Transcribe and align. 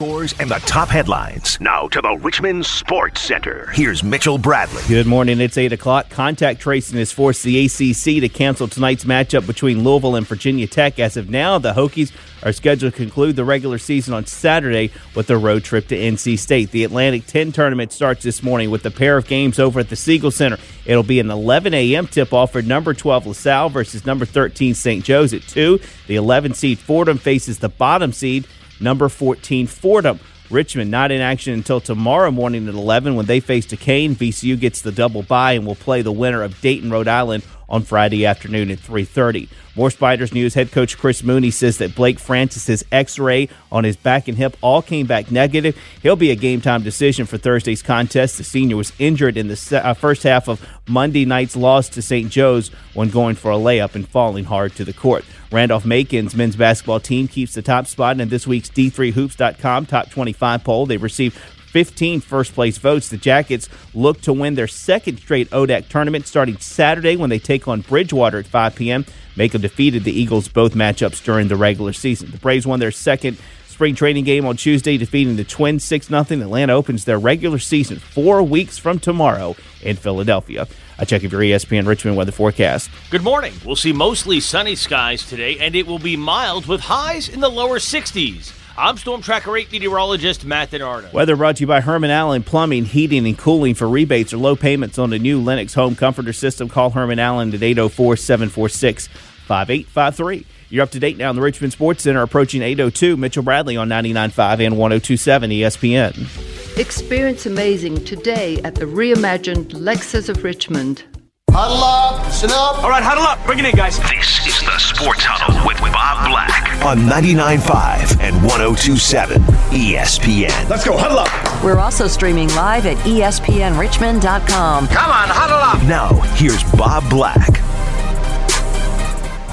Scores 0.00 0.32
and 0.38 0.48
the 0.48 0.60
top 0.60 0.88
headlines. 0.88 1.60
Now 1.60 1.88
to 1.88 2.00
the 2.00 2.16
Richmond 2.22 2.64
Sports 2.64 3.20
Center. 3.20 3.68
Here's 3.74 4.04
Mitchell 4.04 4.38
Bradley. 4.38 4.80
Good 4.86 5.08
morning. 5.08 5.40
It's 5.40 5.58
8 5.58 5.72
o'clock. 5.72 6.08
Contact 6.08 6.60
tracing 6.60 7.00
has 7.00 7.10
forced 7.10 7.42
the 7.42 7.64
ACC 7.64 8.22
to 8.22 8.28
cancel 8.28 8.68
tonight's 8.68 9.02
matchup 9.02 9.44
between 9.44 9.82
Louisville 9.82 10.14
and 10.14 10.24
Virginia 10.24 10.68
Tech. 10.68 11.00
As 11.00 11.16
of 11.16 11.30
now, 11.30 11.58
the 11.58 11.72
Hokies 11.72 12.12
are 12.44 12.52
scheduled 12.52 12.92
to 12.92 12.96
conclude 12.96 13.34
the 13.34 13.44
regular 13.44 13.76
season 13.76 14.14
on 14.14 14.24
Saturday 14.24 14.92
with 15.16 15.28
a 15.30 15.36
road 15.36 15.64
trip 15.64 15.88
to 15.88 15.96
NC 15.96 16.38
State. 16.38 16.70
The 16.70 16.84
Atlantic 16.84 17.26
10 17.26 17.50
tournament 17.50 17.90
starts 17.90 18.22
this 18.22 18.40
morning 18.40 18.70
with 18.70 18.86
a 18.86 18.92
pair 18.92 19.16
of 19.16 19.26
games 19.26 19.58
over 19.58 19.80
at 19.80 19.88
the 19.88 19.96
Siegel 19.96 20.30
Center. 20.30 20.58
It'll 20.84 21.02
be 21.02 21.18
an 21.18 21.28
11 21.28 21.74
a.m. 21.74 22.06
tip 22.06 22.32
off 22.32 22.52
for 22.52 22.62
number 22.62 22.94
12 22.94 23.26
LaSalle 23.26 23.70
versus 23.70 24.06
number 24.06 24.26
13 24.26 24.74
St. 24.74 25.04
Joe's 25.04 25.34
at 25.34 25.42
2. 25.42 25.80
The 26.06 26.14
11 26.14 26.54
seed 26.54 26.78
Fordham 26.78 27.18
faces 27.18 27.58
the 27.58 27.68
bottom 27.68 28.12
seed 28.12 28.46
number 28.80 29.08
14 29.08 29.66
Fordham. 29.66 30.20
Richmond 30.50 30.90
not 30.90 31.10
in 31.10 31.20
action 31.20 31.52
until 31.52 31.80
tomorrow 31.80 32.30
morning 32.30 32.68
at 32.68 32.74
11 32.74 33.14
when 33.16 33.26
they 33.26 33.40
face 33.40 33.66
Duquesne. 33.66 34.14
VCU 34.14 34.58
gets 34.58 34.80
the 34.80 34.92
double 34.92 35.22
bye 35.22 35.52
and 35.52 35.66
will 35.66 35.74
play 35.74 36.00
the 36.00 36.12
winner 36.12 36.42
of 36.42 36.58
Dayton, 36.62 36.90
Rhode 36.90 37.08
Island 37.08 37.44
on 37.68 37.82
Friday 37.82 38.24
afternoon 38.24 38.70
at 38.70 38.78
3:30. 38.78 39.48
More 39.76 39.90
Spiders 39.90 40.32
news. 40.32 40.54
Head 40.54 40.72
coach 40.72 40.96
Chris 40.98 41.22
Mooney 41.22 41.50
says 41.50 41.78
that 41.78 41.94
Blake 41.94 42.18
Francis's 42.18 42.84
X-ray 42.90 43.48
on 43.70 43.84
his 43.84 43.96
back 43.96 44.26
and 44.26 44.38
hip 44.38 44.56
all 44.60 44.82
came 44.82 45.06
back 45.06 45.30
negative. 45.30 45.76
He'll 46.02 46.16
be 46.16 46.30
a 46.30 46.36
game 46.36 46.60
time 46.60 46.82
decision 46.82 47.26
for 47.26 47.36
Thursday's 47.36 47.82
contest. 47.82 48.38
The 48.38 48.44
senior 48.44 48.76
was 48.76 48.92
injured 48.98 49.36
in 49.36 49.48
the 49.48 49.80
uh, 49.84 49.94
first 49.94 50.22
half 50.22 50.48
of 50.48 50.66
Monday 50.88 51.26
night's 51.26 51.56
loss 51.56 51.88
to 51.90 52.02
St. 52.02 52.30
Joe's 52.30 52.70
when 52.94 53.10
going 53.10 53.36
for 53.36 53.50
a 53.50 53.56
layup 53.56 53.94
and 53.94 54.08
falling 54.08 54.44
hard 54.44 54.74
to 54.76 54.84
the 54.84 54.94
court. 54.94 55.24
Randolph 55.50 55.86
Macon's 55.86 56.34
men's 56.34 56.56
basketball 56.56 57.00
team 57.00 57.26
keeps 57.26 57.54
the 57.54 57.62
top 57.62 57.86
spot 57.86 58.20
in 58.20 58.28
this 58.28 58.46
week's 58.46 58.68
D3Hoops.com 58.70 59.86
top 59.86 60.10
25 60.10 60.64
poll. 60.64 60.86
They 60.86 60.98
received 60.98 61.36
15 61.36 62.20
first 62.20 62.54
place 62.54 62.78
votes. 62.78 63.08
The 63.08 63.16
Jackets 63.16 63.68
look 63.94 64.20
to 64.22 64.32
win 64.32 64.54
their 64.54 64.66
second 64.66 65.18
straight 65.18 65.50
ODAC 65.50 65.88
tournament 65.88 66.26
starting 66.26 66.58
Saturday 66.58 67.16
when 67.16 67.30
they 67.30 67.38
take 67.38 67.68
on 67.68 67.82
Bridgewater 67.82 68.38
at 68.38 68.46
5 68.46 68.74
p.m. 68.74 69.04
Macon 69.36 69.60
defeated 69.60 70.04
the 70.04 70.18
Eagles 70.18 70.48
both 70.48 70.74
matchups 70.74 71.22
during 71.22 71.48
the 71.48 71.56
regular 71.56 71.92
season. 71.92 72.30
The 72.30 72.38
Braves 72.38 72.66
won 72.66 72.80
their 72.80 72.90
second 72.90 73.38
spring 73.66 73.94
training 73.94 74.24
game 74.24 74.44
on 74.44 74.56
Tuesday, 74.56 74.96
defeating 74.96 75.36
the 75.36 75.44
Twins 75.44 75.84
6 75.84 76.08
0. 76.08 76.20
Atlanta 76.20 76.72
opens 76.72 77.04
their 77.04 77.18
regular 77.18 77.58
season 77.58 77.98
four 77.98 78.42
weeks 78.42 78.76
from 78.76 78.98
tomorrow 78.98 79.54
in 79.82 79.96
Philadelphia. 79.96 80.66
I 80.98 81.04
check 81.04 81.22
your 81.22 81.30
ESPN 81.30 81.86
Richmond 81.86 82.16
weather 82.16 82.32
forecast. 82.32 82.90
Good 83.10 83.22
morning. 83.22 83.54
We'll 83.64 83.76
see 83.76 83.92
mostly 83.92 84.40
sunny 84.40 84.74
skies 84.74 85.24
today, 85.26 85.58
and 85.58 85.76
it 85.76 85.86
will 85.86 86.00
be 86.00 86.16
mild 86.16 86.66
with 86.66 86.80
highs 86.80 87.28
in 87.28 87.40
the 87.40 87.48
lower 87.48 87.78
60s. 87.78 88.54
I'm 88.76 88.96
Storm 88.96 89.22
Tracker 89.22 89.56
8 89.56 89.72
meteorologist 89.72 90.44
Matt 90.44 90.70
DiNardo. 90.70 91.12
Weather 91.12 91.34
brought 91.36 91.56
to 91.56 91.62
you 91.62 91.66
by 91.66 91.80
Herman 91.80 92.10
Allen 92.10 92.44
Plumbing, 92.44 92.84
Heating, 92.84 93.26
and 93.26 93.36
Cooling. 93.36 93.74
For 93.74 93.88
rebates 93.88 94.32
or 94.32 94.38
low 94.38 94.54
payments 94.54 94.98
on 94.98 95.10
the 95.10 95.18
new 95.18 95.40
Lennox 95.40 95.74
Home 95.74 95.96
Comforter 95.96 96.32
System, 96.32 96.68
call 96.68 96.90
Herman 96.90 97.18
Allen 97.18 97.52
at 97.54 97.62
804 97.62 98.16
746 98.16 99.08
5853. 99.08 100.46
You're 100.70 100.82
up 100.82 100.90
to 100.90 101.00
date 101.00 101.16
now 101.16 101.30
in 101.30 101.36
the 101.36 101.42
Richmond 101.42 101.72
Sports 101.72 102.02
Center, 102.02 102.22
approaching 102.22 102.62
802. 102.62 103.16
Mitchell 103.16 103.42
Bradley 103.42 103.76
on 103.76 103.88
99.5 103.88 104.66
and 104.66 104.76
1027 104.76 105.50
ESPN. 105.50 106.67
Experience 106.78 107.44
amazing 107.44 108.04
today 108.04 108.60
at 108.62 108.76
the 108.76 108.84
reimagined 108.84 109.72
Lexus 109.72 110.28
of 110.28 110.44
Richmond. 110.44 111.02
Huddle 111.50 111.82
up, 111.82 112.24
listen 112.24 112.50
up. 112.52 112.84
All 112.84 112.88
right, 112.88 113.02
huddle 113.02 113.24
up. 113.24 113.44
Bring 113.44 113.58
it 113.58 113.64
in, 113.64 113.74
guys. 113.74 113.98
This 113.98 114.46
is 114.46 114.60
the 114.60 114.78
Sports 114.78 115.24
Huddle 115.24 115.66
with 115.66 115.80
Bob 115.80 116.28
Black 116.28 116.84
on 116.86 116.98
99.5 116.98 118.20
and 118.20 118.36
1027 118.44 119.42
ESPN. 119.72 120.68
Let's 120.70 120.84
go, 120.84 120.96
huddle 120.96 121.18
up. 121.18 121.64
We're 121.64 121.80
also 121.80 122.06
streaming 122.06 122.48
live 122.50 122.86
at 122.86 122.96
ESPNRichmond.com. 122.98 124.86
Come 124.86 125.10
on, 125.10 125.28
huddle 125.28 125.56
up. 125.56 125.82
Now, 125.88 126.20
here's 126.36 126.62
Bob 126.74 127.10
Black. 127.10 127.60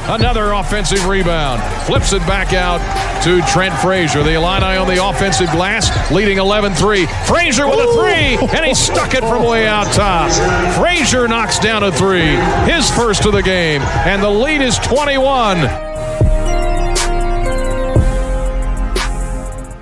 Another 0.08 0.52
offensive 0.52 1.08
rebound. 1.08 1.64
Flips 1.86 2.14
it 2.14 2.20
back 2.28 2.54
out 2.54 2.80
to 3.24 3.42
Trent 3.52 3.74
Frazier. 3.80 4.22
The 4.22 4.36
Illini 4.36 4.78
on 4.78 4.88
the 4.88 5.04
offensive 5.04 5.50
glass, 5.50 6.12
leading 6.12 6.38
11 6.38 6.74
3. 6.74 7.08
Frazier 7.26 7.68
with 7.68 7.80
a 7.80 7.94
three, 7.94 8.38
and 8.56 8.66
he 8.66 8.76
stuck 8.76 9.16
it 9.16 9.22
from 9.22 9.44
way 9.44 9.68
out 9.68 9.92
top. 9.94 10.32
Frazier 10.76 11.28
knocks 11.28 11.58
down 11.58 11.82
a 11.82 11.92
three, 11.92 12.36
his 12.72 12.90
first 12.92 13.26
of 13.26 13.34
the 13.34 13.42
game, 13.42 13.82
and 13.82 14.22
the 14.22 14.30
lead 14.30 14.62
is 14.62 14.78
21. 14.80 15.95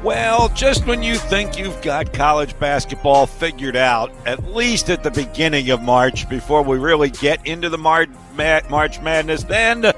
Well, 0.03 0.49
just 0.49 0.85
when 0.85 1.01
you 1.01 1.15
think 1.15 1.57
you've 1.57 1.81
got 1.81 2.11
college 2.11 2.59
basketball 2.59 3.25
figured 3.25 3.77
out, 3.77 4.11
at 4.25 4.53
least 4.53 4.89
at 4.89 5.01
the 5.01 5.11
beginning 5.11 5.69
of 5.69 5.81
March, 5.81 6.27
before 6.27 6.61
we 6.61 6.77
really 6.77 7.09
get 7.09 7.47
into 7.47 7.69
the 7.69 7.77
Mar- 7.77 8.07
Ma- 8.35 8.59
March 8.69 8.99
Madness, 8.99 9.43
then 9.43 9.93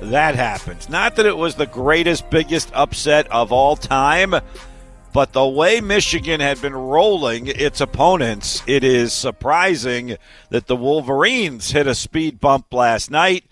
that 0.00 0.34
happens. 0.34 0.88
Not 0.88 1.16
that 1.16 1.26
it 1.26 1.36
was 1.36 1.56
the 1.56 1.66
greatest, 1.66 2.30
biggest 2.30 2.70
upset 2.72 3.30
of 3.30 3.52
all 3.52 3.76
time, 3.76 4.34
but 5.12 5.34
the 5.34 5.46
way 5.46 5.82
Michigan 5.82 6.40
had 6.40 6.62
been 6.62 6.74
rolling 6.74 7.46
its 7.46 7.82
opponents, 7.82 8.62
it 8.66 8.82
is 8.82 9.12
surprising 9.12 10.16
that 10.48 10.68
the 10.68 10.76
Wolverines 10.76 11.70
hit 11.70 11.86
a 11.86 11.94
speed 11.94 12.40
bump 12.40 12.72
last 12.72 13.10
night. 13.10 13.44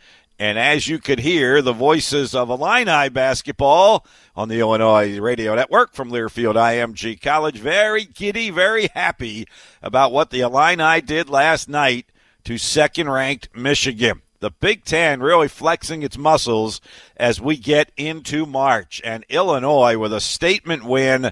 And 0.42 0.58
as 0.58 0.88
you 0.88 0.98
could 0.98 1.20
hear, 1.20 1.62
the 1.62 1.72
voices 1.72 2.34
of 2.34 2.50
Illini 2.50 3.08
basketball 3.10 4.04
on 4.34 4.48
the 4.48 4.58
Illinois 4.58 5.20
Radio 5.20 5.54
Network 5.54 5.94
from 5.94 6.10
Learfield 6.10 6.56
IMG 6.56 7.20
College, 7.20 7.60
very 7.60 8.04
giddy, 8.04 8.50
very 8.50 8.88
happy 8.92 9.47
about 9.84 10.10
what 10.10 10.30
the 10.30 10.41
Illini 10.41 11.00
did 11.00 11.30
last 11.30 11.69
night 11.69 12.06
to 12.42 12.58
second 12.58 13.08
ranked 13.08 13.56
Michigan. 13.56 14.20
The 14.41 14.50
Big 14.50 14.84
Ten 14.84 15.20
really 15.20 15.47
flexing 15.47 16.03
its 16.03 16.19
muscles 16.19 16.80
as 17.16 17.41
we 17.41 17.56
get 17.56 17.92
into 17.97 18.44
March. 18.44 19.00
And 19.04 19.24
Illinois 19.28 19.97
with 19.97 20.12
a 20.12 20.20
statement 20.20 20.82
win 20.82 21.30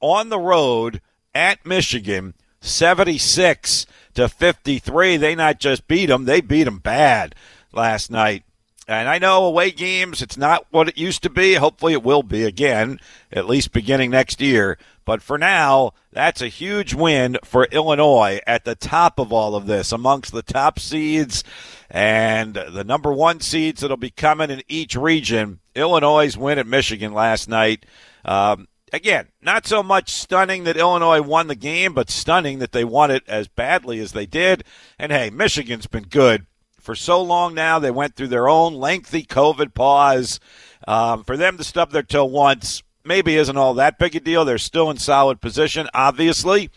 on 0.00 0.28
the 0.28 0.38
road 0.38 1.00
at 1.34 1.64
Michigan, 1.64 2.34
76 2.60 3.86
to 4.12 4.28
53. 4.28 5.16
They 5.16 5.34
not 5.34 5.60
just 5.60 5.88
beat 5.88 6.10
them, 6.10 6.26
they 6.26 6.42
beat 6.42 6.64
them 6.64 6.76
bad 6.76 7.34
last 7.72 8.10
night. 8.10 8.44
And 8.90 9.08
I 9.08 9.18
know 9.18 9.44
away 9.44 9.70
games, 9.70 10.20
it's 10.20 10.36
not 10.36 10.66
what 10.70 10.88
it 10.88 10.98
used 10.98 11.22
to 11.22 11.30
be. 11.30 11.54
Hopefully, 11.54 11.92
it 11.92 12.02
will 12.02 12.24
be 12.24 12.42
again, 12.42 12.98
at 13.30 13.46
least 13.46 13.70
beginning 13.70 14.10
next 14.10 14.40
year. 14.40 14.78
But 15.04 15.22
for 15.22 15.38
now, 15.38 15.92
that's 16.10 16.42
a 16.42 16.48
huge 16.48 16.92
win 16.92 17.38
for 17.44 17.66
Illinois 17.66 18.40
at 18.48 18.64
the 18.64 18.74
top 18.74 19.20
of 19.20 19.32
all 19.32 19.54
of 19.54 19.68
this, 19.68 19.92
amongst 19.92 20.32
the 20.32 20.42
top 20.42 20.80
seeds 20.80 21.44
and 21.88 22.54
the 22.54 22.82
number 22.82 23.12
one 23.12 23.38
seeds 23.38 23.80
that'll 23.80 23.96
be 23.96 24.10
coming 24.10 24.50
in 24.50 24.60
each 24.66 24.96
region. 24.96 25.60
Illinois' 25.76 26.36
win 26.36 26.58
at 26.58 26.66
Michigan 26.66 27.12
last 27.12 27.48
night. 27.48 27.86
Um, 28.24 28.66
again, 28.92 29.28
not 29.40 29.68
so 29.68 29.84
much 29.84 30.10
stunning 30.10 30.64
that 30.64 30.76
Illinois 30.76 31.22
won 31.22 31.46
the 31.46 31.54
game, 31.54 31.94
but 31.94 32.10
stunning 32.10 32.58
that 32.58 32.72
they 32.72 32.84
won 32.84 33.12
it 33.12 33.22
as 33.28 33.46
badly 33.46 34.00
as 34.00 34.10
they 34.10 34.26
did. 34.26 34.64
And 34.98 35.12
hey, 35.12 35.30
Michigan's 35.30 35.86
been 35.86 36.08
good 36.08 36.46
for 36.80 36.94
so 36.94 37.22
long 37.22 37.54
now. 37.54 37.78
They 37.78 37.90
went 37.90 38.16
through 38.16 38.28
their 38.28 38.48
own 38.48 38.74
lengthy 38.74 39.22
COVID 39.22 39.74
pause. 39.74 40.40
Um, 40.88 41.24
for 41.24 41.36
them 41.36 41.58
to 41.58 41.64
stub 41.64 41.92
their 41.92 42.02
toe 42.02 42.24
once 42.24 42.82
maybe 43.04 43.36
isn't 43.36 43.56
all 43.56 43.74
that 43.74 43.98
big 43.98 44.16
a 44.16 44.20
deal. 44.20 44.44
They're 44.44 44.58
still 44.58 44.90
in 44.90 44.98
solid 44.98 45.40
position, 45.40 45.88
obviously. 45.94 46.70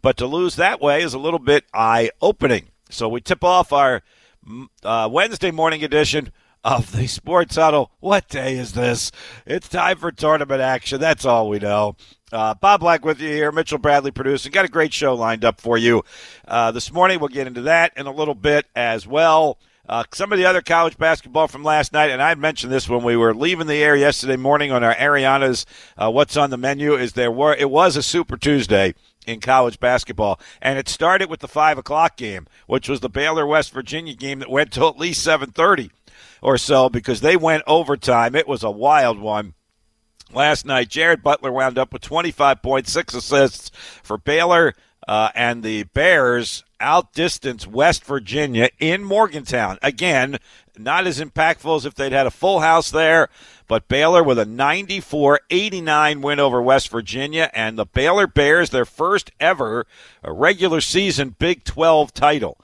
But 0.00 0.16
to 0.18 0.26
lose 0.26 0.56
that 0.56 0.80
way 0.80 1.02
is 1.02 1.14
a 1.14 1.18
little 1.18 1.38
bit 1.38 1.64
eye 1.74 2.10
opening. 2.20 2.68
So 2.90 3.08
we 3.08 3.20
tip 3.20 3.44
off 3.44 3.72
our 3.72 4.02
uh, 4.82 5.08
Wednesday 5.10 5.50
morning 5.50 5.82
edition 5.84 6.32
of 6.64 6.92
the 6.92 7.06
Sports 7.06 7.56
Huddle. 7.56 7.90
What 8.00 8.28
day 8.28 8.56
is 8.56 8.72
this? 8.72 9.10
It's 9.46 9.68
time 9.68 9.98
for 9.98 10.12
tournament 10.12 10.60
action. 10.60 11.00
That's 11.00 11.24
all 11.24 11.48
we 11.48 11.58
know. 11.58 11.96
Uh, 12.30 12.54
Bob 12.54 12.80
Black 12.80 13.04
with 13.04 13.20
you 13.20 13.28
here. 13.28 13.52
Mitchell 13.52 13.78
Bradley 13.78 14.10
producing. 14.10 14.52
Got 14.52 14.64
a 14.66 14.68
great 14.68 14.92
show 14.92 15.14
lined 15.14 15.44
up 15.44 15.60
for 15.60 15.78
you 15.78 16.04
uh, 16.46 16.70
this 16.70 16.92
morning. 16.92 17.20
We'll 17.20 17.28
get 17.28 17.46
into 17.46 17.62
that 17.62 17.92
in 17.96 18.06
a 18.06 18.12
little 18.12 18.34
bit 18.34 18.66
as 18.74 19.06
well. 19.06 19.58
Uh, 19.88 20.04
some 20.12 20.32
of 20.32 20.38
the 20.38 20.44
other 20.44 20.60
college 20.60 20.98
basketball 20.98 21.48
from 21.48 21.64
last 21.64 21.94
night, 21.94 22.10
and 22.10 22.20
I 22.20 22.34
mentioned 22.34 22.70
this 22.70 22.90
when 22.90 23.02
we 23.02 23.16
were 23.16 23.34
leaving 23.34 23.66
the 23.66 23.82
air 23.82 23.96
yesterday 23.96 24.36
morning 24.36 24.70
on 24.70 24.84
our 24.84 24.94
Ariana's 24.94 25.64
uh, 25.96 26.10
What's 26.10 26.36
on 26.36 26.50
the 26.50 26.58
Menu. 26.58 26.94
Is 26.94 27.14
there 27.14 27.32
were 27.32 27.54
it 27.54 27.70
was 27.70 27.96
a 27.96 28.02
Super 28.02 28.36
Tuesday 28.36 28.94
in 29.26 29.40
college 29.40 29.80
basketball, 29.80 30.38
and 30.60 30.78
it 30.78 30.90
started 30.90 31.30
with 31.30 31.40
the 31.40 31.48
five 31.48 31.78
o'clock 31.78 32.18
game, 32.18 32.46
which 32.66 32.86
was 32.86 33.00
the 33.00 33.08
Baylor 33.08 33.46
West 33.46 33.72
Virginia 33.72 34.12
game 34.12 34.40
that 34.40 34.50
went 34.50 34.72
till 34.72 34.88
at 34.88 34.98
least 34.98 35.22
seven 35.22 35.52
thirty 35.52 35.90
or 36.42 36.58
so 36.58 36.88
because 36.88 37.20
they 37.20 37.36
went 37.36 37.62
overtime. 37.66 38.34
It 38.34 38.48
was 38.48 38.62
a 38.62 38.70
wild 38.70 39.18
one 39.18 39.54
last 40.32 40.64
night. 40.66 40.88
Jared 40.88 41.22
Butler 41.22 41.52
wound 41.52 41.78
up 41.78 41.92
with 41.92 42.02
25 42.02 42.62
points, 42.62 42.92
six 42.92 43.14
assists 43.14 43.70
for 44.02 44.18
Baylor. 44.18 44.74
uh, 45.06 45.30
and 45.34 45.62
the 45.62 45.84
Bears 45.84 46.64
outdistanced 46.82 47.66
West 47.66 48.04
Virginia 48.04 48.68
in 48.78 49.02
Morgantown. 49.02 49.78
Again, 49.82 50.38
not 50.76 51.06
as 51.06 51.18
impactful 51.18 51.76
as 51.76 51.86
if 51.86 51.94
they'd 51.94 52.12
had 52.12 52.26
a 52.26 52.30
full 52.30 52.60
house 52.60 52.90
there, 52.90 53.28
but 53.66 53.88
Baylor 53.88 54.22
with 54.22 54.38
a 54.38 54.44
94 54.44 55.40
89 55.50 56.20
win 56.20 56.38
over 56.38 56.60
West 56.60 56.90
Virginia, 56.90 57.50
and 57.54 57.78
the 57.78 57.86
Baylor 57.86 58.26
Bears, 58.26 58.70
their 58.70 58.84
first 58.84 59.30
ever 59.40 59.86
regular 60.22 60.80
season 60.82 61.34
Big 61.38 61.64
12 61.64 62.12
title 62.12 62.58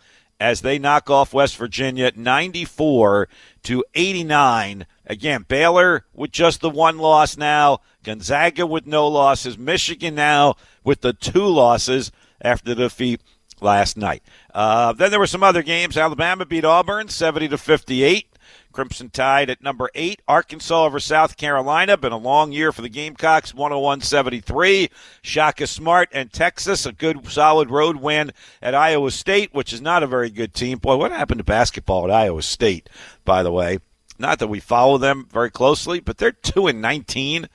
as 0.44 0.60
they 0.60 0.78
knock 0.78 1.08
off 1.08 1.32
West 1.32 1.56
Virginia 1.56 2.12
94 2.14 3.30
to 3.62 3.82
89. 3.94 4.86
Again, 5.06 5.46
Baylor 5.48 6.04
with 6.12 6.32
just 6.32 6.60
the 6.60 6.68
one 6.68 6.98
loss 6.98 7.38
now, 7.38 7.78
Gonzaga 8.02 8.66
with 8.66 8.86
no 8.86 9.08
losses, 9.08 9.56
Michigan 9.56 10.14
now 10.14 10.56
with 10.84 11.00
the 11.00 11.14
two 11.14 11.46
losses 11.46 12.12
after 12.42 12.74
the 12.74 12.82
defeat 12.82 13.22
last 13.62 13.96
night. 13.96 14.22
Uh, 14.52 14.92
then 14.92 15.10
there 15.10 15.18
were 15.18 15.26
some 15.26 15.42
other 15.42 15.62
games. 15.62 15.96
Alabama 15.96 16.44
beat 16.44 16.66
Auburn 16.66 17.08
70 17.08 17.48
to 17.48 17.56
58. 17.56 18.28
Crimson 18.74 19.08
Tide 19.08 19.50
at 19.50 19.62
number 19.62 19.88
eight. 19.94 20.20
Arkansas 20.26 20.84
over 20.84 20.98
South 20.98 21.36
Carolina. 21.36 21.96
Been 21.96 22.10
a 22.10 22.18
long 22.18 22.50
year 22.50 22.72
for 22.72 22.82
the 22.82 22.88
Gamecocks, 22.88 23.54
101 23.54 24.00
73. 24.00 24.90
Shaka 25.22 25.68
Smart 25.68 26.08
and 26.12 26.32
Texas, 26.32 26.84
a 26.84 26.92
good 26.92 27.26
solid 27.30 27.70
road 27.70 27.96
win 27.96 28.32
at 28.60 28.74
Iowa 28.74 29.12
State, 29.12 29.54
which 29.54 29.72
is 29.72 29.80
not 29.80 30.02
a 30.02 30.08
very 30.08 30.28
good 30.28 30.52
team. 30.54 30.78
Boy, 30.78 30.96
what 30.96 31.12
happened 31.12 31.38
to 31.38 31.44
basketball 31.44 32.04
at 32.04 32.10
Iowa 32.10 32.42
State, 32.42 32.90
by 33.24 33.44
the 33.44 33.52
way? 33.52 33.78
Not 34.18 34.40
that 34.40 34.48
we 34.48 34.58
follow 34.58 34.98
them 34.98 35.28
very 35.32 35.50
closely, 35.50 36.00
but 36.00 36.18
they're 36.18 36.32
2 36.32 36.66
and 36.66 36.82
19 36.82 37.48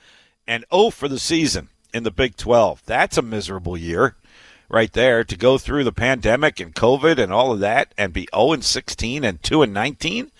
and 0.46 0.64
0 0.72 0.88
for 0.88 1.06
the 1.06 1.18
season 1.18 1.68
in 1.92 2.02
the 2.02 2.10
Big 2.10 2.36
12. 2.36 2.82
That's 2.86 3.18
a 3.18 3.22
miserable 3.22 3.76
year 3.76 4.16
right 4.70 4.92
there 4.92 5.22
to 5.24 5.36
go 5.36 5.58
through 5.58 5.84
the 5.84 5.92
pandemic 5.92 6.60
and 6.60 6.74
COVID 6.74 7.18
and 7.18 7.30
all 7.30 7.52
of 7.52 7.60
that 7.60 7.92
and 7.98 8.12
be 8.12 8.26
0 8.34 8.52
and 8.52 8.64
16 8.64 9.22
and 9.22 9.42
2 9.42 9.62
and 9.62 9.74
19 9.74 10.30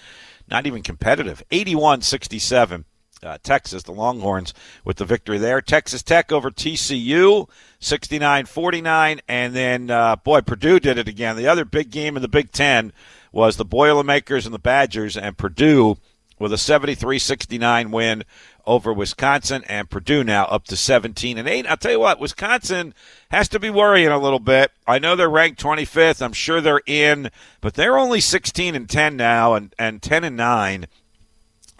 not 0.51 0.67
even 0.67 0.83
competitive. 0.83 1.43
81 1.51 2.03
67. 2.03 2.85
Uh, 3.23 3.37
Texas, 3.43 3.83
the 3.83 3.93
Longhorns, 3.93 4.55
with 4.83 4.97
the 4.97 5.05
victory 5.05 5.37
there. 5.37 5.61
Texas 5.61 6.03
Tech 6.03 6.33
over 6.33 6.51
TCU, 6.51 7.51
69 7.79 8.47
49. 8.47 9.21
And 9.29 9.55
then, 9.55 9.91
uh, 9.91 10.17
boy, 10.17 10.41
Purdue 10.41 10.81
did 10.81 10.97
it 10.97 11.07
again. 11.07 11.37
The 11.37 11.47
other 11.47 11.67
big 11.67 11.91
game 11.91 12.17
in 12.17 12.23
the 12.23 12.29
Big 12.29 12.51
Ten 12.51 12.95
was 13.31 13.57
the 13.57 13.65
Boilermakers 13.65 14.47
and 14.47 14.55
the 14.55 14.59
Badgers, 14.59 15.19
and 15.19 15.37
Purdue 15.37 15.99
with 16.39 16.53
a 16.53 16.59
73 16.59 17.19
69 17.19 17.91
win 17.91 18.25
over 18.67 18.93
Wisconsin, 18.93 19.65
and 19.69 19.91
Purdue 19.91 20.25
now 20.25 20.45
up 20.47 20.65
to 20.65 20.77
17 20.77 21.39
and 21.39 21.49
8. 21.49 21.67
I'll 21.67 21.77
tell 21.77 21.93
you 21.93 22.01
what, 22.01 22.21
Wisconsin 22.21 22.95
has 23.31 23.49
to 23.49 23.59
be 23.59 23.71
worrying 23.71 24.09
a 24.09 24.19
little 24.19 24.39
bit. 24.39 24.73
I 24.87 24.99
know 24.99 25.17
they're 25.17 25.31
ranked 25.31 25.63
25th. 25.63 26.23
I'm 26.23 26.33
sure 26.33 26.61
they're 26.61 26.83
in, 26.87 27.31
but 27.61 27.75
they're 27.75 27.99
only 27.99 28.21
16 28.21 28.75
and 28.75 28.89
10 28.89 29.17
now, 29.17 29.55
and, 29.55 29.75
and 29.79 30.03
10 30.03 30.25
and 30.25 30.37
9 30.37 30.87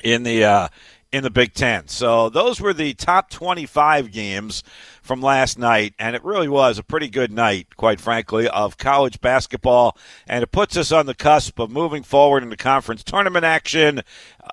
in 0.03 0.23
the 0.23 0.45
uh, 0.45 0.69
in 1.13 1.23
the 1.23 1.31
Big 1.31 1.55
Ten. 1.55 1.89
So 1.89 2.29
those 2.29 2.61
were 2.61 2.73
the 2.73 2.95
top 2.95 3.31
25 3.31 4.13
games 4.13 4.63
from 5.03 5.21
last 5.21 5.59
night, 5.59 5.95
and 5.99 6.15
it 6.15 6.25
really 6.25 6.49
was 6.49 6.79
a 6.79 6.85
pretty 6.85 7.09
good 7.09 7.33
night, 7.33 7.77
quite 7.77 8.01
frankly, 8.01 8.49
of 8.49 8.77
college 8.77 9.21
basketball, 9.21 9.97
and 10.29 10.43
it 10.43 10.53
puts 10.53 10.77
us 10.77 10.93
on 10.93 11.07
the 11.07 11.15
cusp 11.15 11.59
of 11.59 11.71
moving 11.71 12.03
forward 12.03 12.43
into 12.43 12.57
conference 12.57 13.03
tournament 13.03 13.45
action 13.45 14.03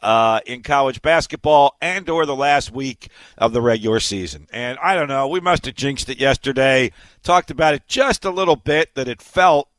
uh, 0.01 0.39
in 0.45 0.63
college 0.63 1.01
basketball 1.01 1.75
and 1.81 2.09
or 2.09 2.25
the 2.25 2.35
last 2.35 2.71
week 2.71 3.09
of 3.37 3.53
the 3.53 3.61
regular 3.61 3.99
season. 3.99 4.47
And 4.51 4.79
I 4.81 4.95
don't 4.95 5.09
know, 5.09 5.27
we 5.27 5.39
must 5.39 5.65
have 5.65 5.75
jinxed 5.75 6.09
it 6.09 6.19
yesterday. 6.19 6.91
Talked 7.21 7.51
about 7.51 7.75
it 7.75 7.87
just 7.87 8.25
a 8.25 8.31
little 8.31 8.55
bit 8.55 8.95
that 8.95 9.07
it 9.07 9.21
felt 9.21 9.69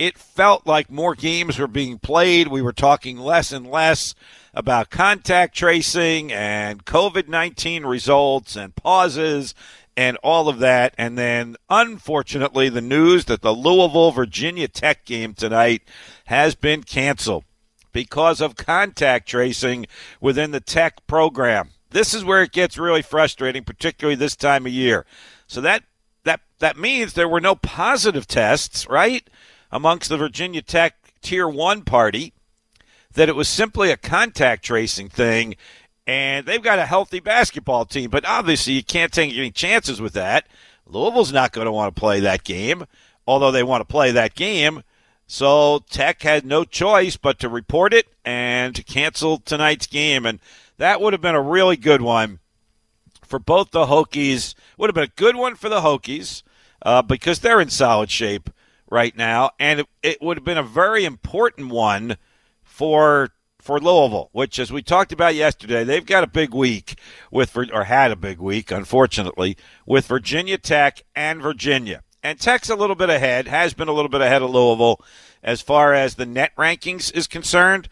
it 0.00 0.16
felt 0.16 0.66
like 0.66 0.90
more 0.90 1.14
games 1.14 1.58
were 1.58 1.68
being 1.68 1.98
played. 1.98 2.48
We 2.48 2.62
were 2.62 2.72
talking 2.72 3.18
less 3.18 3.52
and 3.52 3.66
less 3.66 4.14
about 4.54 4.88
contact 4.88 5.54
tracing 5.54 6.32
and 6.32 6.86
COVID 6.86 7.28
19 7.28 7.84
results 7.84 8.56
and 8.56 8.74
pauses 8.74 9.54
and 9.98 10.16
all 10.22 10.48
of 10.48 10.58
that. 10.60 10.94
And 10.96 11.18
then, 11.18 11.56
unfortunately, 11.68 12.70
the 12.70 12.80
news 12.80 13.26
that 13.26 13.42
the 13.42 13.52
Louisville 13.54 14.10
Virginia 14.10 14.68
Tech 14.68 15.04
game 15.04 15.34
tonight 15.34 15.82
has 16.24 16.54
been 16.54 16.82
canceled 16.82 17.44
because 17.92 18.40
of 18.40 18.56
contact 18.56 19.28
tracing 19.28 19.86
within 20.18 20.50
the 20.52 20.60
Tech 20.60 21.06
program. 21.06 21.72
This 21.90 22.14
is 22.14 22.24
where 22.24 22.42
it 22.42 22.52
gets 22.52 22.78
really 22.78 23.02
frustrating, 23.02 23.64
particularly 23.64 24.16
this 24.16 24.34
time 24.34 24.64
of 24.64 24.72
year. 24.72 25.04
So 25.46 25.60
that 25.60 25.82
that 26.24 26.40
that 26.60 26.78
means 26.78 27.12
there 27.12 27.28
were 27.28 27.40
no 27.40 27.54
positive 27.54 28.26
tests, 28.26 28.88
right, 28.88 29.28
amongst 29.72 30.08
the 30.08 30.16
Virginia 30.16 30.62
Tech 30.62 31.14
Tier 31.22 31.48
One 31.48 31.82
party. 31.82 32.32
That 33.14 33.28
it 33.28 33.34
was 33.34 33.48
simply 33.48 33.90
a 33.90 33.96
contact 33.96 34.64
tracing 34.64 35.08
thing, 35.08 35.56
and 36.06 36.46
they've 36.46 36.62
got 36.62 36.78
a 36.78 36.86
healthy 36.86 37.18
basketball 37.18 37.84
team. 37.84 38.08
But 38.08 38.24
obviously, 38.24 38.74
you 38.74 38.84
can't 38.84 39.12
take 39.12 39.34
any 39.34 39.50
chances 39.50 40.00
with 40.00 40.12
that. 40.12 40.46
Louisville's 40.86 41.32
not 41.32 41.52
going 41.52 41.64
to 41.64 41.72
want 41.72 41.94
to 41.94 42.00
play 42.00 42.20
that 42.20 42.44
game, 42.44 42.84
although 43.26 43.50
they 43.50 43.62
want 43.62 43.80
to 43.80 43.92
play 43.92 44.12
that 44.12 44.34
game. 44.34 44.82
So 45.26 45.84
Tech 45.88 46.22
had 46.22 46.44
no 46.44 46.64
choice 46.64 47.16
but 47.16 47.38
to 47.38 47.48
report 47.48 47.94
it 47.94 48.08
and 48.24 48.74
to 48.74 48.82
cancel 48.82 49.38
tonight's 49.38 49.86
game. 49.86 50.26
And 50.26 50.40
that 50.76 51.00
would 51.00 51.12
have 51.12 51.22
been 51.22 51.36
a 51.36 51.40
really 51.40 51.76
good 51.76 52.02
one 52.02 52.40
for 53.24 53.38
both 53.38 53.70
the 53.70 53.86
Hokies. 53.86 54.54
Would 54.76 54.88
have 54.88 54.94
been 54.96 55.04
a 55.04 55.20
good 55.20 55.36
one 55.36 55.54
for 55.54 55.68
the 55.68 55.82
Hokies 55.82 56.42
uh, 56.82 57.02
because 57.02 57.38
they're 57.38 57.60
in 57.60 57.70
solid 57.70 58.10
shape 58.10 58.50
right 58.90 59.16
now. 59.16 59.50
And 59.58 59.80
it, 59.80 59.86
it 60.02 60.22
would 60.22 60.36
have 60.36 60.44
been 60.44 60.58
a 60.58 60.62
very 60.62 61.04
important 61.04 61.68
one 61.68 62.16
for 62.62 63.30
for 63.60 63.78
Louisville, 63.78 64.30
which, 64.32 64.58
as 64.58 64.72
we 64.72 64.82
talked 64.82 65.12
about 65.12 65.34
yesterday, 65.34 65.84
they've 65.84 66.06
got 66.06 66.24
a 66.24 66.28
big 66.28 66.54
week 66.54 66.98
with, 67.30 67.56
or 67.56 67.84
had 67.84 68.10
a 68.10 68.16
big 68.16 68.38
week, 68.38 68.70
unfortunately, 68.70 69.56
with 69.86 70.06
Virginia 70.06 70.56
Tech 70.56 71.02
and 71.14 71.42
Virginia. 71.42 72.02
And 72.22 72.38
Tech's 72.40 72.70
a 72.70 72.74
little 72.74 72.96
bit 72.96 73.10
ahead, 73.10 73.48
has 73.48 73.74
been 73.74 73.88
a 73.88 73.92
little 73.92 74.08
bit 74.08 74.20
ahead 74.20 74.42
of 74.42 74.50
Louisville 74.50 75.00
as 75.42 75.60
far 75.60 75.94
as 75.94 76.14
the 76.14 76.26
net 76.26 76.52
rankings 76.56 77.14
is 77.14 77.26
concerned. 77.26 77.88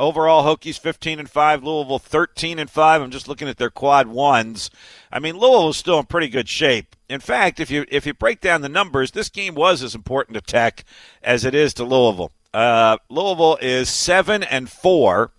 Overall, 0.00 0.44
Hokies 0.44 0.78
15 0.78 1.18
and 1.18 1.28
5, 1.28 1.62
Louisville 1.62 1.98
13 1.98 2.58
and 2.58 2.70
5. 2.70 3.02
I'm 3.02 3.10
just 3.10 3.28
looking 3.28 3.48
at 3.48 3.58
their 3.58 3.68
quad 3.68 4.06
ones. 4.06 4.70
I 5.12 5.18
mean, 5.18 5.34
Louisville's 5.34 5.76
still 5.76 5.98
in 5.98 6.06
pretty 6.06 6.28
good 6.28 6.48
shape. 6.48 6.96
In 7.10 7.20
fact, 7.20 7.60
if 7.60 7.70
you 7.70 7.84
if 7.90 8.06
you 8.06 8.14
break 8.14 8.40
down 8.40 8.62
the 8.62 8.70
numbers, 8.70 9.10
this 9.10 9.28
game 9.28 9.54
was 9.54 9.82
as 9.82 9.94
important 9.94 10.36
to 10.36 10.40
Tech 10.40 10.84
as 11.22 11.44
it 11.44 11.54
is 11.54 11.74
to 11.74 11.84
Louisville. 11.84 12.32
Uh, 12.54 12.96
Louisville 13.10 13.58
is 13.60 13.90
7 13.90 14.42
and 14.42 14.70
4 14.70 15.32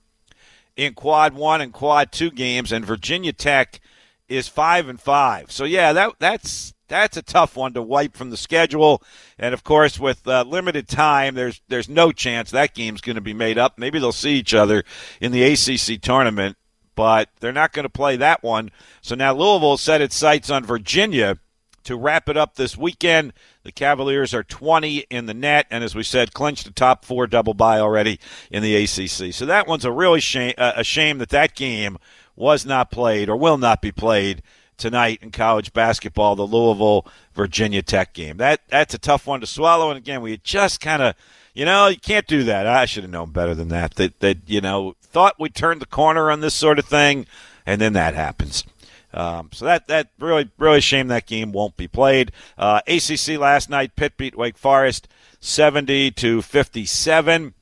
in 0.76 0.94
quad 0.94 1.34
1 1.34 1.60
and 1.60 1.74
quad 1.74 2.12
2 2.12 2.30
games 2.30 2.72
and 2.72 2.86
Virginia 2.86 3.34
Tech 3.34 3.82
is 4.30 4.48
5 4.48 4.90
and 4.90 5.02
5. 5.02 5.52
So 5.52 5.64
yeah, 5.64 5.92
that 5.92 6.14
that's 6.20 6.76
that's 6.92 7.18
a 7.18 7.22
tough 7.22 7.56
one 7.56 7.74
to 7.74 7.82
wipe 7.82 8.16
from 8.16 8.30
the 8.30 8.38
schedule. 8.38 9.02
And 9.40 9.54
of 9.54 9.64
course, 9.64 10.00
with 10.00 10.28
uh, 10.28 10.44
limited 10.48 10.88
time, 10.88 11.36
there's 11.36 11.62
there's 11.68 11.90
no 11.90 12.12
chance 12.12 12.52
that 12.52 12.76
game's 12.76 13.02
going 13.02 13.16
to 13.16 13.22
be 13.22 13.34
made 13.34 13.58
up. 13.58 13.78
Maybe 13.78 13.98
they'll 13.98 14.12
see 14.12 14.34
each 14.34 14.54
other 14.54 14.84
in 15.20 15.32
the 15.32 15.44
ACC 15.44 16.02
tournament, 16.02 16.58
but 16.96 17.30
they're 17.40 17.52
not 17.52 17.74
going 17.74 17.84
to 17.84 17.90
play 17.90 18.18
that 18.18 18.44
one. 18.44 18.72
So 19.02 19.16
now 19.16 19.34
Louisville 19.34 19.78
set 19.78 20.02
its 20.02 20.16
sights 20.16 20.50
on 20.50 20.66
Virginia 20.66 21.40
to 21.84 21.96
wrap 21.96 22.30
it 22.30 22.38
up 22.38 22.56
this 22.56 22.78
weekend. 22.78 23.34
The 23.64 23.72
Cavaliers 23.72 24.34
are 24.34 24.44
20 24.44 25.06
in 25.10 25.26
the 25.26 25.34
net, 25.34 25.68
and 25.72 25.84
as 25.84 25.96
we 25.96 26.04
said, 26.04 26.34
clinched 26.34 26.66
the 26.66 26.72
top 26.72 27.06
four 27.06 27.26
double 27.26 27.54
bye 27.54 27.80
already 27.80 28.20
in 28.52 28.62
the 28.62 28.76
ACC. 28.76 29.34
So 29.34 29.46
that 29.46 29.68
one's 29.68 29.86
a 29.86 29.92
really 29.92 30.20
shame, 30.20 30.54
uh, 30.58 30.74
a 30.76 30.84
shame 30.84 31.18
that 31.20 31.30
that 31.30 31.56
game 31.56 31.98
was 32.36 32.66
not 32.66 32.92
played 32.92 33.30
or 33.30 33.36
will 33.36 33.58
not 33.58 33.82
be 33.82 33.92
played 33.92 34.44
tonight 34.82 35.20
in 35.22 35.32
college 35.32 35.72
basketball, 35.72 36.36
the 36.36 36.46
Louisville 36.46 37.06
Virginia 37.34 37.82
Tech 37.82 38.14
game. 38.14 38.38
That 38.38 38.62
that's 38.68 38.94
a 38.94 38.98
tough 38.98 39.28
one 39.28 39.40
to 39.40 39.48
swallow. 39.48 39.90
And 39.90 39.98
again, 39.98 40.22
we 40.22 40.38
just 40.38 40.82
kind 40.82 41.02
of, 41.02 41.16
you 41.54 41.64
know, 41.64 41.88
you 41.88 41.98
can't 42.00 42.28
do 42.28 42.44
that. 42.44 42.68
I 42.68 42.86
should 42.86 43.04
have 43.04 43.12
known 43.12 43.32
better 43.32 43.56
than 43.56 43.70
that. 43.70 43.96
That 43.96 44.20
that 44.20 44.38
you 44.48 44.60
know 44.60 44.96
thought 45.02 45.40
we 45.40 45.50
turned 45.50 45.82
the 45.82 45.86
corner 45.86 46.30
on 46.32 46.42
this 46.42 46.56
sort 46.56 46.80
of 46.80 46.86
thing, 46.86 47.28
and 47.66 47.80
then 47.80 47.94
that 47.94 48.16
happens. 48.16 48.66
Um, 49.14 49.50
so 49.54 49.66
that 49.66 49.88
that 49.88 50.10
really 50.20 50.50
really 50.58 50.82
shame 50.82 51.08
that 51.10 51.28
game 51.28 51.52
won't 51.52 51.78
be 51.78 51.88
played. 51.88 52.32
Uh, 52.58 52.82
ACC 52.88 53.38
last 53.38 53.70
night, 53.70 53.96
Pitt 53.96 54.18
beat 54.18 54.36
Wake 54.36 54.58
Forest 54.58 55.08
seventy 55.40 56.12
to 56.12 56.42
fifty 56.42 56.86
seven. 56.86 57.54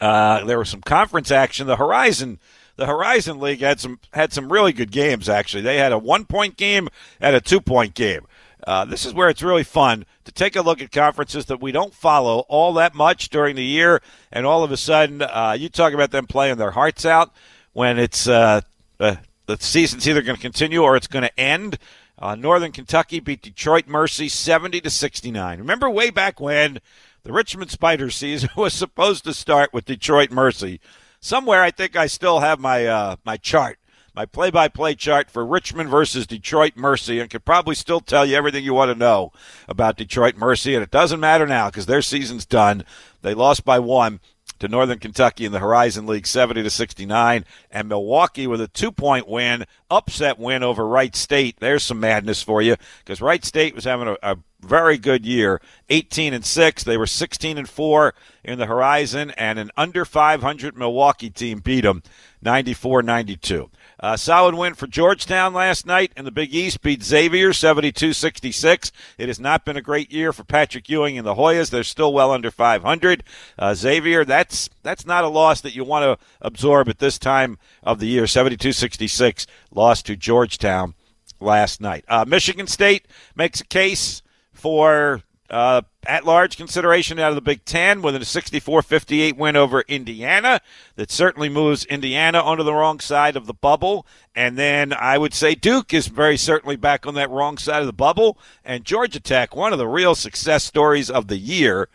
Uh, 0.00 0.44
there 0.44 0.58
was 0.58 0.68
some 0.68 0.82
conference 0.82 1.30
action. 1.30 1.66
The 1.66 1.76
Horizon 1.76 2.38
the 2.76 2.86
Horizon 2.86 3.40
League 3.40 3.60
had 3.60 3.80
some 3.80 3.98
had 4.12 4.32
some 4.32 4.52
really 4.52 4.72
good 4.72 4.90
games. 4.90 5.28
Actually, 5.28 5.62
they 5.62 5.78
had 5.78 5.92
a 5.92 5.98
one 5.98 6.24
point 6.24 6.56
game 6.56 6.88
and 7.20 7.34
a 7.34 7.40
two 7.40 7.60
point 7.60 7.94
game. 7.94 8.26
Uh, 8.66 8.84
this 8.84 9.06
is 9.06 9.14
where 9.14 9.28
it's 9.28 9.42
really 9.42 9.62
fun 9.62 10.04
to 10.24 10.32
take 10.32 10.56
a 10.56 10.62
look 10.62 10.80
at 10.82 10.90
conferences 10.90 11.46
that 11.46 11.60
we 11.60 11.72
don't 11.72 11.94
follow 11.94 12.40
all 12.48 12.72
that 12.74 12.94
much 12.94 13.28
during 13.28 13.54
the 13.54 13.64
year, 13.64 14.02
and 14.32 14.44
all 14.44 14.64
of 14.64 14.72
a 14.72 14.76
sudden, 14.76 15.22
uh, 15.22 15.56
you 15.58 15.68
talk 15.68 15.92
about 15.92 16.10
them 16.10 16.26
playing 16.26 16.56
their 16.56 16.72
hearts 16.72 17.04
out 17.04 17.32
when 17.72 17.98
it's 17.98 18.26
uh, 18.26 18.60
uh 19.00 19.16
the 19.46 19.56
season's 19.58 20.08
either 20.08 20.22
going 20.22 20.36
to 20.36 20.42
continue 20.42 20.82
or 20.82 20.96
it's 20.96 21.06
going 21.06 21.24
to 21.24 21.40
end. 21.40 21.78
Uh, 22.18 22.34
Northern 22.34 22.72
Kentucky 22.72 23.20
beat 23.20 23.42
Detroit 23.42 23.86
Mercy 23.86 24.28
70 24.28 24.80
to 24.80 24.90
69. 24.90 25.58
Remember 25.58 25.88
way 25.88 26.10
back 26.10 26.40
when 26.40 26.80
the 27.22 27.32
Richmond 27.32 27.70
Spider 27.70 28.10
season 28.10 28.48
was 28.56 28.74
supposed 28.74 29.24
to 29.24 29.34
start 29.34 29.72
with 29.72 29.84
Detroit 29.84 30.30
Mercy. 30.30 30.80
Somewhere 31.20 31.62
I 31.62 31.70
think 31.70 31.96
I 31.96 32.06
still 32.06 32.40
have 32.40 32.60
my 32.60 32.86
uh, 32.86 33.16
my 33.24 33.36
chart, 33.36 33.78
my 34.16 34.24
play-by-play 34.24 34.94
chart 34.94 35.30
for 35.30 35.44
Richmond 35.44 35.90
versus 35.90 36.26
Detroit 36.26 36.72
Mercy, 36.74 37.20
and 37.20 37.28
could 37.28 37.44
probably 37.44 37.74
still 37.74 38.00
tell 38.00 38.24
you 38.24 38.34
everything 38.34 38.64
you 38.64 38.72
want 38.72 38.90
to 38.90 38.98
know 38.98 39.30
about 39.68 39.98
Detroit 39.98 40.36
Mercy. 40.38 40.74
And 40.74 40.82
it 40.82 40.90
doesn't 40.90 41.20
matter 41.20 41.46
now 41.46 41.68
because 41.68 41.84
their 41.84 42.00
season's 42.00 42.46
done. 42.46 42.84
They 43.20 43.34
lost 43.34 43.66
by 43.66 43.78
one 43.78 44.20
to 44.58 44.68
Northern 44.68 44.98
Kentucky 44.98 45.44
in 45.44 45.52
the 45.52 45.58
Horizon 45.58 46.06
League 46.06 46.26
70 46.26 46.62
to 46.62 46.70
69 46.70 47.44
and 47.70 47.88
Milwaukee 47.88 48.46
with 48.46 48.62
a 48.62 48.68
2-point 48.68 49.28
win, 49.28 49.66
upset 49.90 50.38
win 50.38 50.62
over 50.62 50.88
Wright 50.88 51.14
State. 51.14 51.56
There's 51.60 51.82
some 51.82 52.00
madness 52.00 52.42
for 52.42 52.62
you 52.62 52.76
because 53.04 53.20
Wright 53.20 53.44
State 53.44 53.74
was 53.74 53.84
having 53.84 54.08
a, 54.08 54.16
a 54.22 54.38
very 54.60 54.96
good 54.96 55.26
year, 55.26 55.60
18 55.90 56.32
and 56.32 56.44
6. 56.44 56.84
They 56.84 56.96
were 56.96 57.06
16 57.06 57.58
and 57.58 57.68
4 57.68 58.14
in 58.44 58.58
the 58.58 58.66
Horizon 58.66 59.30
and 59.32 59.58
an 59.58 59.70
under 59.76 60.06
500 60.06 60.74
Milwaukee 60.74 61.28
team 61.28 61.58
beat 61.58 61.82
them 61.82 62.02
94-92. 62.42 63.68
Uh, 63.98 64.16
solid 64.16 64.54
win 64.54 64.74
for 64.74 64.86
Georgetown 64.86 65.54
last 65.54 65.86
night 65.86 66.12
in 66.16 66.26
the 66.26 66.30
Big 66.30 66.54
East, 66.54 66.82
beat 66.82 67.02
Xavier 67.02 67.54
72 67.54 68.12
66. 68.12 68.92
It 69.16 69.28
has 69.28 69.40
not 69.40 69.64
been 69.64 69.76
a 69.76 69.82
great 69.82 70.12
year 70.12 70.34
for 70.34 70.44
Patrick 70.44 70.88
Ewing 70.88 71.16
and 71.16 71.26
the 71.26 71.34
Hoyas. 71.34 71.70
They're 71.70 71.82
still 71.82 72.12
well 72.12 72.30
under 72.30 72.50
500. 72.50 73.24
Uh, 73.58 73.74
Xavier, 73.74 74.24
that's 74.24 74.68
that's 74.82 75.06
not 75.06 75.24
a 75.24 75.28
loss 75.28 75.62
that 75.62 75.74
you 75.74 75.82
want 75.82 76.02
to 76.02 76.26
absorb 76.42 76.88
at 76.90 76.98
this 76.98 77.18
time 77.18 77.58
of 77.82 77.98
the 77.98 78.06
year. 78.06 78.26
72 78.26 78.72
66 78.72 79.46
lost 79.70 80.04
to 80.06 80.16
Georgetown 80.16 80.94
last 81.40 81.80
night. 81.80 82.04
Uh, 82.06 82.24
Michigan 82.26 82.66
State 82.66 83.06
makes 83.34 83.60
a 83.62 83.66
case 83.66 84.22
for 84.52 85.22
uh, 85.50 85.82
at 86.06 86.24
large 86.24 86.56
consideration 86.56 87.18
out 87.18 87.30
of 87.30 87.34
the 87.34 87.40
Big 87.40 87.64
Ten 87.64 88.02
with 88.02 88.16
a 88.16 88.24
64 88.24 88.82
58 88.82 89.36
win 89.36 89.56
over 89.56 89.82
Indiana. 89.82 90.60
That 90.96 91.10
certainly 91.10 91.48
moves 91.48 91.84
Indiana 91.84 92.40
onto 92.40 92.62
the 92.62 92.74
wrong 92.74 93.00
side 93.00 93.36
of 93.36 93.46
the 93.46 93.54
bubble. 93.54 94.06
And 94.34 94.58
then 94.58 94.92
I 94.92 95.18
would 95.18 95.34
say 95.34 95.54
Duke 95.54 95.94
is 95.94 96.08
very 96.08 96.36
certainly 96.36 96.76
back 96.76 97.06
on 97.06 97.14
that 97.14 97.30
wrong 97.30 97.58
side 97.58 97.80
of 97.80 97.86
the 97.86 97.92
bubble. 97.92 98.38
And 98.64 98.84
Georgia 98.84 99.20
Tech, 99.20 99.54
one 99.54 99.72
of 99.72 99.78
the 99.78 99.88
real 99.88 100.14
success 100.14 100.64
stories 100.64 101.10
of 101.10 101.28
the 101.28 101.38
year 101.38 101.88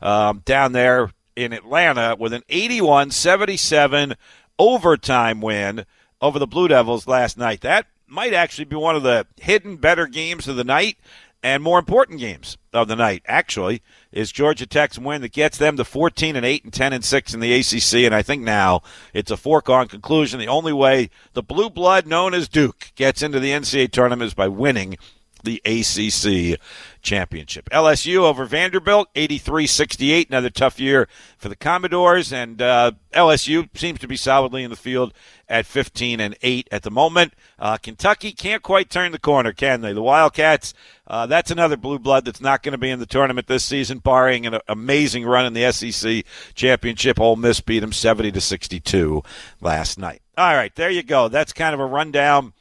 um, 0.00 0.42
down 0.44 0.72
there 0.72 1.10
in 1.34 1.52
Atlanta 1.52 2.16
with 2.18 2.32
an 2.32 2.42
81 2.48 3.10
77 3.10 4.14
overtime 4.58 5.40
win 5.40 5.84
over 6.20 6.38
the 6.38 6.46
Blue 6.46 6.68
Devils 6.68 7.06
last 7.06 7.36
night. 7.36 7.60
That 7.60 7.86
might 8.08 8.32
actually 8.32 8.64
be 8.64 8.76
one 8.76 8.96
of 8.96 9.02
the 9.02 9.26
hidden 9.40 9.76
better 9.76 10.06
games 10.06 10.46
of 10.48 10.56
the 10.56 10.64
night 10.64 10.98
and 11.42 11.62
more 11.62 11.78
important 11.78 12.18
games 12.18 12.56
of 12.72 12.88
the 12.88 12.96
night 12.96 13.22
actually 13.26 13.82
is 14.10 14.32
Georgia 14.32 14.66
Tech's 14.66 14.98
win 14.98 15.22
that 15.22 15.32
gets 15.32 15.58
them 15.58 15.76
to 15.76 15.84
14 15.84 16.34
and 16.34 16.44
8 16.44 16.64
and 16.64 16.72
10 16.72 16.92
and 16.92 17.04
6 17.04 17.34
in 17.34 17.40
the 17.40 17.52
ACC 17.52 18.04
and 18.04 18.14
I 18.14 18.22
think 18.22 18.42
now 18.42 18.82
it's 19.12 19.30
a 19.30 19.36
foregone 19.36 19.88
conclusion. 19.88 20.40
The 20.40 20.48
only 20.48 20.72
way 20.72 21.10
the 21.34 21.42
blue 21.42 21.70
blood 21.70 22.06
known 22.06 22.34
as 22.34 22.48
Duke 22.48 22.92
gets 22.96 23.22
into 23.22 23.38
the 23.38 23.50
NCAA 23.50 23.92
tournament 23.92 24.28
is 24.28 24.34
by 24.34 24.48
winning 24.48 24.96
the 25.44 25.62
ACC 25.64 26.60
championship. 27.02 27.70
LSU 27.70 28.18
over 28.18 28.44
Vanderbilt, 28.44 29.08
83-68. 29.14 30.28
Another 30.28 30.50
tough 30.50 30.80
year 30.80 31.08
for 31.38 31.48
the 31.48 31.56
Commodores, 31.56 32.32
and 32.32 32.60
uh, 32.60 32.92
LSU 33.12 33.68
seems 33.76 34.00
to 34.00 34.08
be 34.08 34.16
solidly 34.16 34.62
in 34.64 34.70
the 34.70 34.76
field 34.76 35.14
at 35.48 35.64
15 35.66 36.20
and 36.20 36.36
8 36.42 36.68
at 36.72 36.82
the 36.82 36.90
moment. 36.90 37.34
Uh, 37.58 37.76
Kentucky 37.76 38.32
can't 38.32 38.62
quite 38.62 38.90
turn 38.90 39.12
the 39.12 39.18
corner, 39.18 39.52
can 39.52 39.80
they? 39.80 39.92
The 39.92 40.02
Wildcats. 40.02 40.74
Uh, 41.06 41.26
that's 41.26 41.52
another 41.52 41.76
blue 41.76 42.00
blood 42.00 42.24
that's 42.24 42.40
not 42.40 42.62
going 42.62 42.72
to 42.72 42.78
be 42.78 42.90
in 42.90 42.98
the 42.98 43.06
tournament 43.06 43.46
this 43.46 43.64
season, 43.64 43.98
barring 43.98 44.44
an 44.44 44.58
amazing 44.66 45.24
run 45.24 45.46
in 45.46 45.52
the 45.52 45.70
SEC 45.70 46.24
championship. 46.54 47.20
Ole 47.20 47.36
Miss 47.36 47.60
beat 47.60 47.80
them 47.80 47.92
70 47.92 48.32
to 48.32 48.40
62 48.40 49.22
last 49.60 49.98
night. 49.98 50.20
All 50.36 50.54
right, 50.54 50.74
there 50.74 50.90
you 50.90 51.02
go. 51.02 51.28
That's 51.28 51.52
kind 51.52 51.72
of 51.72 51.80
a 51.80 51.86
rundown 51.86 52.52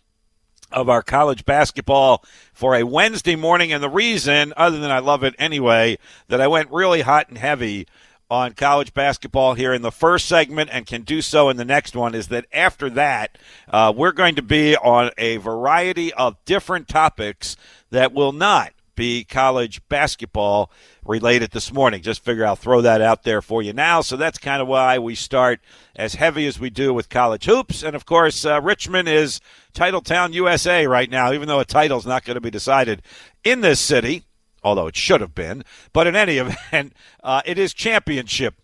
of 0.76 0.90
our 0.90 1.02
college 1.02 1.46
basketball 1.46 2.24
for 2.54 2.76
a 2.76 2.84
Wednesday 2.84 3.36
morning. 3.36 3.74
And 3.74 3.82
the 3.82 3.90
reason, 3.90 4.54
other 4.56 4.78
than 4.78 4.92
I 4.92 5.00
love 5.00 5.24
it 5.24 5.34
anyway, 5.40 5.98
that 6.28 6.42
I 6.42 6.48
went 6.48 6.70
really 6.70 7.02
hot 7.02 7.30
and 7.30 7.38
heavy 7.38 7.88
on 8.30 8.54
college 8.54 8.94
basketball 8.94 9.54
here 9.54 9.74
in 9.74 9.82
the 9.82 9.92
first 9.92 10.28
segment 10.28 10.70
and 10.74 10.86
can 10.86 11.04
do 11.04 11.22
so 11.22 11.50
in 11.50 11.58
the 11.58 11.66
next 11.66 11.96
one 11.96 12.14
is 12.14 12.28
that 12.28 12.46
after 12.52 12.90
that, 12.90 13.38
uh, 13.70 13.94
we're 13.96 14.12
going 14.12 14.36
to 14.36 14.42
be 14.42 14.76
on 14.78 15.12
a 15.18 15.38
variety 15.38 16.14
of 16.14 16.36
different 16.46 16.88
topics 16.88 17.56
that 17.92 18.14
will 18.14 18.34
not 18.34 18.74
be 18.96 19.24
college 19.24 19.82
basketball 19.90 20.72
related 21.06 21.52
this 21.52 21.72
morning. 21.72 22.02
Just 22.02 22.24
figure 22.24 22.46
I'll 22.46 22.56
throw 22.56 22.82
that 22.82 23.02
out 23.02 23.24
there 23.24 23.42
for 23.42 23.62
you 23.62 23.74
now. 23.74 24.02
So 24.02 24.18
that's 24.18 24.38
kind 24.38 24.62
of 24.62 24.68
why 24.68 24.98
we 25.00 25.16
start 25.16 25.60
as 25.96 26.16
heavy 26.16 26.48
as 26.48 26.60
we 26.60 26.70
do 26.70 26.94
with 26.94 27.10
college 27.10 27.46
hoops. 27.46 27.84
And 27.84 27.96
of 27.96 28.06
course, 28.06 28.46
uh, 28.46 28.62
Richmond 28.62 29.08
is 29.08 29.40
Titletown 29.74 30.34
USA 30.34 30.88
right 30.88 31.10
now, 31.10 31.34
even 31.34 31.48
though 31.48 31.60
a 31.60 31.66
title's 31.66 32.06
not 32.06 32.26
going 32.26 32.36
to 32.36 32.42
be 32.42 32.52
decided 32.52 33.02
in 33.44 33.62
this 33.62 33.80
city, 33.80 34.24
although 34.64 34.88
it 34.88 34.96
should 34.96 35.22
have 35.22 35.36
been. 35.36 35.64
But 35.94 36.08
in 36.08 36.16
any 36.16 36.38
event, 36.40 36.94
uh, 37.24 37.42
it 37.46 37.58
is 37.58 37.74
championship 37.74 38.56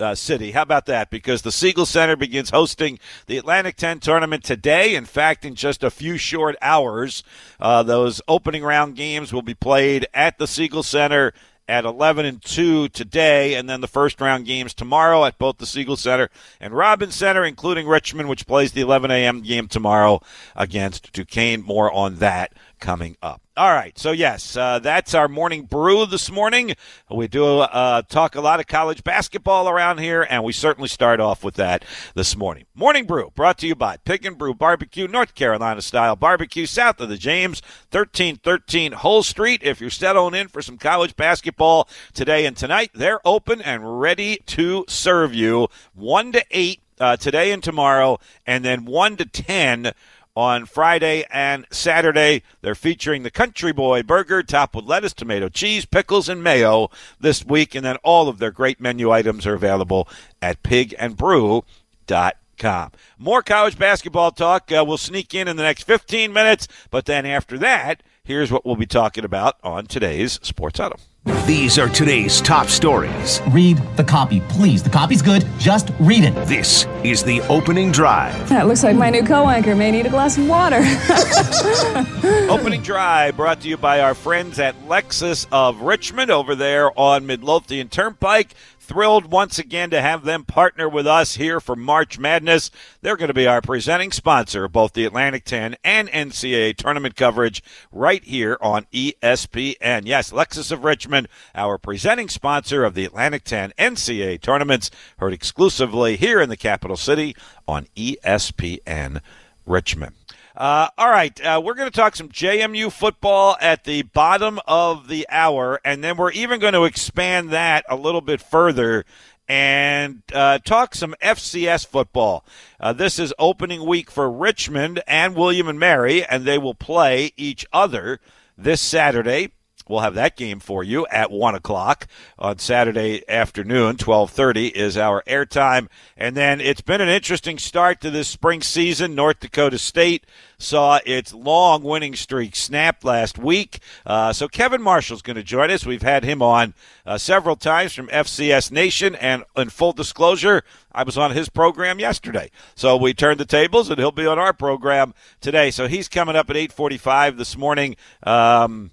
uh, 0.00 0.14
City. 0.14 0.52
How 0.52 0.62
about 0.62 0.86
that? 0.86 1.10
Because 1.10 1.42
the 1.42 1.52
Siegel 1.52 1.86
Center 1.86 2.16
begins 2.16 2.50
hosting 2.50 2.98
the 3.26 3.38
Atlantic 3.38 3.76
10 3.76 4.00
tournament 4.00 4.44
today. 4.44 4.94
In 4.94 5.04
fact, 5.04 5.44
in 5.44 5.54
just 5.54 5.82
a 5.82 5.90
few 5.90 6.16
short 6.16 6.56
hours, 6.62 7.22
uh, 7.60 7.82
those 7.82 8.20
opening 8.28 8.62
round 8.62 8.96
games 8.96 9.32
will 9.32 9.42
be 9.42 9.54
played 9.54 10.06
at 10.14 10.38
the 10.38 10.46
Siegel 10.46 10.82
Center 10.82 11.32
at 11.68 11.84
11 11.84 12.24
and 12.24 12.42
2 12.42 12.88
today, 12.88 13.54
and 13.54 13.68
then 13.68 13.82
the 13.82 13.86
first 13.86 14.20
round 14.20 14.46
games 14.46 14.72
tomorrow 14.72 15.24
at 15.26 15.38
both 15.38 15.58
the 15.58 15.66
Siegel 15.66 15.96
Center 15.96 16.30
and 16.60 16.74
Robins 16.74 17.14
Center, 17.14 17.44
including 17.44 17.86
Richmond, 17.86 18.28
which 18.28 18.46
plays 18.46 18.72
the 18.72 18.80
11 18.80 19.10
a.m. 19.10 19.42
game 19.42 19.68
tomorrow 19.68 20.22
against 20.56 21.12
Duquesne. 21.12 21.62
More 21.62 21.92
on 21.92 22.16
that 22.16 22.54
coming 22.78 23.16
up. 23.22 23.42
All 23.56 23.72
right, 23.72 23.98
so 23.98 24.12
yes, 24.12 24.56
uh, 24.56 24.78
that's 24.78 25.14
our 25.14 25.26
morning 25.26 25.64
brew 25.64 26.06
this 26.06 26.30
morning. 26.30 26.74
We 27.10 27.26
do 27.26 27.58
uh, 27.58 28.02
talk 28.02 28.36
a 28.36 28.40
lot 28.40 28.60
of 28.60 28.68
college 28.68 29.02
basketball 29.02 29.68
around 29.68 29.98
here, 29.98 30.24
and 30.30 30.44
we 30.44 30.52
certainly 30.52 30.88
start 30.88 31.18
off 31.18 31.42
with 31.42 31.54
that 31.56 31.84
this 32.14 32.36
morning. 32.36 32.66
Morning 32.76 33.04
brew 33.04 33.32
brought 33.34 33.58
to 33.58 33.66
you 33.66 33.74
by 33.74 33.96
Pig 33.96 34.24
and 34.24 34.38
Brew 34.38 34.54
Barbecue, 34.54 35.08
North 35.08 35.34
Carolina 35.34 35.82
style 35.82 36.14
barbecue, 36.14 36.66
south 36.66 37.00
of 37.00 37.08
the 37.08 37.16
James, 37.16 37.60
1313 37.90 38.92
Hull 38.92 39.24
Street. 39.24 39.62
If 39.64 39.80
you're 39.80 39.90
settling 39.90 40.34
in 40.34 40.46
for 40.46 40.62
some 40.62 40.78
college 40.78 41.16
basketball 41.16 41.88
today 42.12 42.46
and 42.46 42.56
tonight, 42.56 42.92
they're 42.94 43.20
open 43.26 43.60
and 43.60 44.00
ready 44.00 44.36
to 44.46 44.84
serve 44.86 45.34
you 45.34 45.66
1 45.94 46.30
to 46.30 46.44
8 46.52 46.80
uh, 47.00 47.16
today 47.16 47.52
and 47.52 47.62
tomorrow, 47.62 48.18
and 48.46 48.64
then 48.64 48.84
1 48.84 49.16
to 49.16 49.24
10 49.24 49.92
on 50.38 50.66
Friday 50.66 51.24
and 51.32 51.66
Saturday. 51.68 52.44
They're 52.60 52.76
featuring 52.76 53.24
the 53.24 53.30
Country 53.30 53.72
Boy 53.72 54.04
Burger, 54.04 54.44
topped 54.44 54.76
with 54.76 54.84
lettuce, 54.84 55.12
tomato, 55.12 55.48
cheese, 55.48 55.84
pickles, 55.84 56.28
and 56.28 56.44
mayo 56.44 56.90
this 57.18 57.44
week. 57.44 57.74
And 57.74 57.84
then 57.84 57.96
all 58.04 58.28
of 58.28 58.38
their 58.38 58.52
great 58.52 58.80
menu 58.80 59.10
items 59.10 59.48
are 59.48 59.54
available 59.54 60.08
at 60.40 60.62
pigandbrew.com. 60.62 62.92
More 63.18 63.42
college 63.42 63.80
basketball 63.80 64.30
talk 64.30 64.70
uh, 64.70 64.84
will 64.86 64.96
sneak 64.96 65.34
in 65.34 65.48
in 65.48 65.56
the 65.56 65.64
next 65.64 65.82
15 65.82 66.32
minutes, 66.32 66.68
but 66.92 67.06
then 67.06 67.26
after 67.26 67.58
that, 67.58 68.04
here's 68.22 68.52
what 68.52 68.64
we'll 68.64 68.76
be 68.76 68.86
talking 68.86 69.24
about 69.24 69.56
on 69.64 69.86
today's 69.86 70.38
Sports 70.44 70.78
Huddle. 70.78 71.00
These 71.46 71.78
are 71.78 71.88
today's 71.88 72.40
top 72.40 72.68
stories. 72.68 73.40
Read 73.48 73.78
the 73.96 74.04
copy, 74.04 74.40
please. 74.48 74.82
The 74.82 74.90
copy's 74.90 75.22
good. 75.22 75.46
Just 75.58 75.90
read 76.00 76.24
it. 76.24 76.34
This 76.46 76.86
is 77.04 77.22
the 77.22 77.40
opening 77.42 77.92
drive. 77.92 78.48
That 78.48 78.66
looks 78.66 78.82
like 78.82 78.96
my 78.96 79.10
new 79.10 79.22
co 79.22 79.48
anchor 79.48 79.74
may 79.74 79.90
need 79.90 80.06
a 80.06 80.10
glass 80.10 80.38
of 80.38 80.48
water. 80.48 80.78
opening 82.50 82.82
drive 82.82 83.36
brought 83.36 83.60
to 83.60 83.68
you 83.68 83.76
by 83.76 84.00
our 84.00 84.14
friends 84.14 84.58
at 84.58 84.74
Lexus 84.86 85.46
of 85.52 85.82
Richmond 85.82 86.30
over 86.30 86.54
there 86.54 86.98
on 86.98 87.26
Midlothian 87.26 87.88
Turnpike 87.88 88.54
thrilled 88.88 89.30
once 89.30 89.58
again 89.58 89.90
to 89.90 90.00
have 90.00 90.24
them 90.24 90.44
partner 90.44 90.88
with 90.88 91.06
us 91.06 91.36
here 91.36 91.60
for 91.60 91.76
March 91.76 92.18
Madness. 92.18 92.70
They're 93.02 93.18
going 93.18 93.28
to 93.28 93.34
be 93.34 93.46
our 93.46 93.60
presenting 93.60 94.10
sponsor 94.10 94.64
of 94.64 94.72
both 94.72 94.94
the 94.94 95.04
Atlantic 95.04 95.44
10 95.44 95.76
and 95.84 96.08
NCAA 96.08 96.74
tournament 96.74 97.14
coverage 97.14 97.62
right 97.92 98.24
here 98.24 98.56
on 98.62 98.86
ESPN. 98.92 100.06
Yes, 100.06 100.32
Lexus 100.32 100.72
of 100.72 100.84
Richmond, 100.84 101.28
our 101.54 101.76
presenting 101.76 102.30
sponsor 102.30 102.82
of 102.82 102.94
the 102.94 103.04
Atlantic 103.04 103.44
10 103.44 103.74
NCAA 103.78 104.40
tournaments, 104.40 104.90
heard 105.18 105.34
exclusively 105.34 106.16
here 106.16 106.40
in 106.40 106.48
the 106.48 106.56
capital 106.56 106.96
city 106.96 107.36
on 107.68 107.86
ESPN 107.94 109.20
Richmond. 109.66 110.17
Uh, 110.58 110.88
all 110.98 111.08
right, 111.08 111.40
uh, 111.40 111.62
we're 111.64 111.74
going 111.74 111.88
to 111.88 111.96
talk 111.96 112.16
some 112.16 112.28
JMU 112.28 112.90
football 112.90 113.56
at 113.60 113.84
the 113.84 114.02
bottom 114.02 114.58
of 114.66 115.06
the 115.06 115.24
hour, 115.30 115.80
and 115.84 116.02
then 116.02 116.16
we're 116.16 116.32
even 116.32 116.58
going 116.58 116.72
to 116.72 116.82
expand 116.82 117.50
that 117.50 117.84
a 117.88 117.94
little 117.94 118.20
bit 118.20 118.40
further 118.40 119.04
and 119.46 120.20
uh, 120.34 120.58
talk 120.58 120.96
some 120.96 121.14
FCS 121.22 121.86
football. 121.86 122.44
Uh, 122.80 122.92
this 122.92 123.20
is 123.20 123.32
opening 123.38 123.86
week 123.86 124.10
for 124.10 124.28
Richmond 124.28 125.00
and 125.06 125.36
William 125.36 125.68
and 125.68 125.78
Mary, 125.78 126.24
and 126.24 126.44
they 126.44 126.58
will 126.58 126.74
play 126.74 127.32
each 127.36 127.64
other 127.72 128.18
this 128.56 128.80
Saturday. 128.80 129.52
We'll 129.88 130.00
have 130.00 130.14
that 130.14 130.36
game 130.36 130.60
for 130.60 130.84
you 130.84 131.06
at 131.08 131.30
one 131.30 131.54
o'clock 131.54 132.06
on 132.38 132.58
Saturday 132.58 133.28
afternoon. 133.28 133.96
Twelve 133.96 134.30
thirty 134.30 134.68
is 134.68 134.96
our 134.96 135.22
airtime, 135.26 135.88
and 136.16 136.36
then 136.36 136.60
it's 136.60 136.80
been 136.80 137.00
an 137.00 137.08
interesting 137.08 137.58
start 137.58 138.00
to 138.02 138.10
this 138.10 138.28
spring 138.28 138.62
season. 138.62 139.14
North 139.14 139.40
Dakota 139.40 139.78
State 139.78 140.26
saw 140.58 140.98
its 141.06 141.32
long 141.32 141.82
winning 141.82 142.14
streak 142.16 142.56
snapped 142.56 143.04
last 143.04 143.38
week. 143.38 143.78
Uh, 144.04 144.32
so 144.32 144.48
Kevin 144.48 144.82
Marshall's 144.82 145.22
going 145.22 145.36
to 145.36 145.42
join 145.42 145.70
us. 145.70 145.86
We've 145.86 146.02
had 146.02 146.24
him 146.24 146.42
on 146.42 146.74
uh, 147.06 147.16
several 147.16 147.56
times 147.56 147.94
from 147.94 148.08
FCS 148.08 148.72
Nation, 148.72 149.14
and 149.14 149.44
in 149.56 149.70
full 149.70 149.92
disclosure, 149.92 150.62
I 150.92 151.04
was 151.04 151.16
on 151.16 151.30
his 151.30 151.48
program 151.48 152.00
yesterday. 152.00 152.50
So 152.74 152.96
we 152.96 153.14
turned 153.14 153.38
the 153.38 153.44
tables, 153.44 153.88
and 153.88 153.98
he'll 153.98 154.10
be 154.10 154.26
on 154.26 154.38
our 154.38 154.52
program 154.52 155.14
today. 155.40 155.70
So 155.70 155.86
he's 155.86 156.08
coming 156.08 156.36
up 156.36 156.50
at 156.50 156.56
eight 156.56 156.72
forty-five 156.72 157.36
this 157.36 157.56
morning. 157.56 157.96
Um, 158.24 158.90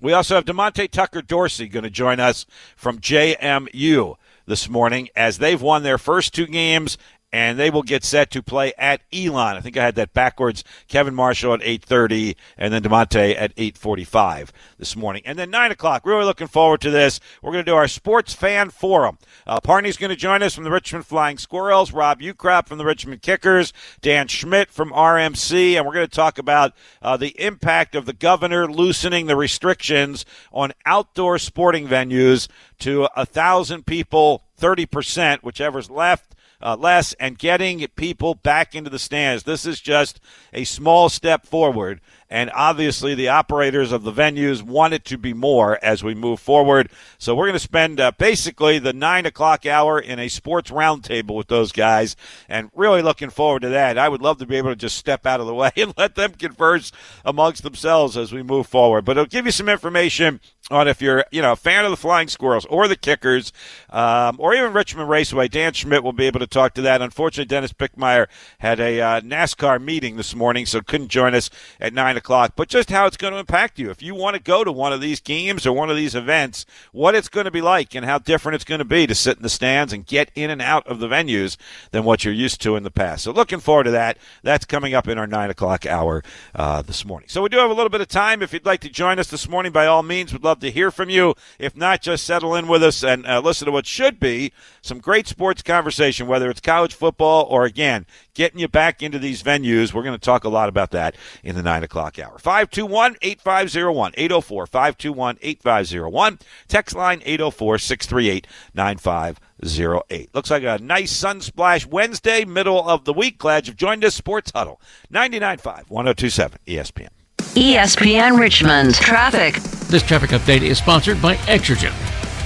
we 0.00 0.12
also 0.12 0.36
have 0.36 0.44
Demonte 0.44 0.90
Tucker 0.90 1.22
Dorsey 1.22 1.68
going 1.68 1.82
to 1.84 1.90
join 1.90 2.20
us 2.20 2.46
from 2.76 2.98
JMU 2.98 4.16
this 4.46 4.68
morning 4.68 5.08
as 5.16 5.38
they've 5.38 5.60
won 5.60 5.82
their 5.82 5.98
first 5.98 6.34
two 6.34 6.46
games 6.46 6.96
and 7.32 7.58
they 7.58 7.68
will 7.68 7.82
get 7.82 8.04
set 8.04 8.30
to 8.30 8.42
play 8.42 8.72
at 8.78 9.02
Elon. 9.12 9.56
I 9.56 9.60
think 9.60 9.76
I 9.76 9.84
had 9.84 9.96
that 9.96 10.14
backwards. 10.14 10.64
Kevin 10.88 11.14
Marshall 11.14 11.54
at 11.54 11.60
8.30 11.60 12.36
and 12.56 12.72
then 12.72 12.82
DeMonte 12.82 13.34
at 13.38 13.54
8.45 13.56 14.50
this 14.78 14.96
morning. 14.96 15.22
And 15.26 15.38
then 15.38 15.50
9 15.50 15.70
o'clock. 15.70 16.06
Really 16.06 16.24
looking 16.24 16.46
forward 16.46 16.80
to 16.82 16.90
this. 16.90 17.20
We're 17.42 17.52
going 17.52 17.64
to 17.64 17.70
do 17.70 17.76
our 17.76 17.88
Sports 17.88 18.32
Fan 18.32 18.70
Forum. 18.70 19.18
Uh, 19.46 19.60
Parney's 19.60 19.98
going 19.98 20.10
to 20.10 20.16
join 20.16 20.42
us 20.42 20.54
from 20.54 20.64
the 20.64 20.70
Richmond 20.70 21.06
Flying 21.06 21.36
Squirrels, 21.36 21.92
Rob 21.92 22.20
Ukrop 22.20 22.66
from 22.66 22.78
the 22.78 22.84
Richmond 22.86 23.20
Kickers, 23.20 23.72
Dan 24.00 24.26
Schmidt 24.28 24.70
from 24.70 24.90
RMC, 24.90 25.74
and 25.74 25.86
we're 25.86 25.94
going 25.94 26.06
to 26.06 26.14
talk 26.14 26.38
about 26.38 26.72
uh, 27.02 27.16
the 27.16 27.38
impact 27.40 27.94
of 27.94 28.06
the 28.06 28.12
governor 28.12 28.66
loosening 28.66 29.26
the 29.26 29.36
restrictions 29.36 30.24
on 30.52 30.72
outdoor 30.86 31.38
sporting 31.38 31.86
venues 31.86 32.48
to 32.78 33.08
a 33.14 33.26
thousand 33.26 33.84
people, 33.84 34.44
30%, 34.58 35.40
whichever's 35.40 35.90
left 35.90 36.34
uh, 36.60 36.76
less 36.76 37.12
and 37.14 37.38
getting 37.38 37.86
people 37.96 38.34
back 38.34 38.74
into 38.74 38.90
the 38.90 38.98
stands. 38.98 39.44
This 39.44 39.64
is 39.66 39.80
just 39.80 40.20
a 40.52 40.64
small 40.64 41.08
step 41.08 41.46
forward. 41.46 42.00
And 42.30 42.50
obviously, 42.54 43.14
the 43.14 43.28
operators 43.28 43.90
of 43.90 44.02
the 44.02 44.12
venues 44.12 44.62
want 44.62 44.94
it 44.94 45.04
to 45.06 45.16
be 45.16 45.32
more 45.32 45.78
as 45.82 46.04
we 46.04 46.14
move 46.14 46.40
forward. 46.40 46.90
So, 47.18 47.34
we're 47.34 47.46
going 47.46 47.54
to 47.54 47.58
spend 47.58 48.00
uh, 48.00 48.12
basically 48.18 48.78
the 48.78 48.92
nine 48.92 49.24
o'clock 49.24 49.64
hour 49.64 49.98
in 49.98 50.18
a 50.18 50.28
sports 50.28 50.70
roundtable 50.70 51.36
with 51.36 51.48
those 51.48 51.72
guys 51.72 52.16
and 52.48 52.70
really 52.74 53.02
looking 53.02 53.30
forward 53.30 53.62
to 53.62 53.70
that. 53.70 53.96
I 53.96 54.08
would 54.08 54.22
love 54.22 54.38
to 54.38 54.46
be 54.46 54.56
able 54.56 54.70
to 54.70 54.76
just 54.76 54.96
step 54.96 55.26
out 55.26 55.40
of 55.40 55.46
the 55.46 55.54
way 55.58 55.70
and 55.76 55.94
let 55.96 56.14
them 56.14 56.32
converse 56.32 56.92
amongst 57.24 57.62
themselves 57.62 58.16
as 58.16 58.32
we 58.32 58.42
move 58.42 58.66
forward. 58.66 59.04
But 59.04 59.12
it'll 59.12 59.26
give 59.26 59.46
you 59.46 59.52
some 59.52 59.68
information 59.68 60.40
on 60.70 60.86
if 60.86 61.00
you're, 61.00 61.24
you 61.30 61.40
know, 61.40 61.52
a 61.52 61.56
fan 61.56 61.84
of 61.84 61.90
the 61.90 61.96
Flying 61.96 62.28
Squirrels 62.28 62.66
or 62.66 62.88
the 62.88 62.96
Kickers 62.96 63.52
um, 63.90 64.36
or 64.38 64.54
even 64.54 64.72
Richmond 64.72 65.08
Raceway. 65.08 65.48
Dan 65.48 65.72
Schmidt 65.72 66.04
will 66.04 66.12
be 66.12 66.26
able 66.26 66.40
to 66.40 66.46
talk 66.46 66.74
to 66.74 66.82
that. 66.82 67.00
Unfortunately, 67.00 67.48
Dennis 67.48 67.72
Bickmeier 67.72 68.26
had 68.58 68.80
a 68.80 69.00
uh, 69.00 69.20
NASCAR 69.20 69.82
meeting 69.82 70.16
this 70.16 70.34
morning, 70.34 70.66
so 70.66 70.80
couldn't 70.82 71.08
join 71.08 71.34
us 71.34 71.48
at 71.80 71.94
9 71.94 72.16
o'clock. 72.18 72.52
But 72.54 72.68
just 72.68 72.90
how 72.90 73.06
it's 73.06 73.16
going 73.16 73.32
to 73.32 73.38
impact 73.38 73.78
you. 73.78 73.90
If 73.90 74.02
you 74.02 74.14
want 74.14 74.36
to 74.36 74.42
go 74.42 74.64
to 74.64 74.70
one 74.70 74.92
of 74.92 75.00
these 75.00 75.20
games 75.20 75.66
or 75.66 75.72
one 75.72 75.88
of 75.88 75.96
these 75.96 76.14
events, 76.14 76.66
what 76.92 77.14
it's 77.14 77.28
going 77.28 77.46
to 77.46 77.50
be 77.50 77.62
like 77.62 77.94
and 77.94 78.04
how 78.04 78.18
different 78.18 78.56
it's 78.56 78.64
going 78.64 78.80
to 78.80 78.84
be 78.84 79.06
to 79.06 79.14
sit 79.14 79.38
in 79.38 79.42
the 79.42 79.48
stands 79.48 79.92
and 79.92 80.06
get 80.06 80.30
in 80.34 80.50
and 80.50 80.60
out 80.60 80.86
of 80.86 80.98
the 81.00 81.08
venues 81.08 81.56
than 81.90 82.04
what 82.04 82.24
you're 82.24 82.34
used 82.34 82.60
to 82.62 82.76
in 82.76 82.82
the 82.82 82.90
past. 82.90 83.24
So 83.24 83.32
looking 83.32 83.60
forward 83.60 83.84
to 83.84 83.90
that. 83.92 84.18
That's 84.42 84.64
coming 84.64 84.94
up 84.94 85.08
in 85.08 85.18
our 85.18 85.26
9 85.26 85.50
o'clock 85.50 85.86
hour 85.86 86.22
uh, 86.54 86.82
this 86.82 87.04
morning. 87.04 87.28
So 87.28 87.42
we 87.42 87.48
do 87.48 87.58
have 87.58 87.70
a 87.70 87.74
little 87.74 87.88
bit 87.88 88.00
of 88.00 88.08
time. 88.08 88.42
If 88.42 88.52
you'd 88.52 88.66
like 88.66 88.80
to 88.80 88.90
join 88.90 89.18
us 89.18 89.28
this 89.28 89.48
morning, 89.48 89.72
by 89.72 89.86
all 89.86 90.02
means, 90.02 90.32
we'd 90.32 90.44
love 90.44 90.60
to 90.60 90.70
hear 90.70 90.90
from 90.90 91.08
you. 91.08 91.34
If 91.58 91.76
not, 91.76 92.02
just 92.02 92.24
settle 92.24 92.54
in 92.54 92.68
with 92.68 92.82
us 92.82 93.02
and 93.02 93.26
uh, 93.26 93.40
listen 93.40 93.66
to 93.66 93.72
what 93.72 93.86
should 93.86 94.20
be 94.20 94.52
some 94.82 94.98
great 94.98 95.26
sports 95.26 95.62
conversation, 95.62 96.26
whether 96.26 96.50
it's 96.50 96.60
college 96.60 96.94
football 96.94 97.46
or, 97.48 97.64
again, 97.64 98.06
getting 98.38 98.60
you 98.60 98.68
back 98.68 99.02
into 99.02 99.18
these 99.18 99.42
venues. 99.42 99.92
We're 99.92 100.04
going 100.04 100.14
to 100.14 100.24
talk 100.24 100.44
a 100.44 100.48
lot 100.48 100.68
about 100.68 100.92
that 100.92 101.16
in 101.42 101.56
the 101.56 101.62
9 101.62 101.82
o'clock 101.82 102.20
hour. 102.20 102.38
521 102.38 103.16
8501 103.20 104.12
804 104.16 104.66
521 104.66 105.38
8501. 105.42 106.38
Text 106.68 106.94
line 106.94 107.20
804 107.24 107.78
638 107.78 108.46
9508. 108.74 110.34
Looks 110.34 110.50
like 110.52 110.62
a 110.62 110.78
nice 110.78 111.12
sunsplash 111.12 111.84
Wednesday, 111.84 112.44
middle 112.44 112.88
of 112.88 113.04
the 113.04 113.12
week. 113.12 113.38
Glad 113.38 113.66
you've 113.66 113.76
joined 113.76 114.04
us. 114.04 114.14
Sports 114.14 114.52
Huddle 114.54 114.80
99.5 115.12 115.90
1027 115.90 116.58
ESPN. 116.68 117.08
ESPN 117.38 118.38
Richmond 118.38 118.94
Traffic. 118.94 119.56
This 119.88 120.04
traffic 120.04 120.30
update 120.30 120.62
is 120.62 120.78
sponsored 120.78 121.20
by 121.20 121.34
Exergen. 121.46 121.92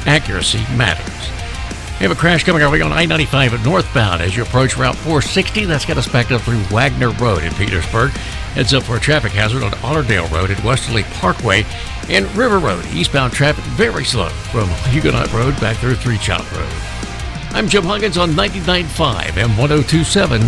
Accuracy 0.07 0.61
matters. 0.74 1.41
We 2.02 2.08
have 2.08 2.16
a 2.16 2.20
crash 2.20 2.42
coming 2.42 2.62
our 2.62 2.68
way 2.68 2.80
on 2.80 2.90
I 2.90 3.04
95 3.06 3.64
northbound 3.64 4.22
as 4.22 4.36
you 4.36 4.42
approach 4.42 4.76
Route 4.76 4.96
460. 4.96 5.66
That's 5.66 5.84
got 5.84 5.98
us 5.98 6.08
backed 6.08 6.32
up 6.32 6.40
through 6.40 6.58
Wagner 6.62 7.10
Road 7.10 7.44
in 7.44 7.54
Petersburg. 7.54 8.10
Heads 8.54 8.74
up 8.74 8.82
for 8.82 8.96
a 8.96 9.00
traffic 9.00 9.30
hazard 9.30 9.62
on 9.62 9.72
Allerdale 9.84 10.26
Road 10.30 10.50
at 10.50 10.64
Westerly 10.64 11.04
Parkway 11.04 11.64
and 12.08 12.26
River 12.34 12.58
Road. 12.58 12.84
Eastbound 12.86 13.32
traffic 13.32 13.62
very 13.76 14.04
slow 14.04 14.30
from 14.50 14.68
Huguenot 14.90 15.32
Road 15.32 15.54
back 15.60 15.76
through 15.76 15.94
Three 15.94 16.18
Chop 16.18 16.40
Road. 16.50 16.68
I'm 17.52 17.68
Jim 17.68 17.84
Huggins 17.84 18.18
on 18.18 18.30
99.5 18.30 19.36
and 19.36 19.56
1027 19.56 20.40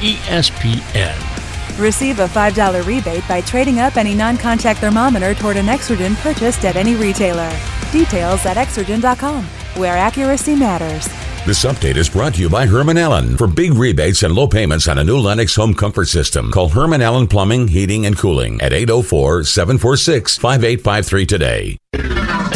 ESPN. 0.00 1.78
Receive 1.78 2.18
a 2.20 2.26
$5 2.26 2.86
rebate 2.86 3.28
by 3.28 3.42
trading 3.42 3.78
up 3.78 3.98
any 3.98 4.14
non 4.14 4.38
contact 4.38 4.80
thermometer 4.80 5.34
toward 5.34 5.58
an 5.58 5.66
Exergen 5.66 6.16
purchased 6.22 6.64
at 6.64 6.76
any 6.76 6.94
retailer. 6.94 7.52
Details 7.92 8.46
at 8.46 8.56
Exergen.com, 8.56 9.46
where 9.76 9.96
accuracy 9.96 10.54
matters. 10.54 11.06
This 11.46 11.64
update 11.64 11.96
is 11.96 12.08
brought 12.08 12.34
to 12.34 12.40
you 12.40 12.48
by 12.48 12.64
Herman 12.64 12.96
Allen. 12.96 13.36
For 13.36 13.46
big 13.46 13.74
rebates 13.74 14.22
and 14.22 14.34
low 14.34 14.46
payments 14.46 14.88
on 14.88 14.98
a 14.98 15.04
new 15.04 15.18
Lennox 15.18 15.54
home 15.54 15.74
comfort 15.74 16.06
system, 16.06 16.50
call 16.50 16.70
Herman 16.70 17.02
Allen 17.02 17.26
Plumbing, 17.26 17.68
Heating, 17.68 18.06
and 18.06 18.16
Cooling 18.16 18.60
at 18.62 18.72
804 18.72 19.44
746 19.44 20.38
5853 20.38 21.26
today. 21.26 21.78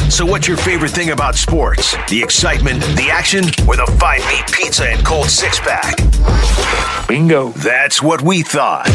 So, 0.08 0.24
what's 0.24 0.48
your 0.48 0.56
favorite 0.56 0.92
thing 0.92 1.10
about 1.10 1.34
sports? 1.34 1.94
The 2.08 2.22
excitement, 2.22 2.80
the 2.96 3.10
action, 3.12 3.44
or 3.68 3.76
the 3.76 3.86
five 4.00 4.20
meat 4.28 4.50
pizza 4.50 4.88
and 4.88 5.04
cold 5.04 5.26
six 5.26 5.60
pack? 5.60 5.98
Bingo. 7.06 7.50
That's 7.50 8.02
what 8.02 8.22
we 8.22 8.42
thought. 8.42 8.86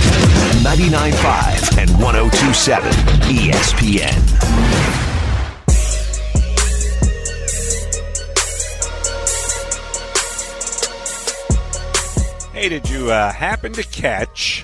99.5 0.64 1.78
and 1.78 1.90
1027 2.02 2.92
ESPN. 3.30 5.03
Hey, 12.64 12.70
did 12.70 12.90
you 12.90 13.12
uh, 13.12 13.30
happen 13.30 13.74
to 13.74 13.84
catch 13.84 14.64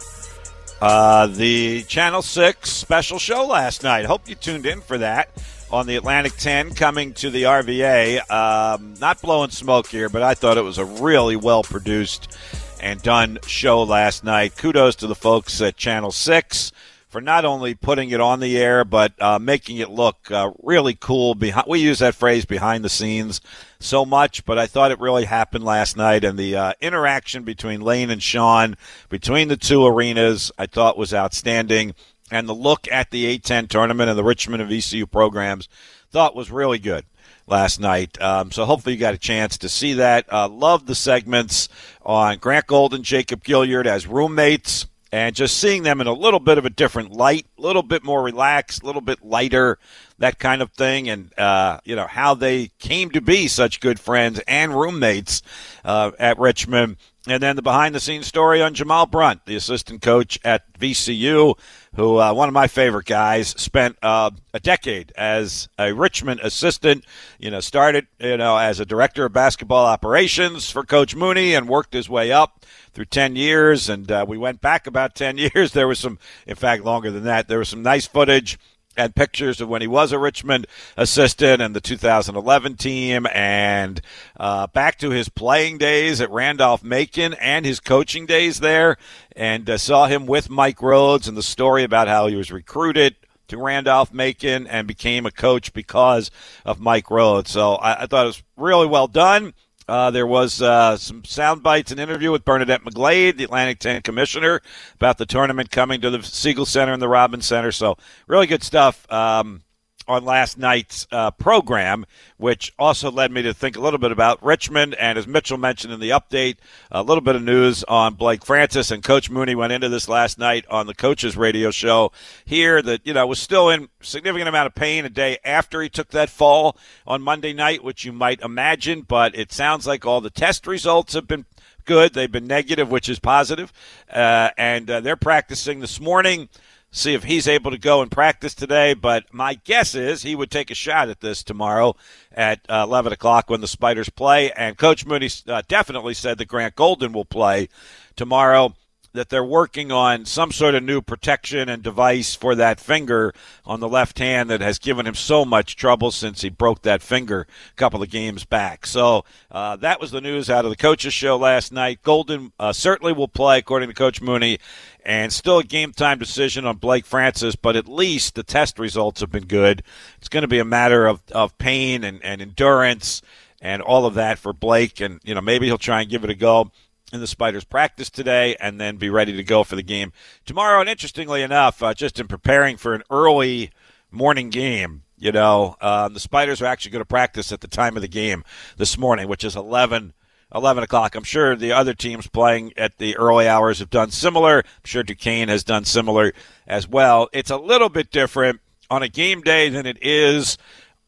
uh, 0.81 1.27
the 1.27 1.83
Channel 1.83 2.21
6 2.21 2.69
special 2.69 3.19
show 3.19 3.45
last 3.45 3.83
night? 3.83 4.05
Hope 4.05 4.29
you 4.29 4.35
tuned 4.35 4.65
in 4.65 4.79
for 4.79 4.99
that 4.99 5.29
on 5.69 5.85
the 5.85 5.97
Atlantic 5.97 6.31
10 6.37 6.75
coming 6.75 7.13
to 7.15 7.29
the 7.29 7.43
RVA. 7.43 8.31
Um, 8.31 8.93
not 9.01 9.21
blowing 9.21 9.49
smoke 9.49 9.87
here, 9.87 10.07
but 10.07 10.21
I 10.21 10.33
thought 10.33 10.55
it 10.55 10.61
was 10.61 10.77
a 10.77 10.85
really 10.85 11.35
well 11.35 11.61
produced 11.61 12.37
and 12.79 13.01
done 13.01 13.37
show 13.45 13.83
last 13.83 14.23
night. 14.23 14.55
Kudos 14.55 14.95
to 14.95 15.07
the 15.07 15.13
folks 15.13 15.61
at 15.61 15.75
Channel 15.75 16.13
6 16.13 16.71
for 17.09 17.19
not 17.19 17.43
only 17.43 17.73
putting 17.73 18.11
it 18.11 18.21
on 18.21 18.39
the 18.39 18.57
air, 18.57 18.85
but 18.85 19.13
uh, 19.19 19.39
making 19.39 19.77
it 19.77 19.89
look 19.89 20.29
uh, 20.31 20.51
really 20.61 20.93
cool. 20.93 21.33
Behind, 21.33 21.65
we 21.67 21.79
use 21.79 21.99
that 21.99 22.15
phrase 22.15 22.45
behind 22.45 22.85
the 22.85 22.89
scenes 22.89 23.41
so 23.79 24.05
much, 24.05 24.45
but 24.45 24.59
I 24.59 24.67
thought 24.67 24.91
it 24.91 24.99
really 24.99 25.25
happened 25.25 25.63
last 25.63 25.97
night. 25.97 26.23
And 26.23 26.37
the 26.37 26.55
uh, 26.55 26.73
interaction 26.79 27.43
between 27.43 27.81
Lane 27.81 28.11
and 28.11 28.21
Sean, 28.21 28.77
between 29.09 29.47
the 29.47 29.57
two 29.57 29.85
arenas, 29.85 30.51
I 30.57 30.67
thought 30.67 30.97
was 30.97 31.13
outstanding. 31.13 31.95
And 32.31 32.47
the 32.47 32.53
look 32.53 32.87
at 32.91 33.09
the 33.09 33.39
A10 33.39 33.69
tournament 33.69 34.09
and 34.09 34.17
the 34.17 34.23
Richmond 34.23 34.61
and 34.61 34.71
VCU 34.71 35.09
programs, 35.09 35.67
thought 36.11 36.35
was 36.35 36.51
really 36.51 36.77
good 36.77 37.05
last 37.47 37.79
night. 37.79 38.21
Um, 38.21 38.51
so 38.51 38.65
hopefully 38.65 38.93
you 38.93 38.99
got 38.99 39.15
a 39.15 39.19
chance 39.19 39.57
to 39.59 39.69
see 39.69 39.93
that. 39.93 40.31
Uh, 40.31 40.47
love 40.47 40.85
the 40.85 40.93
segments 40.93 41.69
on 42.03 42.37
Grant 42.37 42.67
Golden, 42.67 43.01
Jacob 43.01 43.43
Gilyard 43.43 43.87
as 43.87 44.05
roommates 44.05 44.85
and 45.11 45.35
just 45.35 45.57
seeing 45.57 45.83
them 45.83 46.01
in 46.01 46.07
a 46.07 46.13
little 46.13 46.39
bit 46.39 46.57
of 46.57 46.65
a 46.65 46.69
different 46.69 47.11
light, 47.11 47.45
a 47.57 47.61
little 47.61 47.81
bit 47.83 48.03
more 48.03 48.21
relaxed, 48.21 48.83
a 48.83 48.85
little 48.85 49.01
bit 49.01 49.23
lighter, 49.25 49.79
that 50.19 50.39
kind 50.39 50.61
of 50.61 50.71
thing, 50.71 51.09
and 51.09 51.37
uh, 51.37 51.79
you 51.83 51.95
know 51.95 52.07
how 52.07 52.33
they 52.33 52.69
came 52.79 53.09
to 53.11 53.21
be 53.21 53.47
such 53.47 53.79
good 53.79 53.99
friends 53.99 54.39
and 54.47 54.73
roommates 54.73 55.41
uh, 55.83 56.11
at 56.19 56.37
Richmond. 56.37 56.97
And 57.31 57.43
then 57.43 57.55
the 57.55 57.61
behind 57.61 57.93
the 57.93 57.99
scenes 57.99 58.27
story 58.27 58.61
on 58.61 58.73
Jamal 58.73 59.05
Brunt, 59.05 59.45
the 59.45 59.55
assistant 59.55 60.01
coach 60.01 60.39
at 60.43 60.71
VCU, 60.73 61.57
who 61.95 62.17
uh, 62.17 62.33
one 62.33 62.47
of 62.47 62.53
my 62.53 62.67
favorite 62.67 63.05
guys, 63.05 63.49
spent 63.49 63.97
uh, 64.01 64.31
a 64.53 64.59
decade 64.59 65.11
as 65.17 65.69
a 65.77 65.93
Richmond 65.93 66.39
assistant. 66.41 67.05
You 67.37 67.51
know, 67.51 67.59
started 67.59 68.07
you 68.19 68.37
know 68.37 68.57
as 68.57 68.79
a 68.79 68.85
director 68.85 69.25
of 69.25 69.33
basketball 69.33 69.85
operations 69.85 70.69
for 70.69 70.83
Coach 70.83 71.15
Mooney 71.15 71.53
and 71.53 71.67
worked 71.67 71.93
his 71.93 72.09
way 72.09 72.31
up 72.31 72.65
through 72.93 73.05
10 73.05 73.35
years. 73.35 73.89
And 73.89 74.11
uh, 74.11 74.25
we 74.27 74.37
went 74.37 74.61
back 74.61 74.87
about 74.87 75.15
10 75.15 75.37
years. 75.55 75.73
There 75.73 75.87
was 75.87 75.99
some, 75.99 76.19
in 76.45 76.55
fact, 76.55 76.83
longer 76.83 77.11
than 77.11 77.23
that. 77.23 77.47
There 77.47 77.59
was 77.59 77.69
some 77.69 77.81
nice 77.81 78.05
footage 78.05 78.57
and 78.99 79.15
pictures 79.15 79.61
of 79.61 79.69
when 79.69 79.81
he 79.81 79.87
was 79.87 80.11
a 80.11 80.19
Richmond 80.19 80.67
assistant 80.97 81.61
and 81.61 81.75
the 81.75 81.81
2011 81.81 82.75
team, 82.75 83.25
and 83.33 84.01
uh, 84.37 84.67
back 84.67 84.99
to 84.99 85.09
his 85.09 85.29
playing 85.29 85.77
days 85.77 86.21
at 86.21 86.29
Randolph 86.29 86.83
Macon 86.83 87.33
and 87.35 87.65
his 87.65 87.79
coaching 87.79 88.25
days 88.25 88.59
there, 88.59 88.97
and 89.35 89.69
uh, 89.69 89.77
saw 89.77 90.07
him 90.07 90.25
with 90.25 90.49
Mike 90.49 90.79
Rhoades 90.79 91.27
and 91.27 91.37
the 91.37 91.43
story 91.43 91.83
about 91.83 92.07
how 92.07 92.27
he 92.27 92.35
was 92.35 92.51
recruited 92.51 93.15
to 93.47 93.57
Randolph 93.57 94.13
Macon 94.13 94.67
and 94.67 94.87
became 94.87 95.25
a 95.25 95.31
coach 95.31 95.73
because 95.73 96.29
of 96.65 96.79
Mike 96.79 97.05
Rhoades. 97.07 97.47
So 97.47 97.75
I, 97.75 98.03
I 98.03 98.05
thought 98.05 98.25
it 98.25 98.27
was 98.27 98.43
really 98.57 98.87
well 98.87 99.07
done. 99.07 99.53
Uh, 99.89 100.11
there 100.11 100.27
was 100.27 100.61
uh, 100.61 100.95
some 100.97 101.25
sound 101.25 101.63
bites 101.63 101.91
and 101.91 101.99
interview 101.99 102.31
with 102.31 102.45
Bernadette 102.45 102.83
McGlade, 102.83 103.37
the 103.37 103.43
Atlantic 103.43 103.79
10 103.79 104.03
commissioner, 104.03 104.61
about 104.95 105.17
the 105.17 105.25
tournament 105.25 105.71
coming 105.71 105.99
to 106.01 106.09
the 106.11 106.21
Siegel 106.21 106.65
Center 106.65 106.93
and 106.93 107.01
the 107.01 107.09
Robins 107.09 107.47
Center. 107.47 107.71
So, 107.71 107.97
really 108.27 108.45
good 108.45 108.63
stuff. 108.63 109.11
Um, 109.11 109.63
on 110.09 110.25
last 110.25 110.57
night's 110.57 111.07
uh, 111.11 111.29
program, 111.31 112.05
which 112.37 112.73
also 112.79 113.11
led 113.11 113.31
me 113.31 113.43
to 113.43 113.53
think 113.53 113.77
a 113.77 113.79
little 113.79 113.99
bit 113.99 114.11
about 114.11 114.43
Richmond. 114.43 114.95
And 114.95 115.17
as 115.17 115.27
Mitchell 115.27 115.57
mentioned 115.57 115.93
in 115.93 115.99
the 115.99 116.09
update, 116.09 116.57
a 116.91 117.03
little 117.03 117.21
bit 117.21 117.35
of 117.35 117.43
news 117.43 117.83
on 117.83 118.15
Blake 118.15 118.43
Francis 118.43 118.89
and 118.89 119.03
Coach 119.03 119.29
Mooney 119.29 119.53
went 119.53 119.71
into 119.71 119.87
this 119.87 120.09
last 120.09 120.39
night 120.39 120.65
on 120.69 120.87
the 120.87 120.95
coaches 120.95 121.37
radio 121.37 121.69
show 121.69 122.11
here 122.43 122.81
that, 122.81 123.05
you 123.05 123.13
know, 123.13 123.27
was 123.27 123.39
still 123.39 123.69
in 123.69 123.87
significant 124.01 124.49
amount 124.49 124.65
of 124.65 124.73
pain 124.73 125.05
a 125.05 125.09
day 125.09 125.37
after 125.45 125.81
he 125.81 125.89
took 125.89 126.09
that 126.09 126.29
fall 126.29 126.75
on 127.05 127.21
Monday 127.21 127.53
night, 127.53 127.83
which 127.83 128.03
you 128.03 128.11
might 128.11 128.41
imagine, 128.41 129.01
but 129.01 129.35
it 129.35 129.53
sounds 129.53 129.85
like 129.85 130.05
all 130.05 130.21
the 130.21 130.31
test 130.31 130.65
results 130.65 131.13
have 131.13 131.27
been 131.27 131.45
good. 131.85 132.13
They've 132.13 132.31
been 132.31 132.47
negative, 132.47 132.89
which 132.89 133.09
is 133.09 133.19
positive. 133.19 133.71
Uh, 134.11 134.49
and 134.57 134.89
uh, 134.89 135.01
they're 135.01 135.15
practicing 135.15 135.79
this 135.79 135.99
morning 135.99 136.49
see 136.91 137.13
if 137.13 137.23
he's 137.23 137.47
able 137.47 137.71
to 137.71 137.77
go 137.77 138.01
and 138.01 138.11
practice 138.11 138.53
today. 138.53 138.93
But 138.93 139.33
my 139.33 139.55
guess 139.55 139.95
is 139.95 140.23
he 140.23 140.35
would 140.35 140.51
take 140.51 140.71
a 140.71 140.75
shot 140.75 141.09
at 141.09 141.21
this 141.21 141.43
tomorrow 141.43 141.95
at 142.31 142.59
uh, 142.69 142.85
11 142.87 143.13
o'clock 143.13 143.49
when 143.49 143.61
the 143.61 143.67
Spiders 143.67 144.09
play. 144.09 144.51
And 144.51 144.77
Coach 144.77 145.05
Mooney 145.05 145.29
uh, 145.47 145.61
definitely 145.67 146.13
said 146.13 146.37
that 146.37 146.47
Grant 146.47 146.75
Golden 146.75 147.13
will 147.13 147.25
play 147.25 147.69
tomorrow 148.15 148.73
that 149.13 149.29
they're 149.29 149.43
working 149.43 149.91
on 149.91 150.25
some 150.25 150.51
sort 150.51 150.75
of 150.75 150.83
new 150.83 151.01
protection 151.01 151.67
and 151.69 151.81
device 151.81 152.35
for 152.35 152.55
that 152.55 152.79
finger 152.79 153.33
on 153.65 153.79
the 153.79 153.89
left 153.89 154.19
hand 154.19 154.49
that 154.49 154.61
has 154.61 154.77
given 154.77 155.07
him 155.07 155.15
so 155.15 155.43
much 155.43 155.75
trouble 155.75 156.11
since 156.11 156.41
he 156.41 156.49
broke 156.49 156.83
that 156.83 157.01
finger 157.01 157.47
a 157.71 157.75
couple 157.75 158.03
of 158.03 158.09
games 158.09 158.45
back. 158.45 158.85
So 158.85 159.25
uh, 159.51 159.75
that 159.77 159.99
was 159.99 160.11
the 160.11 160.21
news 160.21 160.49
out 160.49 160.65
of 160.65 160.71
the 160.71 160.77
coaches' 160.77 161.13
show 161.13 161.37
last 161.37 161.71
night. 161.71 162.03
Golden 162.03 162.51
uh, 162.59 162.73
certainly 162.73 163.13
will 163.13 163.27
play, 163.27 163.59
according 163.59 163.89
to 163.89 163.95
Coach 163.95 164.21
Mooney, 164.21 164.59
and 165.03 165.33
still 165.33 165.59
a 165.59 165.63
game 165.63 165.91
time 165.91 166.19
decision 166.19 166.65
on 166.65 166.77
Blake 166.77 167.05
Francis, 167.05 167.55
but 167.55 167.75
at 167.75 167.87
least 167.87 168.35
the 168.35 168.43
test 168.43 168.77
results 168.77 169.21
have 169.21 169.31
been 169.31 169.45
good. 169.45 169.81
It's 170.17 170.29
going 170.29 170.43
to 170.43 170.47
be 170.47 170.59
a 170.59 170.65
matter 170.65 171.07
of, 171.07 171.21
of 171.31 171.57
pain 171.57 172.03
and, 172.03 172.23
and 172.23 172.41
endurance 172.41 173.21
and 173.61 173.81
all 173.81 174.05
of 174.05 174.13
that 174.13 174.39
for 174.39 174.53
Blake, 174.53 175.01
and 175.01 175.19
you 175.23 175.35
know 175.35 175.41
maybe 175.41 175.65
he'll 175.65 175.77
try 175.77 176.01
and 176.01 176.09
give 176.09 176.23
it 176.23 176.29
a 176.29 176.35
go 176.35 176.71
in 177.11 177.19
the 177.19 177.27
Spiders 177.27 177.63
practice 177.63 178.09
today 178.09 178.55
and 178.59 178.79
then 178.79 178.97
be 178.97 179.09
ready 179.09 179.35
to 179.35 179.43
go 179.43 179.63
for 179.63 179.75
the 179.75 179.83
game 179.83 180.11
tomorrow. 180.45 180.79
And 180.79 180.89
interestingly 180.89 181.41
enough, 181.41 181.81
uh, 181.81 181.93
just 181.93 182.19
in 182.19 182.27
preparing 182.27 182.77
for 182.77 182.93
an 182.93 183.03
early 183.09 183.71
morning 184.11 184.49
game, 184.49 185.03
you 185.17 185.31
know, 185.31 185.75
uh, 185.81 186.07
the 186.09 186.19
Spiders 186.19 186.61
are 186.61 186.65
actually 186.65 186.91
going 186.91 187.01
to 187.01 187.05
practice 187.05 187.51
at 187.51 187.61
the 187.61 187.67
time 187.67 187.95
of 187.95 188.01
the 188.01 188.07
game 188.07 188.43
this 188.77 188.97
morning, 188.97 189.27
which 189.27 189.43
is 189.43 189.55
11, 189.55 190.13
11 190.53 190.83
o'clock. 190.83 191.15
I'm 191.15 191.23
sure 191.23 191.55
the 191.55 191.73
other 191.73 191.93
teams 191.93 192.27
playing 192.27 192.73
at 192.77 192.97
the 192.97 193.17
early 193.17 193.47
hours 193.47 193.79
have 193.79 193.89
done 193.89 194.11
similar. 194.11 194.59
I'm 194.59 194.85
sure 194.85 195.03
Duquesne 195.03 195.49
has 195.49 195.63
done 195.63 195.85
similar 195.85 196.33
as 196.67 196.87
well. 196.87 197.29
It's 197.33 197.51
a 197.51 197.57
little 197.57 197.89
bit 197.89 198.11
different 198.11 198.61
on 198.89 199.03
a 199.03 199.09
game 199.09 199.41
day 199.41 199.69
than 199.69 199.85
it 199.85 199.97
is 200.01 200.57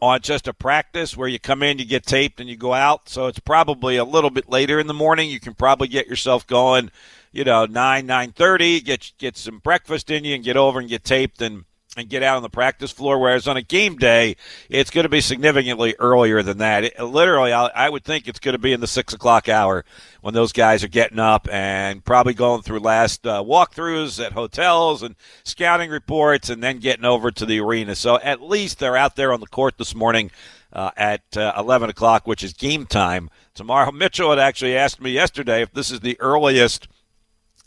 on 0.01 0.21
just 0.21 0.47
a 0.47 0.53
practice 0.53 1.15
where 1.15 1.27
you 1.27 1.39
come 1.39 1.61
in, 1.61 1.77
you 1.77 1.85
get 1.85 2.05
taped, 2.05 2.39
and 2.39 2.49
you 2.49 2.57
go 2.57 2.73
out. 2.73 3.07
So 3.07 3.27
it's 3.27 3.39
probably 3.39 3.97
a 3.97 4.03
little 4.03 4.31
bit 4.31 4.49
later 4.49 4.79
in 4.79 4.87
the 4.87 4.93
morning. 4.93 5.29
You 5.29 5.39
can 5.39 5.53
probably 5.53 5.87
get 5.87 6.07
yourself 6.07 6.45
going, 6.47 6.91
you 7.31 7.43
know, 7.43 7.65
nine 7.65 8.05
nine 8.07 8.31
thirty. 8.31 8.81
Get 8.81 9.11
get 9.17 9.37
some 9.37 9.59
breakfast 9.59 10.09
in 10.09 10.25
you 10.25 10.35
and 10.35 10.43
get 10.43 10.57
over 10.57 10.79
and 10.79 10.89
get 10.89 11.03
taped 11.03 11.41
and 11.41 11.65
and 11.97 12.07
get 12.07 12.23
out 12.23 12.37
on 12.37 12.43
the 12.43 12.49
practice 12.49 12.91
floor. 12.91 13.19
Whereas 13.19 13.47
on 13.47 13.57
a 13.57 13.61
game 13.61 13.97
day, 13.97 14.37
it's 14.69 14.89
going 14.89 15.03
to 15.03 15.09
be 15.09 15.19
significantly 15.19 15.95
earlier 15.99 16.41
than 16.41 16.59
that. 16.59 16.85
It, 16.85 16.99
literally, 16.99 17.51
I, 17.51 17.65
I, 17.67 17.89
would 17.89 18.05
think 18.05 18.27
it's 18.27 18.39
going 18.39 18.53
to 18.53 18.59
be 18.59 18.71
in 18.71 18.79
the 18.79 18.87
six 18.87 19.13
o'clock 19.13 19.49
hour 19.49 19.83
when 20.21 20.33
those 20.33 20.53
guys 20.53 20.83
are 20.85 20.89
getting 20.89 21.19
up 21.19 21.49
and 21.51 22.03
probably 22.03 22.33
going 22.33 22.61
through 22.61 22.79
last 22.79 23.27
uh, 23.27 23.43
walkthroughs 23.43 24.23
at 24.25 24.31
hotels 24.31 25.03
and 25.03 25.15
scouting 25.43 25.89
reports, 25.89 26.49
and 26.49 26.63
then 26.63 26.79
getting 26.79 27.05
over 27.05 27.29
to 27.29 27.45
the 27.45 27.59
arena. 27.59 27.95
So 27.95 28.17
at 28.19 28.41
least 28.41 28.79
they're 28.79 28.97
out 28.97 29.17
there 29.17 29.33
on 29.33 29.41
the 29.41 29.47
court 29.47 29.77
this 29.77 29.93
morning. 29.93 30.31
Uh, 30.73 30.89
at 30.95 31.35
uh, 31.35 31.51
11 31.57 31.89
o'clock, 31.89 32.25
which 32.25 32.41
is 32.41 32.53
game 32.53 32.85
time 32.85 33.29
tomorrow. 33.53 33.91
Mitchell 33.91 34.29
had 34.29 34.39
actually 34.39 34.77
asked 34.77 35.01
me 35.01 35.11
yesterday 35.11 35.61
if 35.61 35.73
this 35.73 35.91
is 35.91 35.99
the 35.99 36.17
earliest 36.21 36.87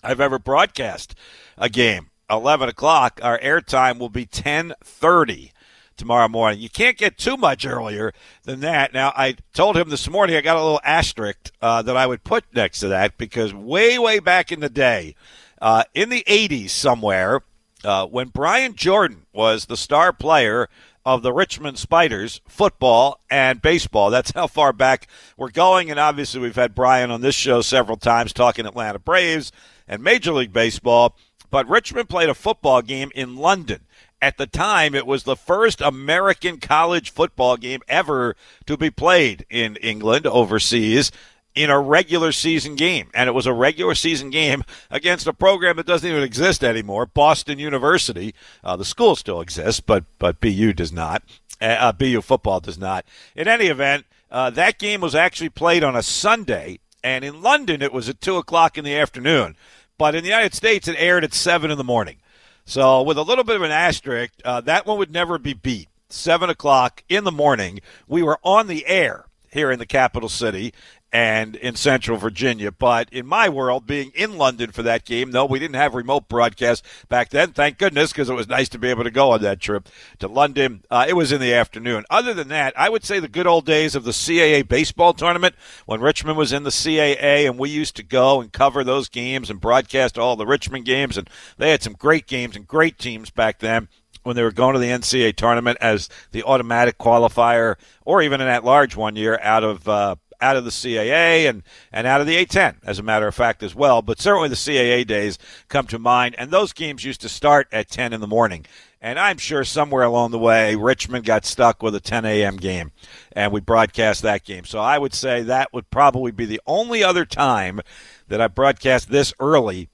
I've 0.03 0.23
ever 0.23 0.39
broadcast 0.39 1.15
a 1.59 1.69
game. 1.69 2.09
11 2.31 2.69
o'clock. 2.69 3.21
Our 3.23 3.39
airtime 3.39 3.99
will 3.99 4.09
be 4.09 4.23
1030 4.23 5.53
tomorrow 5.97 6.29
morning. 6.29 6.61
You 6.61 6.69
can't 6.69 6.99
get 6.99 7.19
too 7.19 7.37
much 7.37 7.67
earlier 7.67 8.13
than 8.45 8.61
that. 8.61 8.93
Now, 8.93 9.13
I 9.17 9.37
told 9.53 9.77
him 9.77 9.91
this 9.91 10.09
morning 10.09 10.37
I 10.37 10.41
got 10.41 10.57
a 10.57 10.63
little 10.63 10.81
asterisk 10.85 11.53
uh, 11.61 11.83
that 11.83 11.97
I 11.97 12.07
would 12.07 12.25
put 12.25 12.45
next 12.55 12.81
to 12.81 12.89
that 12.89 13.17
because 13.19 13.55
way, 13.55 13.99
way 13.99 14.19
back 14.19 14.51
in 14.51 14.61
the 14.61 14.69
day, 14.69 15.15
uh, 15.61 15.85
in 15.95 16.09
the 16.09 16.25
80s 16.27 16.71
somewhere, 16.71 17.43
uh, 17.85 18.07
when 18.07 18.29
Brian 18.29 18.75
Jordan 18.75 19.27
was 19.33 19.67
the 19.67 19.77
star 19.77 20.13
player 20.13 20.69
of 21.05 21.23
the 21.23 21.33
Richmond 21.33 21.79
Spiders, 21.79 22.41
football 22.49 23.21
and 23.31 23.61
baseball. 23.61 24.11
That's 24.11 24.33
how 24.33 24.47
far 24.47 24.73
back 24.73 25.07
we're 25.37 25.51
going. 25.51 25.91
And 25.91 26.01
obviously, 26.01 26.41
we've 26.41 26.57
had 26.57 26.75
Brian 26.75 27.11
on 27.11 27.21
this 27.21 27.35
show 27.35 27.61
several 27.61 27.99
times 27.99 28.33
talking 28.33 28.67
Atlanta 28.67 28.99
Braves 28.99 29.53
and 29.87 30.03
Major 30.03 30.33
League 30.33 30.53
Baseball. 30.53 31.17
But 31.55 31.69
Richmond 31.69 32.09
played 32.09 32.29
a 32.29 32.35
football 32.35 32.83
game 32.83 33.13
in 33.15 33.37
London. 33.37 33.87
At 34.21 34.39
the 34.39 34.47
time, 34.49 34.93
it 34.93 35.07
was 35.07 35.23
the 35.23 35.37
first 35.37 35.81
American 35.81 36.59
college 36.59 37.13
football 37.13 37.57
game 37.57 37.79
ever 37.87 38.35
to 38.67 38.77
be 38.77 38.91
played 38.91 39.47
in 39.49 39.77
England 39.77 40.27
overseas 40.27 41.13
in 41.55 41.71
a 41.71 41.79
regular 41.79 42.33
season 42.33 42.75
game. 42.75 43.09
And 43.15 43.29
it 43.29 43.35
was 43.35 43.47
a 43.47 43.53
regular 43.53 43.95
season 43.95 44.31
game 44.31 44.65
against 44.91 45.29
a 45.29 45.33
program 45.33 45.77
that 45.77 45.87
doesn't 45.87 46.11
even 46.11 46.25
exist 46.25 46.65
anymore, 46.65 47.07
Boston 47.07 47.61
University. 47.61 48.35
Uh, 48.65 48.75
the 48.75 48.85
school 48.85 49.15
still 49.15 49.41
exists, 49.41 49.81
but, 49.81 50.03
but 50.19 50.41
BU 50.41 50.73
does 50.73 50.91
not. 50.91 51.23
Uh, 51.61 51.67
uh 51.67 51.93
BU 51.93 52.21
football 52.23 52.59
does 52.59 52.79
not. 52.79 53.05
In 53.37 53.47
any 53.47 53.67
event, 53.67 54.07
uh, 54.29 54.51
that 54.51 54.81
game 54.81 55.01
was 55.01 55.15
actually 55.15 55.51
played 55.51 55.85
on 55.85 55.95
a 55.95 56.03
Sunday, 56.03 56.81
and 57.05 57.25
in 57.25 57.43
London 57.43 57.81
it 57.81 57.93
was 57.93 58.09
at 58.09 58.21
2 58.21 58.39
o'clock 58.39 58.77
in 58.77 58.85
the 58.85 58.97
afternoon. 58.97 59.55
But 59.99 60.15
in 60.15 60.23
the 60.23 60.31
United 60.31 60.55
States, 60.55 60.89
it 60.89 60.97
aired 60.99 61.25
at 61.25 61.35
7 61.35 61.71
in 61.71 61.79
the 61.79 61.85
morning. 61.85 62.17
So, 62.65 63.03
with 63.03 63.19
a 63.19 63.23
little 63.23 63.45
bit 63.45 63.57
of 63.57 63.63
an 63.63 63.71
asterisk, 63.71 64.33
uh, 64.45 64.61
that 64.63 64.87
one 64.87 64.99
would 64.99 65.13
never 65.13 65.39
be 65.39 65.53
beat. 65.53 65.89
7 66.09 66.49
o'clock 66.49 67.03
in 67.09 67.25
the 67.25 67.33
morning, 67.33 67.81
we 68.07 68.23
were 68.23 68.39
on 68.43 68.67
the 68.67 68.87
air 68.87 69.27
here 69.51 69.71
in 69.71 69.79
the 69.79 69.87
capital 69.87 70.29
city, 70.29 70.73
and 71.15 71.55
in 71.55 71.77
Central 71.77 72.19
Virginia. 72.19 72.73
But 72.73 73.09
in 73.13 73.25
my 73.25 73.49
world, 73.49 73.87
being 73.87 74.11
in 74.17 74.37
London 74.37 74.73
for 74.73 74.83
that 74.83 75.05
game, 75.05 75.31
no, 75.31 75.47
we 75.47 75.61
didn't 75.61 75.77
have 75.77 75.95
remote 75.95 76.29
broadcast 76.29 76.85
back 77.09 77.31
then. 77.31 77.53
Thank 77.53 77.79
goodness, 77.79 78.11
because 78.11 78.29
it 78.29 78.35
was 78.35 78.49
nice 78.49 78.69
to 78.71 78.81
be 78.81 78.89
able 78.89 79.05
to 79.05 79.13
go 79.13 79.31
on 79.31 79.41
that 79.43 79.61
trip 79.61 79.89
to 80.19 80.27
London. 80.27 80.83
Uh, 80.91 81.07
it 81.09 81.13
was 81.13 81.31
in 81.31 81.41
the 81.41 81.55
afternoon. 81.55 82.05
Other 82.11 82.35
than 82.35 82.49
that, 82.49 82.75
I 82.77 82.89
would 82.89 83.05
say 83.05 83.21
the 83.21 83.29
good 83.29 83.47
old 83.47 83.65
days 83.65 83.95
of 83.95 84.03
the 84.03 84.11
CAA 84.11 84.67
baseball 84.67 85.15
tournament 85.15 85.55
when 85.87 86.01
Richmond 86.01 86.37
was 86.37 86.53
in 86.53 86.65
the 86.65 86.71
CAA 86.71 87.47
and 87.47 87.61
we 87.61 87.71
used 87.71 87.95
to 87.95 88.03
go 88.03 88.41
and 88.41 88.53
cover 88.53 88.83
those 88.83 89.09
games 89.09 89.51
and 89.51 89.61
broadcast 89.61 90.19
all 90.19 90.35
the 90.35 90.47
Richmond 90.47 90.85
games. 90.85 91.17
And 91.17 91.31
they 91.59 91.71
had 91.71 91.85
some 91.85 91.93
great 91.93 92.27
games 92.27 92.57
and 92.57 92.67
great 92.67 92.99
teams 92.99 93.31
back 93.31 93.61
then 93.61 93.87
when 94.25 94.35
they 94.35 94.43
were 94.43 94.51
going 94.51 94.73
to 94.73 94.81
the 94.81 94.89
NCAA 94.89 95.37
tournament 95.37 95.79
as 95.81 96.09
the 96.33 96.43
automatic 96.43 96.99
qualifier, 96.99 97.77
or 98.05 98.23
even 98.23 98.41
an 98.41 98.49
at-large 98.49 98.97
one 98.97 99.17
year 99.17 99.39
out 99.43 99.63
of 99.63 99.89
uh, 99.89 100.17
out 100.41 100.57
of 100.57 100.65
the 100.65 100.71
CAA 100.71 101.49
and, 101.49 101.63
and 101.93 102.07
out 102.07 102.21
of 102.21 102.27
the 102.27 102.45
A10, 102.45 102.77
as 102.85 102.99
a 102.99 103.03
matter 103.03 103.27
of 103.27 103.35
fact, 103.35 103.63
as 103.63 103.75
well. 103.75 104.03
But 104.03 104.21
certainly 104.21 104.49
the 104.49 104.55
CAA 104.55 105.07
days 105.07 105.39
come 105.69 105.87
to 105.89 105.99
mind. 105.99 106.35
And 106.39 106.51
those 106.51 106.73
games 106.73 107.05
used 107.05 107.21
to 107.23 107.29
start 107.29 107.69
at 107.73 107.89
10 107.89 108.13
in 108.13 108.21
the 108.21 108.27
morning. 108.27 108.67
And 109.01 109.19
I'm 109.19 109.37
sure 109.37 109.65
somewhere 109.65 110.03
along 110.03 110.31
the 110.31 110.39
way, 110.39 110.77
Richmond 110.77 111.27
got 111.27 111.45
stuck 111.45 111.83
with 111.83 111.95
a 111.95 112.01
10 112.01 112.25
a.m. 112.25 112.57
game, 112.57 112.91
and 113.33 113.53
we 113.53 113.61
broadcast 113.61 114.23
that 114.23 114.45
game. 114.45 114.65
So 114.65 114.79
I 114.79 114.99
would 114.99 115.13
say 115.13 115.43
that 115.43 115.75
would 115.75 115.91
probably 115.91 116.33
be 116.33 116.47
the 116.47 116.63
only 116.67 117.05
other 117.05 117.27
time 117.27 117.83
that 118.29 118.41
I 118.41 118.49
broadcast 118.49 119.11
this 119.11 119.35
early 119.39 119.91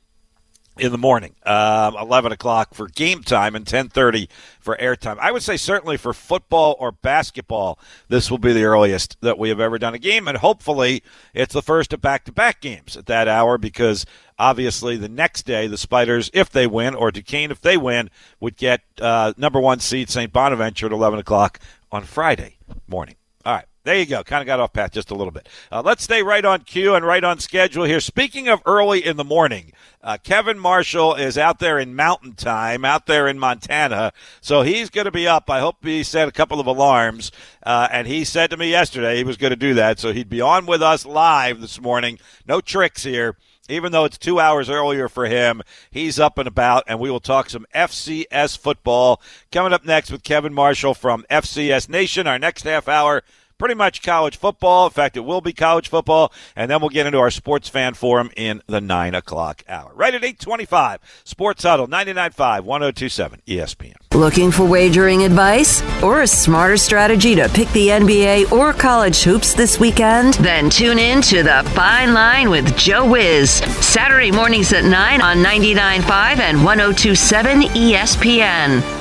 in 0.81 0.93
the 0.93 0.99
morning, 0.99 1.35
um, 1.45 1.95
11 1.97 2.33
o'clock 2.33 2.75
for 2.75 2.89
game 2.89 3.23
time 3.23 3.55
and 3.55 3.67
10:30 3.67 4.29
for 4.59 4.77
airtime. 4.77 5.19
I 5.21 5.31
would 5.31 5.43
say 5.43 5.57
certainly 5.57 5.97
for 5.97 6.13
football 6.13 6.77
or 6.79 6.91
basketball, 6.91 7.79
this 8.09 8.31
will 8.31 8.39
be 8.39 8.53
the 8.53 8.65
earliest 8.65 9.17
that 9.21 9.39
we 9.39 9.51
have 9.51 9.61
ever 9.61 9.79
done 9.79 9.95
a 9.95 9.99
game, 9.99 10.27
and 10.27 10.39
hopefully 10.39 11.03
it's 11.35 11.55
the 11.55 11.63
first 11.63 11.93
of 11.93 12.01
back-to-back 12.01 12.61
games 12.61 12.97
at 12.97 13.07
that 13.07 13.29
hour 13.29 13.59
because 13.59 14.07
obviously 14.39 14.97
the 14.97 15.09
next 15.09 15.43
day 15.43 15.67
the 15.67 15.79
Spiders, 15.79 16.31
if 16.33 16.51
they 16.51 16.67
win, 16.67 16.95
or 16.95 17.11
Duquesne, 17.11 17.51
if 17.51 17.61
they 17.61 17.77
win, 17.77 18.11
would 18.41 18.57
get 18.57 18.81
uh, 19.01 19.33
number 19.37 19.61
one 19.61 19.81
seed 19.81 20.09
St. 20.11 20.33
Bonaventure 20.33 20.87
at 20.87 20.93
11 20.93 21.19
o'clock 21.19 21.61
on 21.93 22.05
Friday 22.05 22.57
morning. 22.89 23.17
All 23.45 23.55
right. 23.55 23.67
There 23.83 23.97
you 23.97 24.05
go. 24.05 24.23
Kind 24.23 24.43
of 24.43 24.47
got 24.47 24.61
off 24.61 24.75
path 24.75 24.93
just 24.93 25.11
a 25.11 25.15
little 25.15 25.31
bit. 25.31 25.49
Uh, 25.73 25.81
let's 25.83 26.05
stay 26.05 26.23
right 26.23 26.45
on 26.45 26.61
cue 26.61 26.95
and 26.95 27.05
right 27.05 27.25
on 27.25 27.39
schedule 27.39 27.85
here. 27.85 28.01
Speaking 28.01 28.47
of 28.47 28.61
early 28.67 29.05
in 29.05 29.17
the 29.17 29.25
morning, 29.25 29.73
uh, 30.03 30.19
Kevin 30.23 30.59
Marshall 30.59 31.15
is 31.15 31.39
out 31.39 31.61
there 31.61 31.79
in 31.79 31.97
mountain 31.97 32.35
time, 32.35 32.85
out 32.85 33.07
there 33.07 33.27
in 33.27 33.39
Montana. 33.39 34.13
So 34.43 34.61
he's 34.61 34.91
going 34.91 35.07
to 35.07 35.11
be 35.11 35.27
up. 35.27 35.49
I 35.49 35.61
hope 35.61 35.77
he 35.83 36.03
set 36.03 36.29
a 36.29 36.33
couple 36.33 36.61
of 36.61 36.67
alarms. 36.67 37.33
Uh, 37.63 37.89
and 37.91 38.07
he 38.07 38.23
said 38.23 38.51
to 38.51 38.59
me 38.59 38.71
yesterday 38.71 39.17
he 39.17 39.25
was 39.25 39.39
going 39.39 39.51
to 39.51 39.57
do 39.57 39.73
that. 39.75 39.99
So 39.99 40.13
he'd 40.13 40.29
be 40.29 40.43
on 40.43 40.67
with 40.67 40.83
us 40.83 41.07
live 41.07 41.63
this 41.63 41.81
morning. 41.81 42.19
No 42.47 42.61
tricks 42.61 43.05
here 43.05 43.37
even 43.71 43.93
though 43.93 44.05
it's 44.05 44.19
two 44.19 44.41
hours 44.41 44.69
earlier 44.69 45.09
for 45.09 45.27
him, 45.27 45.63
he's 45.91 46.19
up 46.19 46.39
and 46.39 46.49
about, 46.49 46.85
and 46.87 46.99
we 46.99 47.11
will 47.11 47.21
talk 47.21 47.49
some 47.49 47.67
FCS 47.75 48.59
football 48.59 49.23
coming 49.53 49.73
up 49.73 49.85
next 49.85 50.11
with 50.11 50.25
Kevin 50.25 50.53
Marshall 50.53 50.95
from 50.95 51.25
FCS 51.31 51.89
Nation. 51.89 52.27
Our 52.27 52.39
next 52.39 52.65
half 52.65 52.89
hour 52.89 53.23
pretty 53.61 53.75
much 53.75 54.03
college 54.03 54.39
football. 54.39 54.87
In 54.87 54.93
fact, 54.93 55.19
it 55.19 55.21
will 55.21 55.43
be 55.43 55.53
college 55.53 55.89
football. 55.89 56.33
And 56.57 56.71
then 56.71 56.81
we'll 56.81 56.89
get 56.89 57.05
into 57.05 57.19
our 57.19 57.31
sports 57.31 57.69
fan 57.69 57.93
forum 57.93 58.31
in 58.35 58.63
the 58.67 58.81
9 58.81 59.15
o'clock 59.15 59.63
hour. 59.69 59.93
Right 59.95 60.15
at 60.15 60.25
825, 60.25 60.99
Sports 61.25 61.63
Huddle, 61.63 61.87
99.5, 61.87 62.65
1027, 62.65 63.43
ESPN. 63.47 63.95
Looking 64.15 64.51
for 64.51 64.65
wagering 64.67 65.25
advice 65.25 65.83
or 66.03 66.23
a 66.23 66.27
smarter 66.27 66.79
strategy 66.79 67.35
to 67.37 67.51
pick 67.51 67.69
the 67.69 67.89
NBA 67.89 68.51
or 68.51 68.73
college 68.73 69.23
hoops 69.23 69.53
this 69.53 69.79
weekend? 69.79 70.35
Then 70.35 70.71
tune 70.71 70.99
in 70.99 71.21
to 71.23 71.43
The 71.43 71.63
Fine 71.75 72.15
Line 72.15 72.49
with 72.49 72.77
Joe 72.79 73.09
Wiz. 73.09 73.51
Saturday 73.51 74.33
mornings 74.33 74.73
at 74.73 74.85
9 74.85 75.21
on 75.21 75.37
99.5 75.37 76.39
and 76.39 76.65
1027 76.65 77.61
ESPN. 77.61 79.00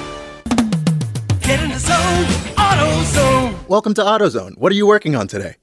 Get 1.50 1.64
in 1.64 1.72
the 1.72 1.80
zone, 1.80 2.26
AutoZone. 2.58 3.68
Welcome 3.68 3.96
to 3.96 4.02
AutoZone. 4.04 4.60
What 4.60 4.72
are 4.72 4.76
you 4.76 4.86
working 4.86 5.16
on 5.16 5.28
today? 5.28 5.56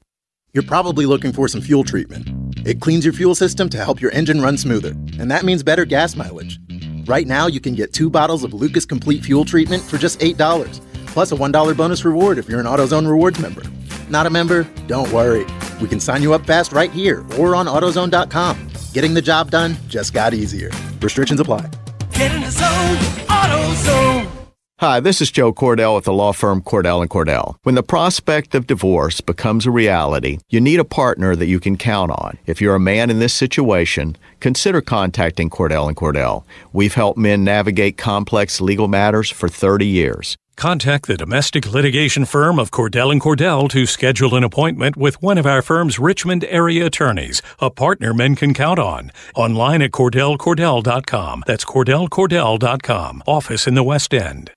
You're 0.53 0.64
probably 0.64 1.07
looking 1.07 1.33
for 1.33 1.46
some 1.46 1.61
fuel 1.61 1.85
treatment. 1.85 2.27
It 2.66 2.81
cleans 2.81 3.05
your 3.05 3.14
fuel 3.14 3.37
system 3.37 3.68
to 3.68 3.79
help 3.79 4.01
your 4.01 4.11
engine 4.11 4.40
run 4.40 4.59
smoother, 4.59 4.96
and 5.20 5.31
that 5.31 5.44
means 5.44 5.62
better 5.62 5.85
gas 5.85 6.16
mileage. 6.16 6.59
Right 7.07 7.29
now, 7.29 7.46
you 7.46 7.61
can 7.61 7.77
get 7.77 7.92
two 7.92 8.11
bottles 8.11 8.42
of 8.42 8.53
Lucas 8.53 8.85
Complete 8.85 9.22
Fuel 9.27 9.44
Treatment 9.44 9.81
for 9.81 9.96
just 9.96 10.18
$8, 10.18 10.81
plus 11.07 11.31
a 11.31 11.37
$1 11.37 11.77
bonus 11.77 12.05
reward 12.05 12.38
if 12.38 12.49
you're 12.49 12.59
an 12.59 12.66
AutoZone 12.66 13.09
Rewards 13.09 13.38
member. 13.38 13.62
Not 14.11 14.27
a 14.27 14.31
member? 14.31 14.64
Don't 14.88 15.12
worry. 15.12 15.46
We 15.81 15.87
can 15.87 16.01
sign 16.01 16.20
you 16.20 16.35
up 16.35 16.44
fast 16.44 16.72
right 16.72 16.90
here 16.90 17.25
or 17.38 17.55
on 17.55 17.66
AutoZone.com. 17.66 18.72
Getting 18.92 19.14
the 19.14 19.22
job 19.22 19.53
done 19.53 19.77
just 19.87 20.12
got 20.12 20.35
easier. 20.35 20.72
Restrictions 21.01 21.38
apply. 21.38 21.70
Get 22.11 22.35
in 22.35 22.40
the 22.40 22.51
zone, 22.51 22.96
AutoZone. 23.29 24.36
Hi, 24.79 25.01
this 25.01 25.23
is 25.23 25.31
Joe 25.31 25.55
Cordell 25.55 25.95
with 25.95 26.05
the 26.05 26.12
law 26.12 26.35
firm 26.35 26.61
Cordell 26.61 27.01
and 27.01 27.09
Cordell. 27.09 27.57
When 27.62 27.77
the 27.77 27.83
prospect 27.83 28.55
of 28.55 28.67
divorce 28.67 29.23
becomes 29.23 29.65
a 29.65 29.71
reality, 29.71 30.37
you 30.51 30.61
need 30.61 30.81
a 30.81 30.85
partner 30.85 31.35
that 31.35 31.47
you 31.47 31.61
can 31.61 31.79
count 31.79 32.11
on. 32.11 32.37
If 32.45 32.61
you're 32.61 32.75
a 32.75 32.79
man 32.79 33.09
in 33.09 33.19
this 33.19 33.33
situation, 33.33 34.19
consider 34.39 34.83
contacting 34.83 35.49
Cordell 35.49 35.89
and 35.89 35.97
Cordell. 35.97 36.45
We've 36.75 36.93
helped 36.93 37.19
men 37.19 37.43
navigate 37.43 37.97
complex 37.97 38.61
legal 38.61 38.87
matters 38.87 39.31
for 39.31 39.49
30 39.49 39.87
years. 39.87 40.37
Contact 40.57 41.07
the 41.07 41.17
domestic 41.17 41.73
litigation 41.73 42.27
firm 42.27 42.59
of 42.59 42.71
Cordell 42.71 43.11
and 43.11 43.21
Cordell 43.21 43.71
to 43.71 43.87
schedule 43.87 44.35
an 44.35 44.45
appointment 44.45 44.95
with 44.95 45.23
one 45.23 45.39
of 45.39 45.47
our 45.47 45.62
firm's 45.62 45.99
Richmond 45.99 46.45
area 46.45 46.85
attorneys, 46.85 47.41
a 47.61 47.71
partner 47.71 48.12
men 48.12 48.37
can 48.37 48.53
count 48.53 48.79
on. 48.79 49.11
Online 49.35 49.81
at 49.81 49.93
cordellcordell.com. 49.93 51.45
That's 51.47 51.65
cordellcordell.com. 51.65 53.23
Office 53.27 53.67
in 53.67 53.75
the 53.75 53.83
West 53.83 54.12
End. 54.12 54.51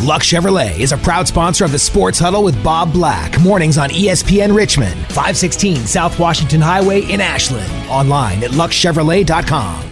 Luck 0.00 0.22
Chevrolet 0.22 0.78
is 0.78 0.92
a 0.92 0.96
proud 0.98 1.28
sponsor 1.28 1.64
of 1.64 1.72
the 1.72 1.78
Sports 1.78 2.18
Huddle 2.18 2.42
with 2.42 2.62
Bob 2.64 2.92
Black. 2.92 3.40
Mornings 3.40 3.78
on 3.78 3.90
ESPN 3.90 4.54
Richmond, 4.54 5.00
516 5.06 5.76
South 5.86 6.18
Washington 6.18 6.60
Highway 6.60 7.02
in 7.02 7.20
Ashland. 7.20 7.70
Online 7.88 8.42
at 8.42 8.50
luckchevrolet.com. 8.50 9.91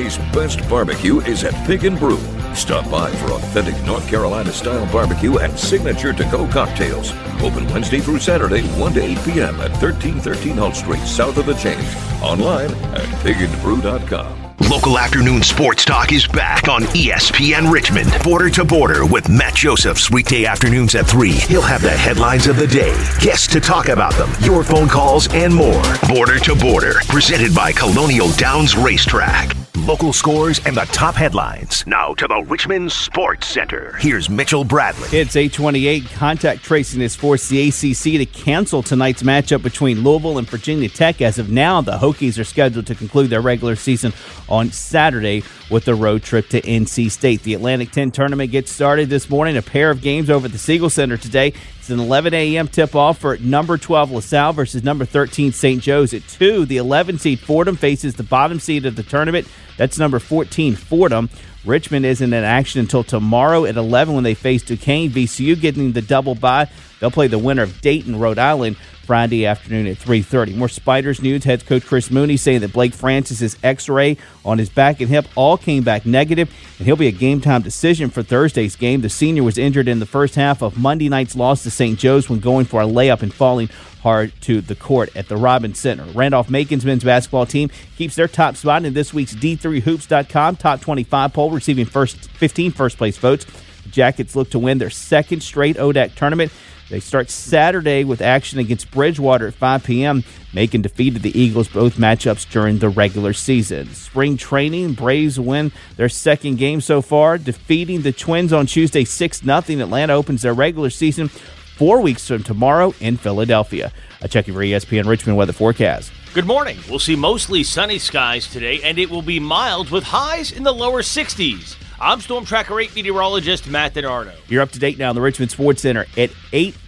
Today's 0.00 0.32
best 0.32 0.66
barbecue 0.70 1.20
is 1.20 1.44
at 1.44 1.52
Pig 1.66 1.84
and 1.84 1.98
Brew. 1.98 2.18
Stop 2.54 2.90
by 2.90 3.10
for 3.16 3.32
authentic 3.32 3.74
North 3.84 4.08
Carolina 4.08 4.50
style 4.50 4.90
barbecue 4.90 5.36
and 5.36 5.58
signature 5.58 6.14
to 6.14 6.24
go 6.30 6.46
cocktails. 6.46 7.12
Open 7.42 7.68
Wednesday 7.68 8.00
through 8.00 8.20
Saturday, 8.20 8.62
1 8.62 8.94
to 8.94 9.02
8 9.02 9.18
p.m. 9.26 9.60
at 9.60 9.72
1313 9.72 10.56
Hull 10.56 10.72
Street, 10.72 11.02
south 11.02 11.36
of 11.36 11.44
the 11.44 11.52
James. 11.52 11.94
Online 12.22 12.70
at 12.94 13.04
pigandbrew.com. 13.22 14.54
Local 14.70 14.98
afternoon 14.98 15.42
sports 15.42 15.84
talk 15.84 16.12
is 16.12 16.26
back 16.26 16.66
on 16.66 16.84
ESPN 16.94 17.70
Richmond. 17.70 18.10
Border 18.24 18.48
to 18.48 18.64
border 18.64 19.04
with 19.04 19.28
Matt 19.28 19.54
Josephs 19.54 20.10
weekday 20.10 20.46
afternoons 20.46 20.94
at 20.94 21.06
3. 21.06 21.32
He'll 21.32 21.60
have 21.60 21.82
the 21.82 21.90
headlines 21.90 22.46
of 22.46 22.56
the 22.56 22.66
day, 22.66 22.94
guests 23.20 23.48
to 23.48 23.60
talk 23.60 23.88
about 23.88 24.14
them, 24.14 24.30
your 24.40 24.64
phone 24.64 24.88
calls, 24.88 25.28
and 25.34 25.54
more. 25.54 25.82
Border 26.08 26.38
to 26.38 26.54
border, 26.54 26.94
presented 27.08 27.54
by 27.54 27.70
Colonial 27.70 28.30
Downs 28.38 28.74
Racetrack. 28.74 29.59
Local 29.76 30.12
scores 30.12 30.60
and 30.66 30.76
the 30.76 30.84
top 30.86 31.14
headlines. 31.14 31.84
Now 31.86 32.12
to 32.14 32.26
the 32.26 32.42
Richmond 32.42 32.90
Sports 32.90 33.46
Center. 33.46 33.94
Here's 33.98 34.28
Mitchell 34.28 34.64
Bradley. 34.64 35.06
It's 35.16 35.36
828. 35.36 36.10
Contact 36.10 36.62
tracing 36.62 37.00
has 37.02 37.14
forced 37.14 37.48
the 37.48 37.68
ACC 37.68 38.18
to 38.18 38.26
cancel 38.26 38.82
tonight's 38.82 39.22
matchup 39.22 39.62
between 39.62 40.02
Louisville 40.02 40.38
and 40.38 40.48
Virginia 40.48 40.88
Tech. 40.88 41.22
As 41.22 41.38
of 41.38 41.50
now, 41.50 41.80
the 41.80 41.98
Hokies 41.98 42.38
are 42.38 42.44
scheduled 42.44 42.86
to 42.88 42.94
conclude 42.96 43.30
their 43.30 43.40
regular 43.40 43.76
season 43.76 44.12
on 44.48 44.72
Saturday 44.72 45.44
with 45.70 45.86
a 45.86 45.94
road 45.94 46.24
trip 46.24 46.48
to 46.48 46.60
NC 46.60 47.10
State. 47.10 47.44
The 47.44 47.54
Atlantic 47.54 47.92
10 47.92 48.10
tournament 48.10 48.50
gets 48.50 48.72
started 48.72 49.08
this 49.08 49.30
morning. 49.30 49.56
A 49.56 49.62
pair 49.62 49.90
of 49.90 50.02
games 50.02 50.30
over 50.30 50.46
at 50.46 50.52
the 50.52 50.58
Siegel 50.58 50.90
Center 50.90 51.16
today. 51.16 51.52
It's 51.80 51.88
an 51.88 51.98
11 51.98 52.34
a.m. 52.34 52.68
tip 52.68 52.94
off 52.94 53.20
for 53.20 53.38
number 53.38 53.78
12 53.78 54.10
LaSalle 54.12 54.52
versus 54.52 54.84
number 54.84 55.06
13 55.06 55.50
St. 55.52 55.82
Joe's. 55.82 56.12
At 56.12 56.28
2, 56.28 56.66
the 56.66 56.76
11 56.76 57.18
seed 57.18 57.40
Fordham 57.40 57.74
faces 57.74 58.16
the 58.16 58.22
bottom 58.22 58.60
seed 58.60 58.84
of 58.84 58.96
the 58.96 59.02
tournament. 59.02 59.48
That's 59.78 59.98
number 59.98 60.18
14 60.18 60.76
Fordham. 60.76 61.30
Richmond 61.64 62.04
isn't 62.04 62.34
in 62.34 62.44
action 62.44 62.80
until 62.80 63.02
tomorrow 63.02 63.64
at 63.64 63.78
11 63.78 64.14
when 64.14 64.24
they 64.24 64.34
face 64.34 64.62
Duquesne. 64.62 65.08
VCU 65.08 65.58
getting 65.58 65.92
the 65.92 66.02
double 66.02 66.34
bye. 66.34 66.68
They'll 67.00 67.10
play 67.10 67.28
the 67.28 67.38
winner 67.38 67.62
of 67.62 67.80
Dayton, 67.80 68.18
Rhode 68.18 68.38
Island 68.38 68.76
Friday 69.10 69.44
afternoon 69.44 69.88
at 69.88 69.96
3.30. 69.96 70.54
More 70.54 70.68
Spiders 70.68 71.20
news. 71.20 71.42
Head 71.42 71.66
coach 71.66 71.84
Chris 71.84 72.12
Mooney 72.12 72.36
saying 72.36 72.60
that 72.60 72.72
Blake 72.72 72.94
Francis's 72.94 73.56
x-ray 73.60 74.16
on 74.44 74.58
his 74.58 74.70
back 74.70 75.00
and 75.00 75.08
hip 75.08 75.26
all 75.34 75.56
came 75.56 75.82
back 75.82 76.06
negative, 76.06 76.48
and 76.78 76.86
he'll 76.86 76.94
be 76.94 77.08
a 77.08 77.10
game-time 77.10 77.62
decision 77.62 78.08
for 78.08 78.22
Thursday's 78.22 78.76
game. 78.76 79.00
The 79.00 79.08
senior 79.08 79.42
was 79.42 79.58
injured 79.58 79.88
in 79.88 79.98
the 79.98 80.06
first 80.06 80.36
half 80.36 80.62
of 80.62 80.78
Monday 80.78 81.08
night's 81.08 81.34
loss 81.34 81.64
to 81.64 81.72
St. 81.72 81.98
Joe's 81.98 82.30
when 82.30 82.38
going 82.38 82.66
for 82.66 82.82
a 82.82 82.86
layup 82.86 83.20
and 83.22 83.34
falling 83.34 83.68
hard 84.00 84.32
to 84.42 84.60
the 84.60 84.76
court 84.76 85.10
at 85.16 85.26
the 85.26 85.36
Robins 85.36 85.80
Center. 85.80 86.04
Randolph 86.12 86.48
Macon's 86.48 86.84
men's 86.84 87.02
basketball 87.02 87.46
team 87.46 87.68
keeps 87.96 88.14
their 88.14 88.28
top 88.28 88.54
spot 88.54 88.84
in 88.84 88.94
this 88.94 89.12
week's 89.12 89.34
D3Hoops.com 89.34 90.54
top 90.54 90.80
25 90.80 91.32
poll, 91.32 91.50
receiving 91.50 91.84
first 91.84 92.30
15 92.30 92.70
first 92.70 92.96
place 92.96 93.18
votes. 93.18 93.44
Jackets 93.90 94.36
look 94.36 94.50
to 94.50 94.60
win 94.60 94.78
their 94.78 94.88
second 94.88 95.42
straight 95.42 95.78
ODAC 95.78 96.14
tournament. 96.14 96.52
They 96.90 97.00
start 97.00 97.30
Saturday 97.30 98.02
with 98.02 98.20
action 98.20 98.58
against 98.58 98.90
Bridgewater 98.90 99.46
at 99.46 99.54
5 99.54 99.84
p.m. 99.84 100.24
Macon 100.52 100.82
defeated 100.82 101.22
the 101.22 101.38
Eagles 101.38 101.68
both 101.68 101.94
matchups 101.94 102.50
during 102.50 102.78
the 102.78 102.88
regular 102.88 103.32
season. 103.32 103.94
Spring 103.94 104.36
training, 104.36 104.94
Braves 104.94 105.38
win 105.38 105.70
their 105.96 106.08
second 106.08 106.58
game 106.58 106.80
so 106.80 107.00
far, 107.00 107.38
defeating 107.38 108.02
the 108.02 108.12
Twins 108.12 108.52
on 108.52 108.66
Tuesday 108.66 109.04
6 109.04 109.38
0. 109.38 109.58
Atlanta 109.58 110.14
opens 110.14 110.42
their 110.42 110.52
regular 110.52 110.90
season 110.90 111.28
four 111.28 112.00
weeks 112.00 112.26
from 112.26 112.42
tomorrow 112.42 112.92
in 112.98 113.16
Philadelphia. 113.16 113.92
A 114.20 114.28
check 114.28 114.48
of 114.48 114.54
your 114.54 114.64
ESPN 114.64 115.06
Richmond 115.06 115.38
weather 115.38 115.52
forecast. 115.52 116.12
Good 116.34 116.46
morning. 116.46 116.78
We'll 116.88 116.98
see 116.98 117.16
mostly 117.16 117.62
sunny 117.62 117.98
skies 117.98 118.48
today, 118.48 118.82
and 118.82 118.98
it 118.98 119.08
will 119.08 119.22
be 119.22 119.40
mild 119.40 119.90
with 119.90 120.04
highs 120.04 120.52
in 120.52 120.64
the 120.64 120.74
lower 120.74 121.02
60s. 121.02 121.76
I'm 122.02 122.20
Storm 122.20 122.44
Tracker 122.44 122.80
8 122.80 122.94
meteorologist 122.94 123.68
Matt 123.68 123.94
DiNardo. 123.94 124.32
You're 124.48 124.62
up 124.62 124.70
to 124.72 124.78
date 124.78 124.98
now 124.98 125.10
in 125.10 125.14
the 125.14 125.20
Richmond 125.20 125.50
Sports 125.50 125.82
Center 125.82 126.06
at 126.16 126.30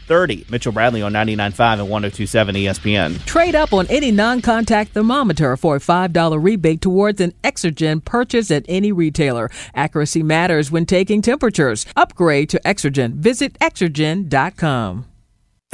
8:30. 0.09 0.51
Mitchell 0.51 0.73
Bradley 0.73 1.03
on 1.03 1.12
99.5 1.12 1.81
and 1.81 1.88
102.7 1.88 2.57
ESPN. 2.57 3.25
Trade 3.25 3.55
up 3.55 3.73
on 3.73 3.87
any 3.88 4.11
non-contact 4.11 4.93
thermometer 4.93 5.57
for 5.57 5.77
a 5.77 5.81
$5 5.81 6.43
rebate 6.43 6.81
towards 6.81 7.21
an 7.21 7.33
Exergen 7.45 8.05
purchase 8.05 8.51
at 8.51 8.65
any 8.69 8.93
retailer. 8.93 9.51
Accuracy 9.75 10.23
matters 10.23 10.71
when 10.71 10.87
taking 10.87 11.23
temperatures. 11.23 11.87
Upgrade 11.97 12.49
to 12.51 12.61
Exergen. 12.65 13.15
Visit 13.15 13.59
Exergen.com. 13.61 15.12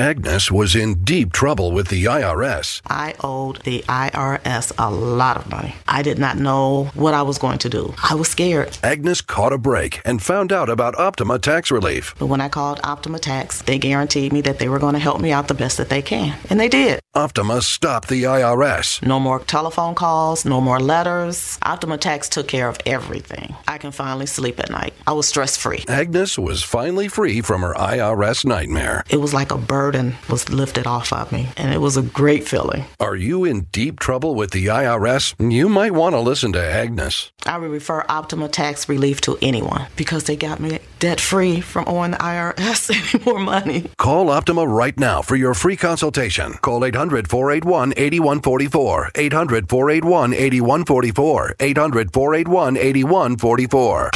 Agnes 0.01 0.49
was 0.49 0.77
in 0.77 1.03
deep 1.03 1.33
trouble 1.33 1.73
with 1.73 1.89
the 1.89 2.05
IRS. 2.05 2.81
I 2.87 3.17
owed 3.19 3.57
the 3.65 3.81
IRS 3.89 4.71
a 4.79 4.89
lot 4.93 5.37
of 5.37 5.51
money. 5.51 5.75
I 5.89 6.03
did 6.03 6.21
not 6.21 6.39
know 6.39 6.85
what 6.95 7.15
I 7.15 7.23
was 7.23 7.39
going 7.39 7.59
to 7.59 7.69
do. 7.69 7.93
I 8.09 8.15
was 8.15 8.29
scared. 8.29 8.79
Agnes 8.85 9.21
caught 9.21 9.53
a 9.53 9.59
break 9.59 10.01
and 10.05 10.23
found 10.23 10.53
out 10.53 10.71
about 10.71 10.97
Optima 10.97 11.41
Tax 11.41 11.73
Relief. 11.73 12.15
But 12.17 12.27
when 12.27 12.41
I 12.41 12.49
called 12.49 12.79
Optima 12.85 13.19
Tax, 13.19 13.63
they 13.63 13.77
guaranteed 13.77 14.33
me 14.33 14.41
that 14.43 14.61
they 14.61 14.69
were 14.69 14.79
going 14.79 14.93
to 14.93 15.01
help 15.01 15.21
me 15.21 15.33
out 15.33 15.49
the 15.49 15.55
best 15.55 15.79
that 15.79 15.89
they 15.89 16.01
can. 16.01 16.39
And 16.49 16.61
they 16.61 16.69
did. 16.69 17.01
Optima 17.15 17.61
stopped 17.63 18.09
the 18.09 18.23
IRS. 18.23 19.05
No 19.05 19.19
more 19.19 19.41
telephone 19.41 19.97
calls, 19.97 20.45
no 20.45 20.61
more 20.61 20.79
letters. 20.79 21.59
Optima 21.63 21.99
Tax 21.99 22.29
took 22.29 22.47
care 22.47 22.69
of 22.69 22.79
everything. 22.87 23.57
I 23.67 23.79
can 23.79 23.91
finally 23.91 24.27
sleep 24.27 24.61
at 24.61 24.71
night. 24.71 24.95
I 25.09 25.13
was 25.13 25.27
stress 25.27 25.57
free. 25.57 25.85
Agnes 25.89 26.39
was 26.39 26.63
finally 26.63 27.09
free 27.09 27.41
from 27.41 27.63
her 27.63 27.75
IRS 27.75 28.45
nightmare. 28.45 29.03
It 29.11 29.17
was 29.17 29.35
like 29.35 29.51
a 29.51 29.59
burden 29.89 30.15
was 30.29 30.51
lifted 30.51 30.87
off 30.87 31.15
of 31.15 31.33
me, 31.33 31.49
and 31.57 31.73
it 31.73 31.79
was 31.79 31.97
a 31.97 32.03
great 32.03 32.47
feeling. 32.47 32.85
Are 33.01 33.17
you 33.17 33.47
in 33.47 33.69
deep 33.73 33.99
trouble 33.99 34.35
with 34.35 34.51
the 34.51 34.67
IRS? 34.67 35.35
You 35.39 35.67
might 35.71 35.95
want 35.95 36.15
to 36.15 36.21
listen 36.21 36.53
to 36.53 36.63
Agnes. 36.63 37.33
I 37.47 37.57
would 37.57 37.71
refer 37.71 38.05
Optima 38.07 38.49
Tax 38.49 38.87
Relief 38.87 39.23
to 39.23 39.39
anyone 39.41 39.87
because 39.97 40.25
they 40.25 40.37
got 40.37 40.61
me 40.61 40.81
debt 40.99 41.21
free 41.21 41.63
from 41.63 41.85
owing 41.87 42.11
the 42.11 42.19
IRS 42.19 42.91
any 43.15 43.25
more 43.25 43.39
money. 43.39 43.87
Call 43.97 44.29
Optima 44.29 44.67
right 44.67 44.99
now 44.99 45.23
for 45.23 45.37
your 45.37 45.55
free 45.55 45.77
consultation. 45.77 46.53
Call 46.61 46.85
800 46.85 47.31
481 47.31 47.95
8144. 47.97 49.13
800 49.15 49.71
481 49.71 50.35
8144. 50.35 51.57
800 51.61 52.13
481 52.13 52.77
8144. 52.77 54.11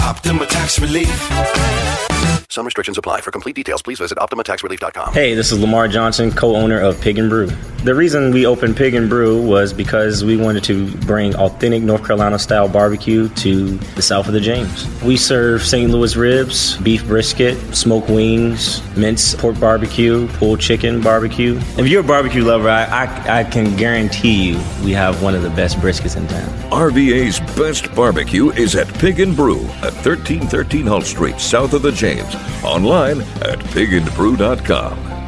Optima 0.00 0.46
Tax 0.46 0.80
Relief. 0.80 2.19
Some 2.50 2.64
restrictions 2.64 2.98
apply. 2.98 3.20
For 3.20 3.30
complete 3.30 3.54
details, 3.54 3.80
please 3.80 4.00
visit 4.00 4.18
OptimaTaxRelief.com. 4.18 5.14
Hey, 5.14 5.34
this 5.34 5.52
is 5.52 5.60
Lamar 5.60 5.86
Johnson, 5.86 6.32
co-owner 6.32 6.80
of 6.80 7.00
Pig 7.00 7.16
and 7.16 7.30
Brew. 7.30 7.48
The 7.84 7.94
reason 7.94 8.32
we 8.32 8.44
opened 8.44 8.76
Pig 8.76 8.92
and 8.94 9.08
Brew 9.08 9.40
was 9.40 9.72
because 9.72 10.24
we 10.24 10.36
wanted 10.36 10.64
to 10.64 10.90
bring 11.06 11.34
authentic 11.36 11.82
North 11.84 12.04
Carolina 12.04 12.40
style 12.40 12.68
barbecue 12.68 13.28
to 13.28 13.76
the 13.94 14.02
south 14.02 14.26
of 14.26 14.34
the 14.34 14.40
James. 14.40 14.86
We 15.02 15.16
serve 15.16 15.62
St. 15.62 15.90
Louis 15.90 16.16
ribs, 16.16 16.76
beef 16.78 17.06
brisket, 17.06 17.56
smoked 17.74 18.10
wings, 18.10 18.82
minced 18.96 19.38
pork 19.38 19.58
barbecue, 19.60 20.26
pulled 20.34 20.60
chicken 20.60 21.00
barbecue. 21.00 21.56
If 21.78 21.86
you're 21.86 22.02
a 22.02 22.06
barbecue 22.06 22.42
lover, 22.42 22.68
I, 22.68 22.84
I, 22.84 23.38
I 23.38 23.44
can 23.44 23.76
guarantee 23.76 24.48
you 24.48 24.60
we 24.84 24.90
have 24.90 25.22
one 25.22 25.36
of 25.36 25.42
the 25.42 25.50
best 25.50 25.78
briskets 25.78 26.16
in 26.16 26.26
town. 26.26 26.50
RVA's 26.70 27.40
best 27.56 27.94
barbecue 27.94 28.50
is 28.50 28.74
at 28.74 28.92
Pig 28.98 29.20
and 29.20 29.34
Brew 29.34 29.60
at 29.78 29.94
1313 30.04 30.86
Hull 30.86 31.00
Street, 31.00 31.40
south 31.40 31.72
of 31.72 31.82
the 31.82 31.92
James. 31.92 32.34
Online 32.64 33.20
at 33.42 33.58
pigandbrew.com. 33.74 35.19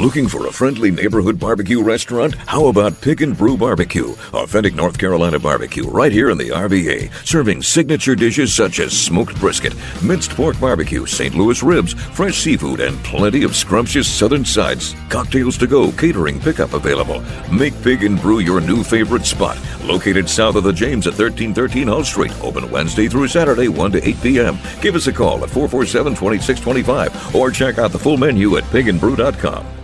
Looking 0.00 0.26
for 0.26 0.48
a 0.48 0.52
friendly 0.52 0.90
neighborhood 0.90 1.38
barbecue 1.38 1.80
restaurant? 1.80 2.34
How 2.46 2.66
about 2.66 3.00
Pig 3.00 3.22
and 3.22 3.38
Brew 3.38 3.56
Barbecue? 3.56 4.08
Authentic 4.32 4.74
North 4.74 4.98
Carolina 4.98 5.38
barbecue 5.38 5.88
right 5.88 6.10
here 6.10 6.30
in 6.30 6.36
the 6.36 6.48
RVA, 6.48 7.12
serving 7.24 7.62
signature 7.62 8.16
dishes 8.16 8.52
such 8.52 8.80
as 8.80 8.92
smoked 8.92 9.38
brisket, 9.38 9.72
minced 10.02 10.32
pork 10.32 10.58
barbecue, 10.58 11.06
St. 11.06 11.36
Louis 11.36 11.62
ribs, 11.62 11.94
fresh 11.94 12.38
seafood, 12.38 12.80
and 12.80 12.98
plenty 13.04 13.44
of 13.44 13.54
scrumptious 13.54 14.08
southern 14.10 14.44
sides. 14.44 14.96
Cocktails 15.10 15.56
to 15.58 15.68
go, 15.68 15.92
catering 15.92 16.40
pickup 16.40 16.72
available. 16.72 17.22
Make 17.52 17.80
Pig 17.82 18.02
and 18.02 18.20
Brew 18.20 18.40
your 18.40 18.60
new 18.60 18.82
favorite 18.82 19.24
spot. 19.24 19.56
Located 19.84 20.28
south 20.28 20.56
of 20.56 20.64
the 20.64 20.72
James 20.72 21.06
at 21.06 21.12
1313 21.12 21.86
Hull 21.86 22.02
Street. 22.02 22.32
Open 22.42 22.68
Wednesday 22.68 23.06
through 23.06 23.28
Saturday, 23.28 23.68
1 23.68 23.92
to 23.92 24.08
8 24.08 24.20
p.m. 24.20 24.58
Give 24.80 24.96
us 24.96 25.06
a 25.06 25.12
call 25.12 25.44
at 25.44 25.50
447 25.50 26.16
2625 26.16 27.36
or 27.36 27.52
check 27.52 27.78
out 27.78 27.92
the 27.92 27.98
full 27.98 28.16
menu 28.16 28.56
at 28.56 28.64
pigandbrew.com. 28.64 29.83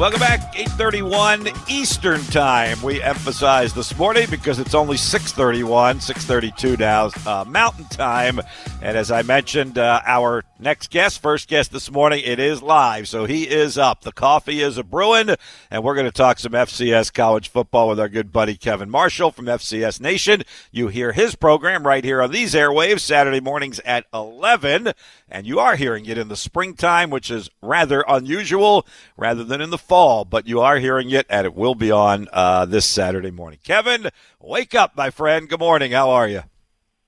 Welcome 0.00 0.20
back, 0.20 0.56
831 0.58 1.48
Eastern 1.68 2.22
Time. 2.22 2.80
We 2.80 3.02
emphasize 3.02 3.74
this 3.74 3.94
morning 3.98 4.28
because 4.30 4.58
it's 4.58 4.74
only 4.74 4.96
631, 4.96 6.00
632 6.00 6.78
now, 6.78 7.10
uh, 7.26 7.44
Mountain 7.46 7.84
Time. 7.84 8.40
And 8.80 8.96
as 8.96 9.10
I 9.10 9.20
mentioned, 9.20 9.76
uh, 9.76 10.00
our 10.06 10.42
next 10.58 10.88
guest, 10.88 11.20
first 11.20 11.48
guest 11.48 11.70
this 11.70 11.90
morning, 11.90 12.22
it 12.24 12.38
is 12.38 12.62
live. 12.62 13.08
So 13.08 13.26
he 13.26 13.46
is 13.46 13.76
up. 13.76 14.00
The 14.00 14.10
coffee 14.10 14.62
is 14.62 14.78
a 14.78 14.82
brewing. 14.82 15.36
And 15.70 15.84
we're 15.84 15.94
going 15.94 16.06
to 16.06 16.12
talk 16.12 16.38
some 16.38 16.52
FCS 16.52 17.12
college 17.12 17.50
football 17.50 17.90
with 17.90 18.00
our 18.00 18.08
good 18.08 18.32
buddy 18.32 18.56
Kevin 18.56 18.88
Marshall 18.88 19.32
from 19.32 19.44
FCS 19.44 20.00
Nation. 20.00 20.44
You 20.72 20.88
hear 20.88 21.12
his 21.12 21.34
program 21.34 21.86
right 21.86 22.04
here 22.04 22.22
on 22.22 22.30
these 22.30 22.54
airwaves, 22.54 23.00
Saturday 23.00 23.40
mornings 23.40 23.80
at 23.80 24.06
11. 24.14 24.94
And 25.30 25.46
you 25.46 25.60
are 25.60 25.76
hearing 25.76 26.06
it 26.06 26.18
in 26.18 26.26
the 26.28 26.36
springtime, 26.36 27.08
which 27.08 27.30
is 27.30 27.48
rather 27.62 28.04
unusual 28.08 28.84
rather 29.16 29.44
than 29.44 29.60
in 29.60 29.70
the 29.70 29.78
fall, 29.78 30.24
but 30.24 30.48
you 30.48 30.60
are 30.60 30.78
hearing 30.78 31.10
it, 31.10 31.24
and 31.30 31.46
it 31.46 31.54
will 31.54 31.76
be 31.76 31.92
on 31.92 32.28
uh, 32.32 32.64
this 32.64 32.84
Saturday 32.84 33.30
morning. 33.30 33.60
Kevin, 33.62 34.08
wake 34.40 34.74
up, 34.74 34.96
my 34.96 35.10
friend. 35.10 35.48
Good 35.48 35.60
morning. 35.60 35.92
How 35.92 36.10
are 36.10 36.26
you? 36.26 36.42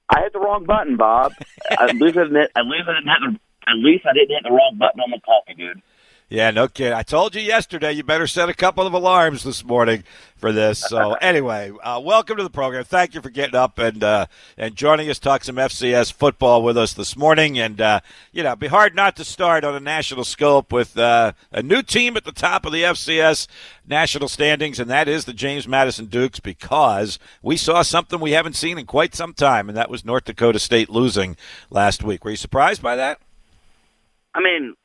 I 0.09 0.21
hit 0.21 0.33
the 0.33 0.39
wrong 0.39 0.65
button, 0.65 0.97
Bob. 0.97 1.33
at 1.71 1.97
least 1.97 2.17
I 2.17 2.25
didn't. 2.25 2.51
At 2.55 2.67
least 2.67 2.85
I 2.89 2.95
didn't 2.95 3.09
hit 3.09 3.21
the, 3.21 3.71
At 3.71 3.77
least 3.79 4.07
I 4.07 4.13
didn't 4.13 4.31
hit 4.31 4.43
the 4.45 4.51
wrong 4.51 4.77
button 4.79 5.01
on 5.01 5.11
the 5.11 5.21
coffee, 5.21 5.55
dude. 5.55 5.83
Yeah, 6.33 6.51
no 6.51 6.67
kidding. 6.67 6.95
I 6.95 7.03
told 7.03 7.35
you 7.35 7.43
yesterday 7.43 7.93
you 7.93 8.05
better 8.05 8.27
set 8.27 8.49
a 8.49 8.55
couple 8.55 8.87
of 8.87 8.95
alarms 8.95 9.45
this 9.45 9.63
morning 9.63 10.03
for 10.35 10.51
this. 10.51 10.79
So 10.79 11.13
anyway, 11.21 11.71
uh, 11.83 12.01
welcome 12.01 12.39
to 12.39 12.43
the 12.43 12.49
program. 12.49 12.85
Thank 12.85 13.13
you 13.13 13.21
for 13.21 13.29
getting 13.29 13.55
up 13.55 13.79
and 13.79 14.03
uh, 14.03 14.25
and 14.57 14.75
joining 14.75 15.11
us, 15.11 15.19
talk 15.19 15.45
some 15.45 15.57
FCS 15.57 16.11
football 16.11 16.63
with 16.63 16.79
us 16.79 16.95
this 16.95 17.19
morning. 17.19 17.59
And 17.59 17.83
uh, 17.83 18.01
you 18.33 18.43
know, 18.43 18.49
it'd 18.49 18.61
be 18.61 18.69
hard 18.69 18.95
not 18.95 19.15
to 19.17 19.27
start 19.27 19.63
on 19.63 19.75
a 19.75 19.81
national 19.81 20.25
scope 20.25 20.73
with 20.73 20.97
uh, 20.97 21.33
a 21.51 21.63
new 21.63 21.83
team 21.83 22.17
at 22.17 22.25
the 22.25 22.33
top 22.33 22.65
of 22.65 22.73
the 22.73 22.83
FCS 22.83 23.47
national 23.87 24.29
standings, 24.29 24.81
and 24.81 24.89
that 24.89 25.09
is 25.09 25.27
the 25.27 25.35
James 25.35 25.69
Madison 25.69 26.07
Dukes, 26.07 26.41
because 26.41 27.19
we 27.43 27.59
saw 27.59 27.83
something 27.83 28.21
we 28.21 28.33
haven't 28.33 28.57
seen 28.57 28.79
in 28.79 28.87
quite 28.87 29.15
some 29.15 29.35
time, 29.35 29.69
and 29.69 29.77
that 29.77 29.91
was 29.91 30.03
North 30.03 30.25
Dakota 30.25 30.61
State 30.61 30.89
losing 30.89 31.37
last 31.69 32.03
week. 32.03 32.25
Were 32.25 32.31
you 32.31 32.39
surprised 32.39 32.81
by 32.81 32.97
that? 32.97 33.19
I 34.35 34.41
mean, 34.41 34.77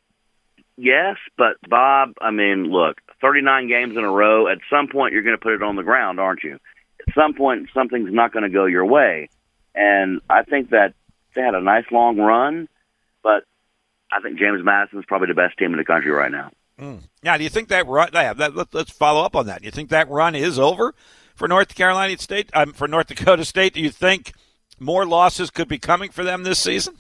yes, 0.78 1.18
but 1.38 1.56
Bob, 1.68 2.14
I 2.22 2.32
mean, 2.32 2.72
look, 2.72 2.98
39 3.22 3.68
games 3.68 3.98
in 3.98 4.04
a 4.04 4.12
row. 4.12 4.48
At 4.48 4.60
some 4.70 4.88
point, 4.88 5.14
you're 5.14 5.24
going 5.24 5.36
to 5.38 5.42
put 5.42 5.54
it 5.54 5.64
on 5.64 5.76
the 5.76 5.84
ground, 5.84 6.20
aren't 6.20 6.44
you? 6.44 6.60
At 7.08 7.14
some 7.14 7.34
point, 7.34 7.70
something's 7.74 8.14
not 8.14 8.32
going 8.32 8.44
to 8.44 8.50
go 8.50 8.66
your 8.66 8.86
way, 8.86 9.30
and 9.76 10.22
I 10.30 10.44
think 10.44 10.70
that 10.72 10.94
they 11.36 11.42
had 11.42 11.56
a 11.56 11.62
nice 11.62 11.86
long 11.92 12.18
run, 12.18 12.68
but 13.24 13.44
I 14.12 14.22
think 14.22 14.40
James 14.40 14.64
Madison's 14.64 15.06
probably 15.06 15.28
the 15.28 15.34
best 15.34 15.58
team 15.58 15.72
in 15.72 15.78
the 15.78 15.86
country 15.86 16.12
right 16.12 16.32
now. 16.32 16.52
Mm. 16.80 17.02
Now, 17.24 17.38
do 17.38 17.44
you 17.44 17.50
think 17.50 17.70
that 17.70 17.88
run? 17.88 18.10
Yeah, 18.14 18.34
that, 18.34 18.56
let, 18.56 18.74
us 18.76 18.90
follow 18.90 19.24
up 19.24 19.36
on 19.36 19.48
that. 19.48 19.62
Do 19.62 19.66
you 19.66 19.72
think 19.72 19.90
that 19.90 20.10
run 20.10 20.36
is 20.36 20.60
over 20.60 20.94
for 21.36 21.48
North 21.48 21.74
Carolina 21.76 22.18
State? 22.18 22.50
Um, 22.54 22.74
for 22.74 22.88
North 22.88 23.08
Dakota 23.08 23.46
State, 23.46 23.74
do 23.74 23.82
you 23.82 23.90
think 23.90 24.34
more 24.80 25.06
losses 25.06 25.50
could 25.50 25.68
be 25.68 25.80
coming 25.80 26.12
for 26.12 26.24
them 26.24 26.44
this 26.44 26.60
season? 26.60 26.96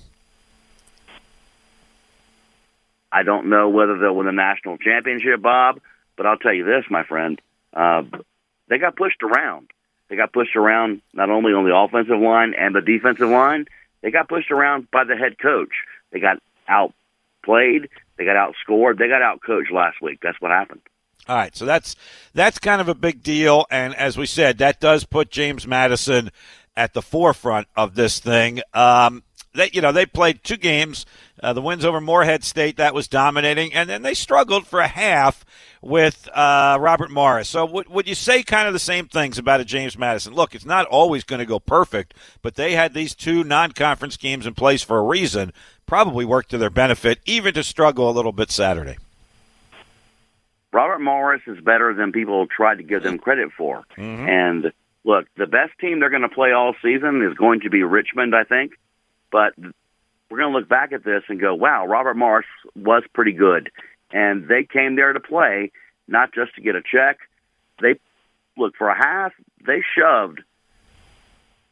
I 3.12 3.24
don't 3.24 3.50
know 3.50 3.70
whether 3.70 3.98
they'll 3.98 4.16
win 4.16 4.26
the 4.26 4.32
national 4.32 4.78
championship, 4.78 5.42
Bob, 5.42 5.80
but 6.16 6.26
I'll 6.26 6.38
tell 6.38 6.54
you 6.54 6.66
this, 6.66 6.86
my 6.90 7.04
friend. 7.04 7.42
Uh, 7.74 8.04
they 8.68 8.78
got 8.78 8.96
pushed 8.96 9.24
around. 9.24 9.70
They 10.10 10.16
got 10.16 10.34
pushed 10.34 10.56
around 10.56 11.02
not 11.14 11.30
only 11.30 11.54
on 11.54 11.66
the 11.66 11.76
offensive 11.76 12.20
line 12.20 12.54
and 12.58 12.76
the 12.76 12.82
defensive 12.82 13.30
line, 13.30 13.66
they 14.02 14.12
got 14.12 14.30
pushed 14.30 14.52
around 14.52 14.90
by 14.92 15.04
the 15.04 15.16
head 15.16 15.38
coach. 15.40 15.72
They 16.12 16.20
got 16.20 16.38
outplayed. 16.68 17.90
They 18.18 18.26
got 18.26 18.36
outscored. 18.36 18.98
They 18.98 19.08
got 19.08 19.22
outcoached 19.22 19.72
last 19.72 20.02
week. 20.02 20.20
That's 20.22 20.40
what 20.40 20.52
happened. 20.52 20.82
All 21.28 21.36
right, 21.36 21.56
so 21.56 21.66
that's 21.66 21.96
that's 22.34 22.58
kind 22.58 22.80
of 22.80 22.88
a 22.88 22.96
big 22.96 23.22
deal, 23.22 23.66
and 23.70 23.94
as 23.96 24.18
we 24.18 24.26
said, 24.26 24.60
that 24.60 24.80
does 24.80 25.04
put 25.04 25.30
James 25.30 25.68
Madison 25.68 26.32
at 26.78 26.94
the 26.94 27.02
forefront 27.02 27.68
of 27.76 27.96
this 27.96 28.20
thing. 28.20 28.62
Um, 28.74 29.24
they, 29.58 29.70
you 29.74 29.82
know, 29.82 29.92
they 29.92 30.06
played 30.06 30.44
two 30.44 30.58
games. 30.58 31.06
Uh, 31.42 31.54
the 31.54 31.62
wins 31.62 31.84
over 31.84 32.00
Morehead 32.00 32.44
State 32.44 32.78
that 32.78 32.94
was 32.94 33.08
dominating, 33.08 33.74
and 33.74 33.90
then 33.90 34.02
they 34.02 34.14
struggled 34.14 34.66
for 34.66 34.80
a 34.80 34.88
half 34.88 35.46
with 35.82 36.28
uh, 36.34 36.78
Robert 36.80 37.12
Morris. 37.12 37.50
So 37.50 37.66
would, 37.66 37.90
would 37.90 38.08
you 38.08 38.16
say 38.16 38.42
kind 38.42 38.68
of 38.68 38.74
the 38.74 38.80
same 38.80 39.08
things 39.08 39.38
about 39.38 39.60
a 39.60 39.66
James 39.66 39.98
Madison? 39.98 40.34
Look, 40.34 40.56
it's 40.56 40.66
not 40.66 40.88
always 40.88 41.24
going 41.24 41.40
to 41.40 41.46
go 41.46 41.60
perfect, 41.60 42.14
but 42.42 42.56
they 42.56 42.74
had 42.74 42.94
these 42.94 43.14
two 43.14 43.44
non-conference 43.44 44.18
games 44.18 44.48
in 44.48 44.54
place 44.54 44.82
for 44.82 44.98
a 44.98 45.04
reason. 45.04 45.54
Probably 45.86 46.26
worked 46.26 46.50
to 46.52 46.58
their 46.58 46.70
benefit, 46.70 47.20
even 47.26 47.54
to 47.54 47.64
struggle 47.64 48.10
a 48.10 48.12
little 48.12 48.32
bit 48.32 48.52
Saturday. 48.52 48.98
Robert 50.72 51.00
Morris 51.00 51.42
is 51.48 51.60
better 51.64 51.94
than 51.94 52.12
people 52.12 52.46
tried 52.48 52.76
to 52.76 52.84
give 52.84 53.04
them 53.04 53.18
credit 53.18 53.52
for. 53.56 53.86
Mm-hmm. 53.98 54.28
And 54.28 54.72
look, 55.06 55.28
the 55.38 55.48
best 55.48 55.72
team 55.80 56.00
they're 56.00 56.10
going 56.10 56.24
to 56.24 56.30
play 56.30 56.52
all 56.52 56.76
season 56.84 57.22
is 57.24 57.38
going 57.38 57.62
to 57.62 57.70
be 57.70 57.84
Richmond, 57.84 58.36
I 58.36 58.44
think. 58.44 58.74
But 59.32 59.54
we're 60.30 60.38
going 60.40 60.52
to 60.52 60.58
look 60.58 60.70
back 60.70 60.92
at 60.92 61.04
this 61.04 61.24
and 61.30 61.40
go, 61.40 61.56
wow, 61.56 61.86
Robert 61.86 62.16
Morris 62.16 62.48
was 62.76 63.04
pretty 63.14 63.34
good. 63.34 63.70
And 64.12 64.48
they 64.48 64.64
came 64.64 64.96
there 64.96 65.14
to 65.14 65.20
play, 65.20 65.72
not 66.08 66.34
just 66.34 66.56
to 66.56 66.62
get 66.62 66.76
a 66.76 66.82
check. 66.82 67.20
They, 67.82 67.96
look, 68.58 68.76
for 68.78 68.90
a 68.90 68.96
half, 68.96 69.34
they 69.66 69.84
shoved 69.98 70.42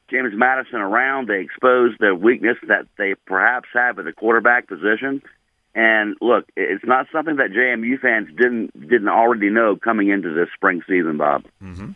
James 0.09 0.33
Madison 0.35 0.79
around. 0.79 1.27
They 1.27 1.41
exposed 1.41 1.97
the 1.99 2.13
weakness 2.13 2.57
that 2.67 2.87
they 2.97 3.15
perhaps 3.25 3.69
have 3.73 3.99
at 3.99 4.05
the 4.05 4.13
quarterback 4.13 4.67
position. 4.67 5.21
And 5.73 6.15
look, 6.21 6.45
it's 6.55 6.85
not 6.85 7.07
something 7.11 7.35
that 7.37 7.51
JMU 7.51 7.99
fans 7.99 8.29
didn't 8.37 8.79
didn't 8.79 9.09
already 9.09 9.49
know 9.49 9.75
coming 9.75 10.09
into 10.09 10.33
this 10.33 10.47
spring 10.53 10.81
season, 10.87 11.17
Bob. 11.17 11.43
Mm-hmm. 11.61 11.91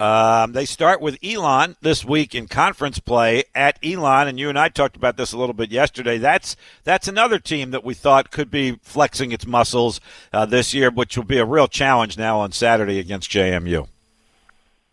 Um, 0.00 0.52
they 0.52 0.64
start 0.64 1.00
with 1.00 1.18
Elon 1.24 1.76
this 1.80 2.04
week 2.04 2.34
in 2.34 2.46
conference 2.46 2.98
play 2.98 3.44
at 3.54 3.78
Elon, 3.84 4.28
and 4.28 4.38
you 4.38 4.48
and 4.48 4.58
I 4.58 4.68
talked 4.68 4.96
about 4.96 5.16
this 5.16 5.32
a 5.32 5.38
little 5.38 5.54
bit 5.54 5.70
yesterday. 5.70 6.18
That's 6.18 6.56
that's 6.84 7.08
another 7.08 7.38
team 7.38 7.72
that 7.72 7.84
we 7.84 7.94
thought 7.94 8.30
could 8.30 8.50
be 8.50 8.78
flexing 8.82 9.32
its 9.32 9.46
muscles 9.46 10.00
uh, 10.32 10.46
this 10.46 10.72
year, 10.72 10.90
which 10.90 11.16
will 11.16 11.24
be 11.24 11.38
a 11.38 11.44
real 11.44 11.66
challenge 11.66 12.16
now 12.16 12.38
on 12.38 12.52
Saturday 12.52 12.98
against 12.98 13.30
JMU. 13.30 13.88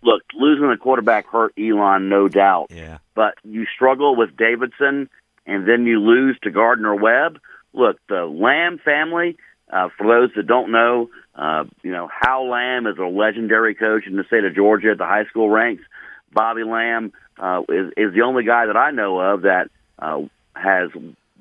Look, 0.01 0.23
losing 0.35 0.69
the 0.69 0.77
quarterback 0.77 1.27
hurt 1.27 1.53
Elon, 1.57 2.09
no 2.09 2.27
doubt. 2.27 2.67
Yeah. 2.69 2.97
But 3.13 3.35
you 3.43 3.65
struggle 3.73 4.15
with 4.15 4.35
Davidson, 4.35 5.09
and 5.45 5.67
then 5.67 5.85
you 5.85 5.99
lose 5.99 6.37
to 6.43 6.51
Gardner 6.51 6.95
Webb 6.95 7.39
look, 7.75 7.97
the 8.07 8.25
Lamb 8.25 8.79
family, 8.83 9.37
uh, 9.71 9.89
for 9.97 10.07
those 10.07 10.31
that 10.35 10.47
don't 10.47 10.71
know, 10.71 11.09
uh, 11.35 11.65
you 11.83 11.91
know, 11.91 12.07
Hal 12.07 12.49
Lamb 12.49 12.87
is 12.87 12.97
a 12.97 13.05
legendary 13.05 13.75
coach 13.75 14.07
in 14.07 14.15
the 14.15 14.23
state 14.23 14.45
of 14.45 14.55
Georgia 14.55 14.91
at 14.91 14.97
the 14.97 15.05
high 15.05 15.25
school 15.25 15.49
ranks. 15.49 15.83
Bobby 16.31 16.63
Lamb 16.63 17.13
uh, 17.37 17.61
is, 17.69 17.91
is 17.97 18.13
the 18.13 18.21
only 18.21 18.43
guy 18.43 18.65
that 18.67 18.77
I 18.77 18.91
know 18.91 19.19
of 19.19 19.41
that 19.43 19.69
uh, 19.99 20.21
has 20.55 20.89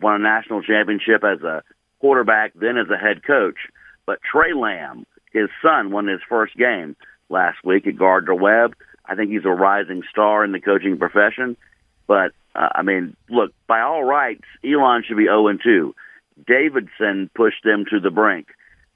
won 0.01 0.17
a 0.17 0.19
national 0.19 0.63
championship 0.63 1.23
as 1.25 1.43
a 1.43 1.63
quarterback, 2.01 2.53
then 2.55 2.77
as 2.77 2.89
a 2.91 2.97
head 2.97 3.25
coach. 3.25 3.57
But 4.07 4.21
Trey 4.23 4.53
Lamb, 4.53 5.07
his 5.33 5.49
son, 5.63 5.91
won 5.91 6.07
his 6.07 6.21
first 6.29 6.57
game 6.57 6.97
last 7.29 7.59
week 7.65 7.87
at 7.87 7.97
Gardner 7.97 8.35
Webb. 8.35 8.75
I 9.07 9.15
think 9.15 9.31
he's 9.31 9.45
a 9.45 9.51
rising 9.51 10.03
star 10.11 10.45
in 10.45 10.53
the 10.53 10.61
coaching 10.61 10.99
profession. 10.99 11.57
But 12.07 12.33
uh, 12.55 12.69
I 12.75 12.83
mean, 12.83 13.17
look, 13.29 13.53
by 13.67 13.81
all 13.81 14.05
rights, 14.05 14.45
Elon 14.65 15.05
should 15.07 15.17
be 15.17 15.25
0 15.25 15.49
and 15.49 15.61
2. 15.63 15.95
Davidson 16.47 17.31
pushed 17.35 17.63
them 17.65 17.85
to 17.91 18.01
the 18.01 18.11
brink. 18.11 18.49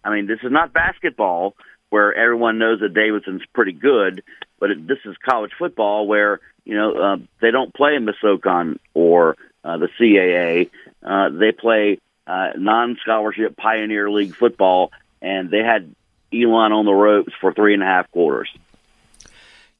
I 0.05 0.11
mean, 0.11 0.27
this 0.27 0.41
is 0.43 0.51
not 0.53 0.73
basketball 0.73 1.55
where 1.91 2.15
everyone 2.15 2.59
knows 2.59 2.81
that 2.81 2.95
Davidson's 2.95 3.43
pretty 3.53 3.73
good, 3.73 4.23
but 4.59 4.71
it, 4.71 4.87
this 4.87 4.99
is 5.05 5.17
college 5.19 5.53
football 5.59 6.07
where 6.07 6.41
you 6.65 6.75
know 6.75 6.93
uh, 6.95 7.17
they 7.41 7.51
don't 7.51 7.75
play 7.75 7.95
in 7.95 8.05
the 8.05 8.15
SoCon 8.21 8.79
or 8.95 9.37
uh, 9.65 9.79
the 9.79 9.89
CAA. 9.99 10.71
Uh, 11.03 11.31
they 11.31 11.53
play 11.53 11.99
uh, 12.27 12.51
non-scholarship 12.57 13.57
Pioneer 13.57 14.11
League 14.11 14.35
football, 14.35 14.93
and 15.23 15.51
they 15.51 15.63
had 15.63 15.95
Elon 16.33 16.73
on 16.73 16.85
the 16.85 16.93
ropes 16.93 17.33
for 17.41 17.53
three 17.53 17.75
and 17.75 17.83
a 17.83 17.87
half 17.87 18.11
quarters. 18.11 18.51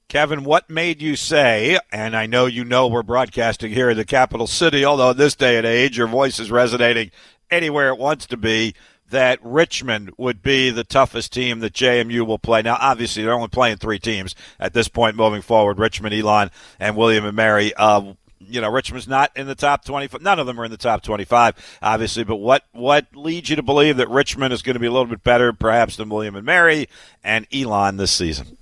Kevin, 0.09 0.43
what 0.43 0.71
made 0.71 1.03
you 1.03 1.17
say, 1.17 1.79
and 1.93 2.17
I 2.17 2.25
know 2.25 2.47
you 2.47 2.65
know 2.65 2.87
we're 2.87 3.03
broadcasting 3.03 3.71
here 3.71 3.91
in 3.91 3.97
the 3.99 4.07
capital 4.07 4.47
city, 4.47 4.83
although 4.83 5.11
in 5.11 5.19
this 5.19 5.35
day 5.35 5.59
and 5.59 5.67
age 5.67 5.99
your 5.99 6.07
voice 6.07 6.39
is 6.39 6.51
resonating 6.51 7.11
anywhere 7.51 7.89
it 7.91 7.99
wants 7.99 8.27
to 8.27 8.39
be 8.39 8.75
that 9.11 9.39
Richmond 9.43 10.11
would 10.17 10.43
be 10.43 10.71
the 10.71 10.85
toughest 10.85 11.33
team 11.33 11.61
that 11.61 11.73
JMU 11.73 12.27
will 12.27 12.39
play. 12.39 12.63
Now, 12.63 12.77
obviously, 12.81 13.23
they're 13.23 13.33
only 13.33 13.49
playing 13.49 13.79
three 13.79 13.99
teams 13.99 14.35
at 14.61 14.75
this 14.75 14.89
point 14.89 15.17
moving 15.17 15.43
forward 15.43 15.79
Richmond, 15.79 16.15
Elon, 16.15 16.51
and 16.79 16.97
William 16.97 17.25
and 17.25 17.37
Mary. 17.37 17.73
Uh, 17.75 18.13
you 18.41 18.61
know, 18.61 18.71
Richmond's 18.71 19.09
not 19.09 19.31
in 19.37 19.47
the 19.47 19.55
top 19.55 19.85
25. 19.85 20.23
None 20.23 20.39
of 20.39 20.47
them 20.47 20.61
are 20.61 20.65
in 20.65 20.71
the 20.71 20.77
top 20.77 21.03
25, 21.03 21.79
obviously. 21.83 22.25
But 22.25 22.37
what, 22.37 22.65
what 22.73 23.07
leads 23.15 23.51
you 23.51 23.57
to 23.57 23.63
believe 23.63 23.97
that 23.97 24.09
Richmond 24.09 24.53
is 24.53 24.63
going 24.63 24.75
to 24.75 24.81
be 24.81 24.87
a 24.87 24.93
little 24.93 25.07
bit 25.07 25.25
better, 25.25 25.53
perhaps, 25.53 25.97
than 25.97 26.09
William 26.09 26.37
and 26.37 26.47
Mary 26.47 26.89
and 27.25 27.47
Elon 27.53 27.97
this 27.97 28.13
season? 28.13 28.57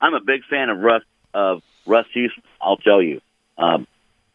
I'm 0.00 0.14
a 0.14 0.20
big 0.20 0.42
fan 0.48 0.70
of 0.70 0.78
Russ, 0.78 1.02
of 1.34 1.62
Russ 1.86 2.06
Huesman. 2.14 2.44
I'll 2.60 2.76
tell 2.76 3.02
you. 3.02 3.20
Um, 3.56 3.86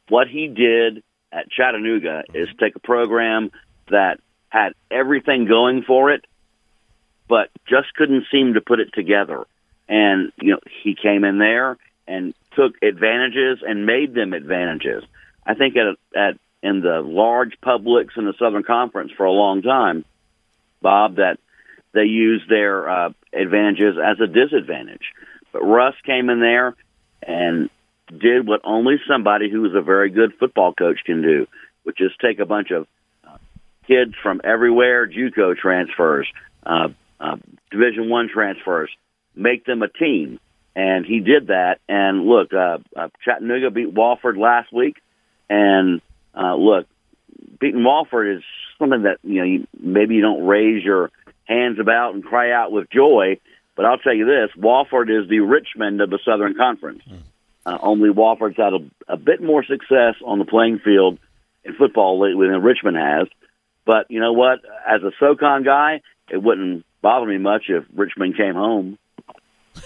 what 0.09 0.27
he 0.27 0.47
did 0.47 1.03
at 1.31 1.49
Chattanooga 1.49 2.23
is 2.33 2.49
take 2.59 2.75
a 2.75 2.79
program 2.79 3.51
that 3.89 4.19
had 4.53 4.73
everything 4.91 5.45
going 5.45 5.81
for 5.81 6.11
it, 6.11 6.25
but 7.27 7.49
just 7.67 7.91
couldn't 7.95 8.25
seem 8.31 8.53
to 8.53 8.61
put 8.61 8.79
it 8.79 8.93
together. 8.93 9.45
And 9.89 10.31
you 10.39 10.51
know, 10.51 10.59
he 10.83 10.95
came 10.95 11.23
in 11.23 11.39
there 11.39 11.77
and 12.07 12.35
took 12.55 12.75
advantages 12.83 13.63
and 13.67 13.87
made 13.87 14.13
them 14.13 14.33
advantages. 14.33 15.03
I 15.45 15.55
think 15.55 15.75
at 15.75 15.97
at 16.15 16.37
in 16.61 16.81
the 16.81 17.01
large 17.01 17.59
publics 17.61 18.13
in 18.15 18.25
the 18.25 18.35
Southern 18.37 18.63
Conference 18.63 19.11
for 19.17 19.25
a 19.25 19.31
long 19.31 19.63
time, 19.63 20.05
Bob, 20.81 21.15
that 21.15 21.39
they 21.93 22.05
used 22.05 22.47
their 22.47 22.87
uh, 22.87 23.09
advantages 23.33 23.97
as 23.97 24.19
a 24.21 24.27
disadvantage. 24.27 25.11
But 25.51 25.63
Russ 25.63 25.95
came 26.05 26.29
in 26.29 26.39
there 26.39 26.75
and 27.23 27.69
did 28.07 28.47
what 28.47 28.61
only 28.63 28.95
somebody 29.07 29.49
who 29.49 29.65
is 29.65 29.73
a 29.73 29.81
very 29.81 30.09
good 30.09 30.33
football 30.39 30.73
coach 30.73 30.99
can 31.05 31.21
do, 31.21 31.47
which 31.83 31.99
is 31.99 32.11
take 32.21 32.39
a 32.39 32.45
bunch 32.45 32.71
of 32.71 32.87
kids 33.87 34.13
from 34.21 34.41
everywhere, 34.43 35.07
JUCO 35.07 35.55
transfers, 35.57 36.27
uh, 36.65 36.89
uh, 37.19 37.37
Division 37.71 38.09
One 38.09 38.29
transfers, 38.33 38.89
make 39.35 39.65
them 39.65 39.81
a 39.81 39.87
team, 39.87 40.39
and 40.75 41.05
he 41.05 41.19
did 41.19 41.47
that. 41.47 41.79
And 41.87 42.25
look, 42.25 42.53
uh, 42.53 42.77
uh, 42.95 43.09
Chattanooga 43.23 43.71
beat 43.71 43.93
Wofford 43.93 44.37
last 44.37 44.71
week, 44.73 44.97
and 45.49 46.01
uh, 46.35 46.55
look, 46.55 46.87
beating 47.59 47.81
Wofford 47.81 48.37
is 48.37 48.43
something 48.79 49.03
that 49.03 49.17
you 49.23 49.39
know 49.39 49.45
you, 49.45 49.67
maybe 49.79 50.15
you 50.15 50.21
don't 50.21 50.45
raise 50.45 50.83
your 50.83 51.11
hands 51.45 51.79
about 51.79 52.13
and 52.13 52.23
cry 52.23 52.51
out 52.51 52.71
with 52.71 52.89
joy. 52.89 53.39
But 53.75 53.85
I'll 53.85 53.97
tell 53.97 54.13
you 54.13 54.25
this: 54.25 54.49
Wofford 54.57 55.09
is 55.09 55.29
the 55.29 55.39
Richmond 55.39 56.01
of 56.01 56.09
the 56.09 56.19
Southern 56.25 56.55
Conference. 56.55 57.01
Mm. 57.09 57.21
Uh, 57.65 57.77
only 57.81 58.09
Wofford's 58.09 58.57
had 58.57 58.73
a, 58.73 59.13
a 59.13 59.17
bit 59.17 59.41
more 59.41 59.63
success 59.63 60.15
on 60.25 60.39
the 60.39 60.45
playing 60.45 60.79
field 60.79 61.17
in 61.63 61.73
football 61.75 62.19
lately 62.19 62.47
than 62.47 62.61
Richmond 62.61 62.97
has. 62.97 63.27
But 63.85 64.09
you 64.09 64.19
know 64.19 64.33
what? 64.33 64.59
As 64.87 65.01
a 65.03 65.11
SoCon 65.19 65.63
guy, 65.63 66.01
it 66.29 66.37
wouldn't 66.37 66.85
bother 67.01 67.25
me 67.25 67.37
much 67.37 67.63
if 67.67 67.83
Richmond 67.93 68.37
came 68.37 68.55
home. 68.55 68.97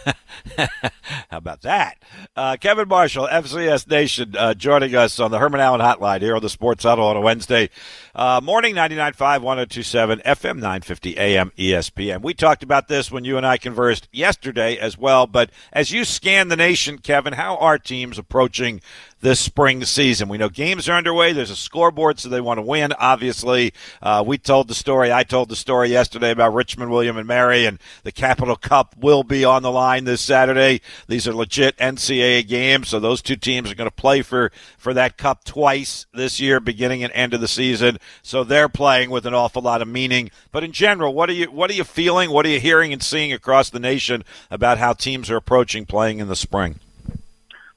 How 1.29 1.37
about 1.37 1.61
that? 1.61 1.97
Uh, 2.35 2.57
Kevin 2.59 2.87
Marshall, 2.87 3.27
FCS 3.27 3.89
Nation, 3.89 4.35
uh, 4.37 4.53
joining 4.53 4.95
us 4.95 5.19
on 5.19 5.31
the 5.31 5.39
Herman 5.39 5.59
Allen 5.59 5.81
Hotline 5.81 6.21
here 6.21 6.35
on 6.35 6.41
the 6.41 6.49
Sports 6.49 6.83
Huddle 6.83 7.05
on 7.05 7.17
a 7.17 7.21
Wednesday 7.21 7.69
uh, 8.15 8.41
morning, 8.43 8.75
99.5, 8.75 9.41
1027, 9.41 10.19
FM 10.25 10.55
950 10.55 11.17
AM 11.17 11.51
ESPN. 11.57 12.21
We 12.21 12.33
talked 12.33 12.63
about 12.63 12.87
this 12.87 13.11
when 13.11 13.23
you 13.23 13.37
and 13.37 13.45
I 13.45 13.57
conversed 13.57 14.07
yesterday 14.11 14.77
as 14.77 14.97
well, 14.97 15.27
but 15.27 15.51
as 15.71 15.91
you 15.91 16.03
scan 16.03 16.47
the 16.47 16.55
nation, 16.55 16.97
Kevin, 16.97 17.33
how 17.33 17.57
are 17.57 17.77
teams 17.77 18.17
approaching 18.17 18.81
this 19.21 19.39
spring 19.39 19.83
season. 19.83 20.29
We 20.29 20.37
know 20.37 20.49
games 20.49 20.87
are 20.87 20.93
underway. 20.93 21.33
There's 21.33 21.49
a 21.49 21.55
scoreboard, 21.55 22.19
so 22.19 22.29
they 22.29 22.41
want 22.41 22.59
to 22.59 22.61
win. 22.61 22.93
Obviously, 22.93 23.73
uh, 24.01 24.23
we 24.25 24.37
told 24.37 24.67
the 24.67 24.75
story. 24.75 25.11
I 25.11 25.23
told 25.23 25.49
the 25.49 25.55
story 25.55 25.89
yesterday 25.89 26.31
about 26.31 26.53
Richmond, 26.53 26.91
William, 26.91 27.17
and 27.17 27.27
Mary, 27.27 27.65
and 27.65 27.79
the 28.03 28.11
Capital 28.11 28.55
Cup 28.55 28.95
will 28.97 29.23
be 29.23 29.43
on 29.43 29.63
the 29.63 29.71
line 29.71 30.03
this 30.03 30.21
Saturday. 30.21 30.81
These 31.07 31.27
are 31.27 31.33
legit 31.33 31.77
NCAA 31.77 32.47
games, 32.47 32.89
so 32.89 32.99
those 32.99 33.21
two 33.21 33.35
teams 33.35 33.71
are 33.71 33.75
going 33.75 33.89
to 33.89 33.95
play 33.95 34.21
for 34.21 34.51
for 34.77 34.93
that 34.93 35.17
cup 35.17 35.43
twice 35.43 36.05
this 36.13 36.39
year, 36.39 36.59
beginning 36.59 37.03
and 37.03 37.13
end 37.13 37.33
of 37.33 37.41
the 37.41 37.47
season. 37.47 37.97
So 38.21 38.43
they're 38.43 38.69
playing 38.69 39.09
with 39.09 39.25
an 39.25 39.33
awful 39.33 39.61
lot 39.61 39.81
of 39.81 39.87
meaning. 39.87 40.31
But 40.51 40.63
in 40.63 40.71
general, 40.71 41.13
what 41.13 41.29
are 41.29 41.33
you 41.33 41.51
what 41.51 41.69
are 41.69 41.75
you 41.75 41.83
feeling? 41.83 42.31
What 42.31 42.45
are 42.45 42.49
you 42.49 42.59
hearing 42.59 42.93
and 42.93 43.03
seeing 43.03 43.33
across 43.33 43.69
the 43.69 43.79
nation 43.79 44.23
about 44.49 44.77
how 44.77 44.93
teams 44.93 45.29
are 45.29 45.37
approaching 45.37 45.85
playing 45.85 46.19
in 46.19 46.27
the 46.27 46.35
spring? 46.35 46.79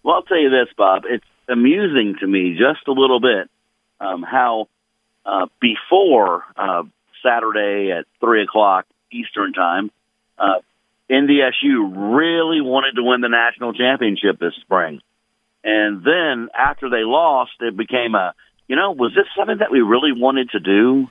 Well, 0.02 0.16
I'll 0.16 0.22
tell 0.22 0.40
you 0.40 0.50
this, 0.50 0.68
Bob. 0.76 1.02
It's 1.06 1.24
amusing 1.48 2.16
to 2.20 2.26
me 2.26 2.56
just 2.58 2.86
a 2.88 2.92
little 2.92 3.20
bit 3.20 3.50
um, 4.00 4.22
how 4.22 4.68
uh, 5.26 5.46
before 5.60 6.44
uh, 6.56 6.84
Saturday 7.22 7.92
at 7.92 8.06
three 8.20 8.42
o'clock 8.42 8.86
Eastern 9.12 9.52
time, 9.52 9.90
uh, 10.38 10.60
NDSU 11.10 12.18
really 12.18 12.60
wanted 12.60 12.96
to 12.96 13.02
win 13.02 13.20
the 13.20 13.28
national 13.28 13.72
championship 13.72 14.38
this 14.38 14.54
spring, 14.60 15.00
and 15.64 16.04
then 16.04 16.48
after 16.56 16.88
they 16.88 17.02
lost, 17.02 17.52
it 17.60 17.76
became 17.76 18.14
a 18.14 18.34
you 18.68 18.76
know 18.76 18.92
was 18.92 19.12
this 19.14 19.26
something 19.36 19.58
that 19.58 19.70
we 19.70 19.80
really 19.80 20.12
wanted 20.12 20.50
to 20.50 20.60
do? 20.60 21.10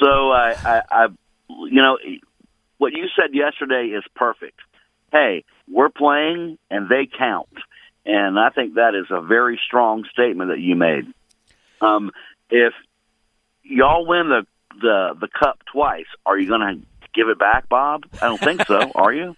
So 0.00 0.30
I, 0.30 0.52
I, 0.64 0.82
I 0.90 1.06
you 1.48 1.82
know, 1.82 1.98
what 2.78 2.92
you 2.92 3.06
said 3.16 3.34
yesterday 3.34 3.86
is 3.96 4.04
perfect. 4.14 4.60
Hey, 5.12 5.44
we're 5.70 5.88
playing 5.88 6.58
and 6.70 6.88
they 6.88 7.08
count. 7.18 7.48
And 8.06 8.38
I 8.38 8.50
think 8.50 8.74
that 8.74 8.94
is 8.94 9.06
a 9.10 9.20
very 9.20 9.60
strong 9.66 10.04
statement 10.12 10.50
that 10.50 10.60
you 10.60 10.76
made. 10.76 11.12
Um, 11.80 12.10
if 12.50 12.72
y'all 13.62 14.06
win 14.06 14.28
the, 14.28 14.46
the, 14.80 15.16
the 15.20 15.28
cup 15.28 15.58
twice, 15.70 16.06
are 16.24 16.38
you 16.38 16.48
going 16.48 16.60
to 16.60 16.97
give 17.18 17.28
it 17.28 17.38
back, 17.38 17.68
Bob? 17.68 18.06
I 18.22 18.26
don't 18.26 18.40
think 18.40 18.64
so. 18.66 18.92
Are 18.94 19.12
you? 19.12 19.36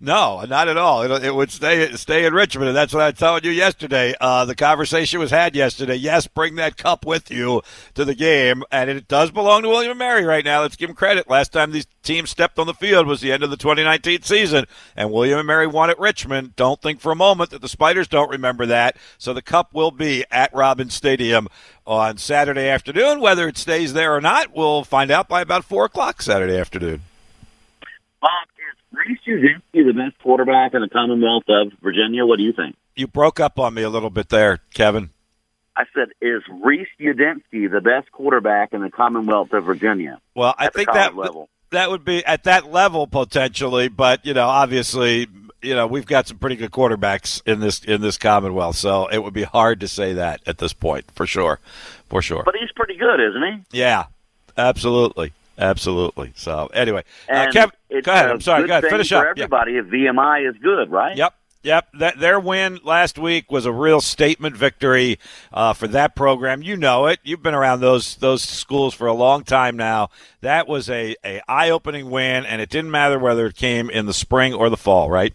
no, 0.00 0.44
not 0.48 0.68
at 0.68 0.76
all. 0.76 1.02
It, 1.02 1.24
it, 1.24 1.34
would 1.34 1.50
stay 1.50 1.92
stay 1.94 2.24
in 2.24 2.32
Richmond, 2.32 2.68
and 2.68 2.76
that's 2.76 2.94
what 2.94 3.02
I 3.02 3.10
told 3.10 3.44
you 3.44 3.50
yesterday. 3.50 4.14
Uh, 4.20 4.44
the 4.44 4.54
conversation 4.54 5.18
was 5.18 5.32
had 5.32 5.56
yesterday. 5.56 5.96
Yes, 5.96 6.28
bring 6.28 6.54
that 6.54 6.76
cup 6.76 7.04
with 7.04 7.32
you 7.32 7.62
to 7.94 8.04
the 8.04 8.14
game, 8.14 8.62
and 8.70 8.88
it 8.88 9.08
does 9.08 9.32
belong 9.32 9.62
to 9.62 9.68
William 9.68 9.90
and 9.90 9.98
Mary 9.98 10.24
right 10.24 10.44
now. 10.44 10.60
Let's 10.60 10.76
give 10.76 10.88
him 10.88 10.94
credit. 10.94 11.28
Last 11.28 11.52
time 11.52 11.72
these 11.72 11.88
teams 12.04 12.30
stepped 12.30 12.60
on 12.60 12.68
the 12.68 12.74
field 12.74 13.08
was 13.08 13.20
the 13.20 13.32
end 13.32 13.42
of 13.42 13.50
the 13.50 13.56
2019 13.56 14.22
season, 14.22 14.66
and 14.96 15.10
William 15.10 15.40
and 15.40 15.46
Mary 15.48 15.66
won 15.66 15.90
at 15.90 15.98
Richmond. 15.98 16.54
Don't 16.54 16.80
think 16.80 17.00
for 17.00 17.10
a 17.10 17.16
moment 17.16 17.50
that 17.50 17.60
the 17.60 17.68
Spiders 17.68 18.06
don't 18.06 18.30
remember 18.30 18.66
that. 18.66 18.96
So 19.18 19.34
the 19.34 19.42
cup 19.42 19.74
will 19.74 19.90
be 19.90 20.24
at 20.30 20.54
Robins 20.54 20.94
Stadium 20.94 21.48
on 21.88 22.18
Saturday 22.18 22.68
afternoon. 22.68 23.18
Whether 23.18 23.48
it 23.48 23.56
stays 23.56 23.94
there 23.94 24.14
or 24.14 24.20
not, 24.20 24.54
we'll 24.54 24.84
find 24.84 25.10
out 25.10 25.26
by 25.26 25.40
about 25.40 25.64
four 25.64 25.86
o'clock 25.86 26.22
Saturday 26.22 26.56
afternoon. 26.56 27.00
Um, 28.22 28.28
Reece 28.92 29.18
Udinski 29.26 29.86
the 29.86 29.92
best 29.92 30.18
quarterback 30.22 30.74
in 30.74 30.82
the 30.82 30.88
Commonwealth 30.88 31.44
of 31.48 31.72
Virginia? 31.82 32.26
What 32.26 32.36
do 32.36 32.44
you 32.44 32.52
think? 32.52 32.76
You 32.94 33.06
broke 33.06 33.40
up 33.40 33.58
on 33.58 33.74
me 33.74 33.82
a 33.82 33.90
little 33.90 34.10
bit 34.10 34.28
there, 34.28 34.58
Kevin. 34.74 35.10
I 35.76 35.84
said, 35.94 36.08
is 36.20 36.42
Reece 36.62 36.88
Udinski 37.00 37.70
the 37.70 37.80
best 37.80 38.10
quarterback 38.12 38.72
in 38.72 38.82
the 38.82 38.90
Commonwealth 38.90 39.52
of 39.52 39.64
Virginia? 39.64 40.20
Well, 40.34 40.54
I 40.58 40.68
think 40.68 40.92
that 40.92 41.16
level? 41.16 41.48
that 41.70 41.90
would 41.90 42.04
be 42.04 42.24
at 42.24 42.44
that 42.44 42.70
level 42.70 43.06
potentially, 43.06 43.88
but 43.88 44.26
you 44.26 44.34
know, 44.34 44.48
obviously, 44.48 45.28
you 45.62 45.74
know, 45.74 45.86
we've 45.86 46.06
got 46.06 46.28
some 46.28 46.38
pretty 46.38 46.56
good 46.56 46.70
quarterbacks 46.70 47.42
in 47.46 47.60
this 47.60 47.82
in 47.84 48.00
this 48.00 48.18
Commonwealth, 48.18 48.76
so 48.76 49.06
it 49.08 49.22
would 49.22 49.34
be 49.34 49.42
hard 49.42 49.80
to 49.80 49.88
say 49.88 50.12
that 50.14 50.40
at 50.46 50.58
this 50.58 50.72
point, 50.72 51.10
for 51.12 51.26
sure, 51.26 51.58
for 52.08 52.22
sure. 52.22 52.42
But 52.44 52.56
he's 52.58 52.70
pretty 52.72 52.96
good, 52.96 53.20
isn't 53.20 53.42
he? 53.42 53.78
Yeah, 53.78 54.06
absolutely. 54.56 55.32
Absolutely. 55.58 56.32
So 56.36 56.70
anyway, 56.72 57.02
uh, 57.28 57.46
Kev, 57.46 57.72
go 58.02 58.12
ahead. 58.12 58.30
I'm 58.30 58.40
sorry. 58.40 58.66
Go 58.68 58.78
ahead. 58.78 58.84
Finish 58.84 59.10
up. 59.10 59.24
For 59.24 59.28
everybody, 59.30 59.72
yeah. 59.72 59.80
if 59.80 59.86
VMI 59.86 60.48
is 60.48 60.56
good, 60.62 60.90
right? 60.90 61.16
Yep. 61.16 61.34
Yep, 61.64 61.88
that, 61.98 62.20
their 62.20 62.38
win 62.38 62.78
last 62.84 63.18
week 63.18 63.50
was 63.50 63.66
a 63.66 63.72
real 63.72 64.00
statement 64.00 64.56
victory 64.56 65.18
uh, 65.52 65.72
for 65.72 65.88
that 65.88 66.14
program. 66.14 66.62
You 66.62 66.76
know 66.76 67.06
it. 67.06 67.18
You've 67.24 67.42
been 67.42 67.52
around 67.52 67.80
those 67.80 68.14
those 68.16 68.42
schools 68.42 68.94
for 68.94 69.08
a 69.08 69.12
long 69.12 69.42
time 69.42 69.76
now. 69.76 70.10
That 70.40 70.68
was 70.68 70.88
a, 70.88 71.16
a 71.24 71.42
eye 71.48 71.70
opening 71.70 72.10
win, 72.10 72.46
and 72.46 72.62
it 72.62 72.70
didn't 72.70 72.92
matter 72.92 73.18
whether 73.18 73.44
it 73.46 73.56
came 73.56 73.90
in 73.90 74.06
the 74.06 74.14
spring 74.14 74.54
or 74.54 74.70
the 74.70 74.76
fall, 74.76 75.10
right? 75.10 75.34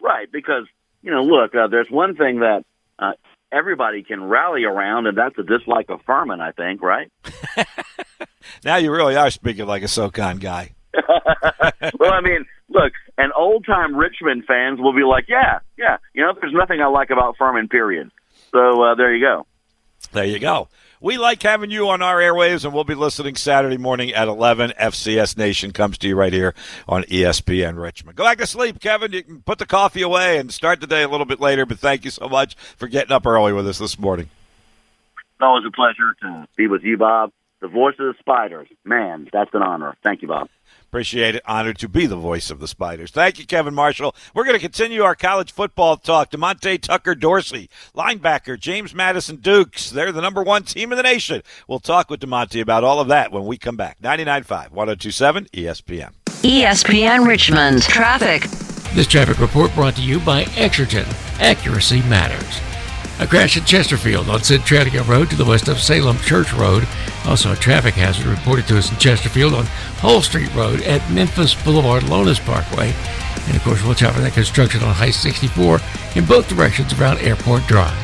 Right, 0.00 0.30
because 0.30 0.66
you 1.02 1.10
know, 1.10 1.22
look, 1.22 1.54
uh, 1.54 1.68
there's 1.68 1.90
one 1.90 2.16
thing 2.16 2.40
that 2.40 2.64
uh, 2.98 3.12
everybody 3.52 4.02
can 4.02 4.24
rally 4.24 4.64
around, 4.64 5.06
and 5.06 5.16
that's 5.16 5.38
a 5.38 5.42
dislike 5.42 5.90
of 5.90 6.00
Furman. 6.06 6.40
I 6.40 6.52
think, 6.52 6.82
right? 6.82 7.10
now 8.64 8.76
you 8.76 8.92
really 8.92 9.16
are 9.16 9.30
speaking 9.30 9.66
like 9.66 9.82
a 9.82 9.88
SoCon 9.88 10.38
guy. 10.38 10.74
well, 11.98 12.12
I 12.12 12.20
mean, 12.20 12.46
look, 12.68 12.92
and 13.16 13.32
old 13.36 13.64
time 13.66 13.96
Richmond 13.96 14.44
fans 14.46 14.80
will 14.80 14.94
be 14.94 15.04
like, 15.04 15.26
yeah, 15.28 15.60
yeah, 15.76 15.98
you 16.14 16.22
know, 16.22 16.32
there's 16.40 16.52
nothing 16.52 16.80
I 16.80 16.86
like 16.86 17.10
about 17.10 17.36
Furman, 17.38 17.68
period. 17.68 18.10
So 18.50 18.82
uh, 18.82 18.94
there 18.94 19.14
you 19.14 19.24
go. 19.24 19.46
There 20.12 20.24
you 20.24 20.38
go. 20.38 20.68
We 21.00 21.16
like 21.16 21.40
having 21.42 21.70
you 21.70 21.88
on 21.90 22.02
our 22.02 22.16
airwaves, 22.16 22.64
and 22.64 22.74
we'll 22.74 22.82
be 22.82 22.96
listening 22.96 23.36
Saturday 23.36 23.76
morning 23.76 24.12
at 24.12 24.26
11. 24.26 24.72
FCS 24.80 25.36
Nation 25.36 25.72
comes 25.72 25.96
to 25.98 26.08
you 26.08 26.16
right 26.16 26.32
here 26.32 26.54
on 26.88 27.04
ESPN 27.04 27.80
Richmond. 27.80 28.16
Go 28.16 28.24
back 28.24 28.38
to 28.38 28.46
sleep, 28.48 28.80
Kevin. 28.80 29.12
You 29.12 29.22
can 29.22 29.42
put 29.42 29.58
the 29.58 29.66
coffee 29.66 30.02
away 30.02 30.38
and 30.38 30.52
start 30.52 30.80
the 30.80 30.88
day 30.88 31.04
a 31.04 31.08
little 31.08 31.24
bit 31.24 31.38
later, 31.38 31.64
but 31.66 31.78
thank 31.78 32.04
you 32.04 32.10
so 32.10 32.28
much 32.28 32.56
for 32.76 32.88
getting 32.88 33.12
up 33.12 33.26
early 33.26 33.52
with 33.52 33.68
us 33.68 33.78
this 33.78 33.96
morning. 33.96 34.28
It's 35.16 35.40
always 35.40 35.64
a 35.64 35.70
pleasure 35.70 36.16
to 36.22 36.48
be 36.56 36.66
with 36.66 36.82
you, 36.82 36.96
Bob. 36.96 37.30
The 37.60 37.68
voice 37.68 37.94
of 38.00 38.06
the 38.06 38.14
Spiders. 38.18 38.68
Man, 38.84 39.28
that's 39.32 39.54
an 39.54 39.62
honor. 39.62 39.96
Thank 40.02 40.22
you, 40.22 40.28
Bob. 40.28 40.48
Appreciate 40.88 41.34
it. 41.34 41.42
Honored 41.44 41.78
to 41.80 41.88
be 41.88 42.06
the 42.06 42.16
voice 42.16 42.50
of 42.50 42.60
the 42.60 42.68
Spiders. 42.68 43.10
Thank 43.10 43.38
you, 43.38 43.44
Kevin 43.44 43.74
Marshall. 43.74 44.16
We're 44.34 44.44
going 44.44 44.56
to 44.56 44.60
continue 44.60 45.02
our 45.02 45.14
college 45.14 45.52
football 45.52 45.98
talk. 45.98 46.30
Demonte 46.30 46.80
Tucker 46.80 47.14
Dorsey, 47.14 47.68
linebacker, 47.94 48.58
James 48.58 48.94
Madison 48.94 49.36
Dukes. 49.36 49.90
They're 49.90 50.12
the 50.12 50.22
number 50.22 50.42
one 50.42 50.62
team 50.62 50.90
in 50.90 50.96
the 50.96 51.02
nation. 51.02 51.42
We'll 51.66 51.78
talk 51.78 52.08
with 52.08 52.20
Demonte 52.20 52.62
about 52.62 52.84
all 52.84 53.00
of 53.00 53.08
that 53.08 53.32
when 53.32 53.44
we 53.44 53.58
come 53.58 53.76
back. 53.76 54.00
99.5, 54.00 54.70
1027 54.70 55.44
ESPN. 55.52 56.12
ESPN 56.42 57.26
Richmond. 57.26 57.82
Traffic. 57.82 58.44
This 58.94 59.06
traffic 59.06 59.40
report 59.40 59.74
brought 59.74 59.96
to 59.96 60.02
you 60.02 60.20
by 60.20 60.44
Exergen. 60.44 61.06
Accuracy 61.38 62.00
matters. 62.04 62.77
A 63.20 63.26
crash 63.26 63.56
at 63.56 63.66
Chesterfield 63.66 64.28
on 64.28 64.44
Centralia 64.44 65.02
Road 65.02 65.28
to 65.30 65.36
the 65.36 65.44
west 65.44 65.66
of 65.66 65.80
Salem 65.80 66.16
Church 66.18 66.52
Road. 66.52 66.86
Also, 67.26 67.52
a 67.52 67.56
traffic 67.56 67.94
hazard 67.94 68.26
reported 68.26 68.68
to 68.68 68.78
us 68.78 68.92
in 68.92 68.96
Chesterfield 68.98 69.54
on 69.54 69.66
Hull 69.96 70.22
Street 70.22 70.54
Road 70.54 70.82
at 70.82 71.10
Memphis 71.10 71.52
Boulevard 71.64 72.04
Lonas 72.04 72.38
Parkway. 72.38 72.94
And 73.48 73.56
of 73.56 73.64
course, 73.64 73.82
watch 73.82 74.04
out 74.04 74.14
for 74.14 74.20
that 74.20 74.34
construction 74.34 74.84
on 74.84 74.94
High 74.94 75.10
64 75.10 75.80
in 76.14 76.26
both 76.26 76.48
directions 76.48 76.92
around 76.92 77.18
Airport 77.18 77.66
Drive. 77.66 77.96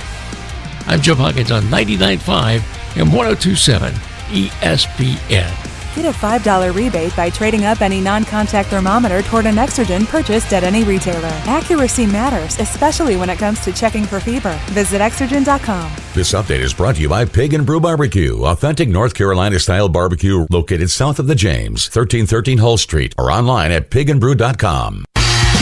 I'm 0.88 1.00
Joe 1.00 1.14
Hawkins 1.14 1.52
on 1.52 1.62
99.5 1.64 3.00
and 3.00 3.10
102.7 3.10 3.92
ESPN. 4.30 5.83
Get 5.94 6.06
a 6.06 6.10
$5 6.10 6.74
rebate 6.74 7.14
by 7.16 7.30
trading 7.30 7.64
up 7.64 7.80
any 7.80 8.00
non 8.00 8.24
contact 8.24 8.70
thermometer 8.70 9.22
toward 9.22 9.46
an 9.46 9.56
Exergen 9.56 10.06
purchased 10.06 10.52
at 10.52 10.64
any 10.64 10.82
retailer. 10.82 11.28
Accuracy 11.46 12.06
matters, 12.06 12.58
especially 12.58 13.16
when 13.16 13.30
it 13.30 13.38
comes 13.38 13.60
to 13.60 13.72
checking 13.72 14.04
for 14.04 14.18
fever. 14.18 14.58
Visit 14.70 15.00
Exergen.com. 15.00 15.92
This 16.14 16.32
update 16.32 16.60
is 16.60 16.74
brought 16.74 16.96
to 16.96 17.02
you 17.02 17.08
by 17.08 17.24
Pig 17.24 17.54
and 17.54 17.64
Brew 17.64 17.80
Barbecue, 17.80 18.44
authentic 18.44 18.88
North 18.88 19.14
Carolina 19.14 19.58
style 19.58 19.88
barbecue 19.88 20.46
located 20.50 20.90
south 20.90 21.18
of 21.18 21.26
the 21.26 21.34
James, 21.34 21.86
1313 21.86 22.58
Hull 22.58 22.76
Street, 22.76 23.14
or 23.16 23.30
online 23.30 23.70
at 23.70 23.90
pigandbrew.com. 23.90 25.04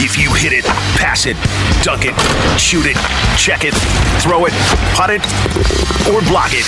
If 0.03 0.17
you 0.17 0.33
hit 0.33 0.51
it, 0.51 0.65
pass 0.99 1.25
it, 1.25 1.37
dunk 1.81 2.03
it, 2.03 2.13
shoot 2.59 2.85
it, 2.85 2.97
check 3.37 3.63
it, 3.63 3.73
throw 4.21 4.45
it, 4.45 4.51
putt 4.99 5.09
it, 5.09 5.23
or 6.11 6.19
block 6.27 6.51
it, 6.51 6.67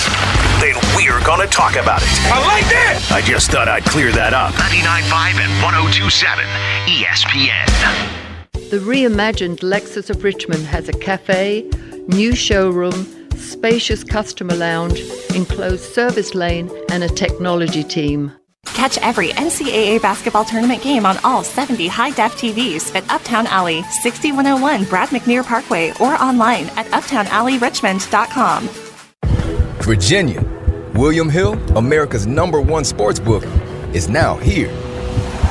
then 0.63 0.73
we're 0.95 1.21
going 1.25 1.41
to 1.41 1.47
talk 1.53 1.75
about 1.75 2.01
it. 2.01 2.07
I 2.31 2.39
like 2.47 2.63
that! 2.71 3.05
I 3.11 3.19
just 3.19 3.51
thought 3.51 3.67
I'd 3.67 3.83
clear 3.83 4.13
that 4.13 4.33
up. 4.33 4.53
99.5 4.53 5.43
and 5.43 5.51
1027 5.61 6.45
ESPN. 6.87 7.67
The 8.69 8.79
reimagined 8.79 9.59
Lexus 9.59 10.09
of 10.09 10.23
Richmond 10.23 10.65
has 10.67 10.87
a 10.87 10.93
cafe, 10.93 11.69
new 12.07 12.33
showroom, 12.35 13.05
spacious 13.35 14.05
customer 14.05 14.55
lounge, 14.55 15.01
enclosed 15.35 15.83
service 15.93 16.35
lane, 16.35 16.71
and 16.89 17.03
a 17.03 17.09
technology 17.09 17.83
team. 17.83 18.31
Catch 18.65 18.97
every 18.99 19.29
NCAA 19.29 20.01
basketball 20.01 20.45
tournament 20.45 20.83
game 20.83 21.05
on 21.05 21.17
all 21.23 21.43
70 21.43 21.87
high 21.87 22.11
def 22.11 22.35
TVs 22.35 22.93
at 22.95 23.09
Uptown 23.09 23.47
Alley, 23.47 23.83
6101 23.83 24.85
Brad 24.85 25.09
McNeer 25.09 25.45
Parkway, 25.45 25.91
or 25.99 26.15
online 26.15 26.65
at 26.75 26.85
uptownalleyrichmond.com. 26.87 28.69
Virginia, 29.81 30.43
William 30.93 31.29
Hill, 31.29 31.53
America's 31.77 32.25
number 32.25 32.59
one 32.59 32.83
sports 32.83 33.19
book, 33.19 33.43
is 33.93 34.09
now 34.09 34.35
here. 34.37 34.69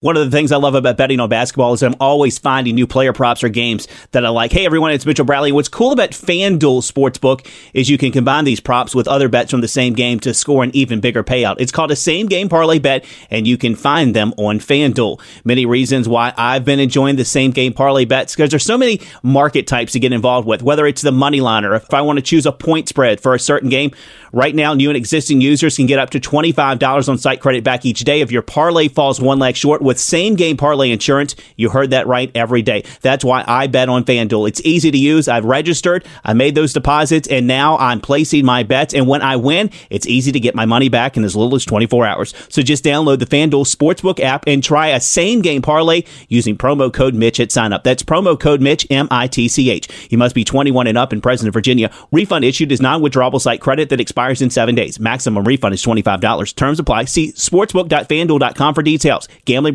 One 0.00 0.16
of 0.16 0.24
the 0.24 0.30
things 0.30 0.52
I 0.52 0.58
love 0.58 0.76
about 0.76 0.96
betting 0.96 1.18
on 1.18 1.28
basketball 1.28 1.72
is 1.72 1.82
I'm 1.82 1.96
always 1.98 2.38
finding 2.38 2.76
new 2.76 2.86
player 2.86 3.12
props 3.12 3.42
or 3.42 3.48
games 3.48 3.88
that 4.12 4.24
I 4.24 4.28
like. 4.28 4.52
Hey, 4.52 4.64
everyone, 4.64 4.92
it's 4.92 5.04
Mitchell 5.04 5.24
Bradley. 5.24 5.50
What's 5.50 5.68
cool 5.68 5.90
about 5.90 6.10
FanDuel 6.10 6.88
Sportsbook 6.88 7.44
is 7.74 7.90
you 7.90 7.98
can 7.98 8.12
combine 8.12 8.44
these 8.44 8.60
props 8.60 8.94
with 8.94 9.08
other 9.08 9.28
bets 9.28 9.50
from 9.50 9.60
the 9.60 9.66
same 9.66 9.94
game 9.94 10.20
to 10.20 10.32
score 10.32 10.62
an 10.62 10.70
even 10.72 11.00
bigger 11.00 11.24
payout. 11.24 11.56
It's 11.58 11.72
called 11.72 11.90
a 11.90 11.96
same 11.96 12.26
game 12.26 12.48
parlay 12.48 12.78
bet, 12.78 13.04
and 13.28 13.44
you 13.44 13.58
can 13.58 13.74
find 13.74 14.14
them 14.14 14.34
on 14.36 14.60
FanDuel. 14.60 15.20
Many 15.44 15.66
reasons 15.66 16.08
why 16.08 16.32
I've 16.36 16.64
been 16.64 16.78
enjoying 16.78 17.16
the 17.16 17.24
same 17.24 17.50
game 17.50 17.72
parlay 17.72 18.04
bets 18.04 18.36
because 18.36 18.50
there's 18.50 18.64
so 18.64 18.78
many 18.78 19.00
market 19.24 19.66
types 19.66 19.94
to 19.94 19.98
get 19.98 20.12
involved 20.12 20.46
with, 20.46 20.62
whether 20.62 20.86
it's 20.86 21.02
the 21.02 21.10
money 21.10 21.40
line 21.40 21.64
or 21.64 21.74
if 21.74 21.92
I 21.92 22.02
want 22.02 22.20
to 22.20 22.22
choose 22.22 22.46
a 22.46 22.52
point 22.52 22.88
spread 22.88 23.20
for 23.20 23.34
a 23.34 23.40
certain 23.40 23.68
game. 23.68 23.90
Right 24.32 24.54
now, 24.54 24.74
new 24.74 24.90
and 24.90 24.96
existing 24.96 25.40
users 25.40 25.74
can 25.74 25.86
get 25.86 25.98
up 25.98 26.10
to 26.10 26.20
$25 26.20 27.08
on 27.08 27.18
site 27.18 27.40
credit 27.40 27.64
back 27.64 27.84
each 27.84 28.00
day 28.00 28.20
if 28.20 28.30
your 28.30 28.42
parlay 28.42 28.86
falls 28.86 29.20
one 29.20 29.40
leg 29.40 29.56
short 29.56 29.82
with 29.88 29.98
same 29.98 30.36
game 30.36 30.56
parlay 30.56 30.92
insurance. 30.92 31.34
You 31.56 31.70
heard 31.70 31.90
that 31.90 32.06
right 32.06 32.30
every 32.34 32.62
day. 32.62 32.84
That's 33.00 33.24
why 33.24 33.42
I 33.48 33.66
bet 33.66 33.88
on 33.88 34.04
FanDuel. 34.04 34.46
It's 34.48 34.60
easy 34.60 34.90
to 34.90 34.98
use. 34.98 35.26
I've 35.26 35.44
registered, 35.44 36.04
I 36.24 36.34
made 36.34 36.54
those 36.54 36.72
deposits, 36.72 37.26
and 37.26 37.46
now 37.46 37.76
I'm 37.78 38.00
placing 38.00 38.44
my 38.44 38.62
bets. 38.62 38.94
And 38.94 39.08
when 39.08 39.22
I 39.22 39.36
win, 39.36 39.70
it's 39.90 40.06
easy 40.06 40.30
to 40.30 40.38
get 40.38 40.54
my 40.54 40.66
money 40.66 40.88
back 40.88 41.16
in 41.16 41.24
as 41.24 41.34
little 41.34 41.56
as 41.56 41.64
24 41.64 42.06
hours. 42.06 42.34
So 42.48 42.62
just 42.62 42.84
download 42.84 43.18
the 43.18 43.26
FanDuel 43.26 43.66
Sportsbook 43.66 44.20
app 44.20 44.44
and 44.46 44.62
try 44.62 44.88
a 44.88 45.00
same 45.00 45.42
game 45.42 45.62
parlay 45.62 46.04
using 46.28 46.56
promo 46.56 46.92
code 46.92 47.14
Mitch 47.14 47.40
at 47.40 47.50
sign 47.50 47.72
up. 47.72 47.82
That's 47.82 48.02
promo 48.02 48.38
code 48.38 48.60
Mitch, 48.60 48.86
M 48.90 49.08
I 49.10 49.26
T 49.26 49.48
C 49.48 49.70
H. 49.70 49.88
You 50.10 50.18
must 50.18 50.34
be 50.34 50.44
21 50.44 50.86
and 50.86 50.98
up 50.98 51.12
and 51.12 51.22
present 51.22 51.48
in 51.48 51.52
Virginia. 51.52 51.90
Refund 52.12 52.44
issued 52.44 52.70
is 52.70 52.80
non 52.80 53.00
withdrawable 53.00 53.40
site 53.40 53.60
credit 53.60 53.88
that 53.88 54.00
expires 54.00 54.42
in 54.42 54.50
seven 54.50 54.74
days. 54.74 55.00
Maximum 55.00 55.44
refund 55.44 55.74
is 55.74 55.82
$25. 55.84 56.54
Terms 56.54 56.78
apply. 56.78 57.06
See 57.06 57.32
sportsbook.fanduel.com 57.32 58.74
for 58.74 58.82
details. 58.82 59.28
Gambling 59.46 59.74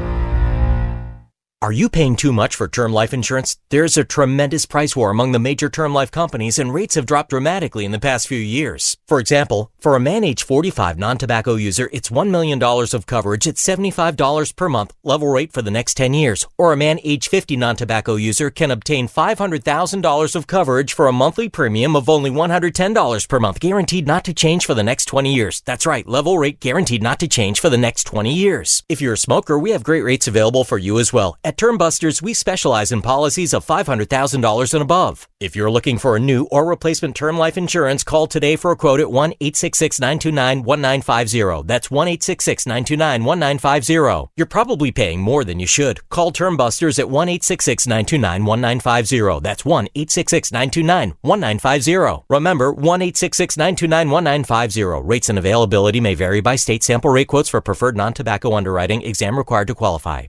Are 1.63 1.71
you 1.71 1.89
paying 1.89 2.15
too 2.15 2.33
much 2.33 2.55
for 2.55 2.67
term 2.67 2.91
life 2.91 3.13
insurance? 3.13 3.55
There's 3.69 3.95
a 3.95 4.03
tremendous 4.03 4.65
price 4.65 4.95
war 4.95 5.11
among 5.11 5.31
the 5.31 5.37
major 5.37 5.69
term 5.69 5.93
life 5.93 6.09
companies, 6.09 6.57
and 6.57 6.73
rates 6.73 6.95
have 6.95 7.05
dropped 7.05 7.29
dramatically 7.29 7.85
in 7.85 7.91
the 7.91 7.99
past 7.99 8.27
few 8.27 8.39
years. 8.39 8.97
For 9.07 9.19
example, 9.19 9.71
for 9.77 9.95
a 9.95 9.99
man 9.99 10.23
age 10.23 10.41
45 10.41 10.97
non 10.97 11.19
tobacco 11.19 11.53
user, 11.53 11.87
it's 11.93 12.09
$1 12.09 12.31
million 12.31 12.59
of 12.63 13.05
coverage 13.05 13.47
at 13.47 13.57
$75 13.57 14.55
per 14.55 14.69
month, 14.69 14.95
level 15.03 15.27
rate 15.27 15.53
for 15.53 15.61
the 15.61 15.69
next 15.69 15.97
10 15.97 16.15
years. 16.15 16.47
Or 16.57 16.73
a 16.73 16.75
man 16.75 16.99
age 17.03 17.29
50 17.29 17.55
non 17.57 17.75
tobacco 17.75 18.15
user 18.15 18.49
can 18.49 18.71
obtain 18.71 19.07
$500,000 19.07 20.35
of 20.35 20.47
coverage 20.47 20.93
for 20.93 21.05
a 21.05 21.13
monthly 21.13 21.47
premium 21.47 21.95
of 21.95 22.09
only 22.09 22.31
$110 22.31 23.27
per 23.29 23.39
month, 23.39 23.59
guaranteed 23.59 24.07
not 24.07 24.23
to 24.23 24.33
change 24.33 24.65
for 24.65 24.73
the 24.73 24.81
next 24.81 25.05
20 25.05 25.31
years. 25.31 25.61
That's 25.67 25.85
right, 25.85 26.07
level 26.07 26.39
rate 26.39 26.59
guaranteed 26.59 27.03
not 27.03 27.19
to 27.19 27.27
change 27.27 27.59
for 27.59 27.69
the 27.69 27.77
next 27.77 28.05
20 28.05 28.33
years. 28.33 28.81
If 28.89 28.99
you're 28.99 29.13
a 29.13 29.27
smoker, 29.27 29.59
we 29.59 29.69
have 29.69 29.83
great 29.83 30.01
rates 30.01 30.27
available 30.27 30.63
for 30.63 30.79
you 30.79 30.97
as 30.97 31.13
well. 31.13 31.37
At 31.51 31.57
Term 31.57 31.77
Busters, 31.77 32.21
we 32.21 32.33
specialize 32.33 32.93
in 32.93 33.01
policies 33.01 33.53
of 33.53 33.65
$500,000 33.65 34.73
and 34.73 34.81
above. 34.81 35.27
If 35.41 35.53
you're 35.53 35.69
looking 35.69 35.97
for 35.97 36.15
a 36.15 36.19
new 36.19 36.45
or 36.45 36.65
replacement 36.65 37.13
term 37.13 37.37
life 37.37 37.57
insurance, 37.57 38.05
call 38.05 38.27
today 38.27 38.55
for 38.55 38.71
a 38.71 38.77
quote 38.77 39.01
at 39.01 39.11
1 39.11 39.33
866 39.41 39.99
929 39.99 40.63
1950. 40.63 41.67
That's 41.67 41.91
1 41.91 42.07
866 42.07 42.65
929 42.65 43.25
1950. 43.25 44.31
You're 44.37 44.45
probably 44.45 44.93
paying 44.93 45.19
more 45.19 45.43
than 45.43 45.59
you 45.59 45.67
should. 45.67 46.07
Call 46.07 46.31
Term 46.31 46.55
Busters 46.55 46.97
at 46.99 47.09
1 47.09 47.27
866 47.27 47.85
929 47.85 48.45
1950. 48.45 49.43
That's 49.43 49.65
1 49.65 49.89
866 49.93 50.53
929 50.53 51.15
1950. 51.19 52.23
Remember, 52.29 52.71
1 52.71 53.01
866 53.01 53.57
929 53.57 54.09
1950. 54.09 55.05
Rates 55.05 55.27
and 55.27 55.37
availability 55.37 55.99
may 55.99 56.15
vary 56.15 56.39
by 56.39 56.55
state. 56.55 56.81
Sample 56.81 57.11
rate 57.11 57.27
quotes 57.27 57.49
for 57.49 57.59
preferred 57.59 57.97
non 57.97 58.13
tobacco 58.13 58.53
underwriting. 58.55 59.01
Exam 59.01 59.37
required 59.37 59.67
to 59.67 59.75
qualify. 59.75 60.27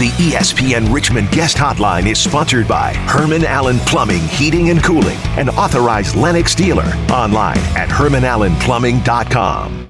The 0.00 0.08
ESPN 0.12 0.94
Richmond 0.94 1.30
guest 1.30 1.58
hotline 1.58 2.10
is 2.10 2.18
sponsored 2.18 2.66
by 2.66 2.94
Herman 2.94 3.44
Allen 3.44 3.78
Plumbing, 3.80 4.26
Heating 4.28 4.70
and 4.70 4.82
Cooling, 4.82 5.18
an 5.36 5.50
authorized 5.50 6.16
Lennox 6.16 6.54
dealer. 6.54 6.86
Online 7.10 7.58
at 7.76 7.90
hermanallenplumbing.com. 7.90 9.89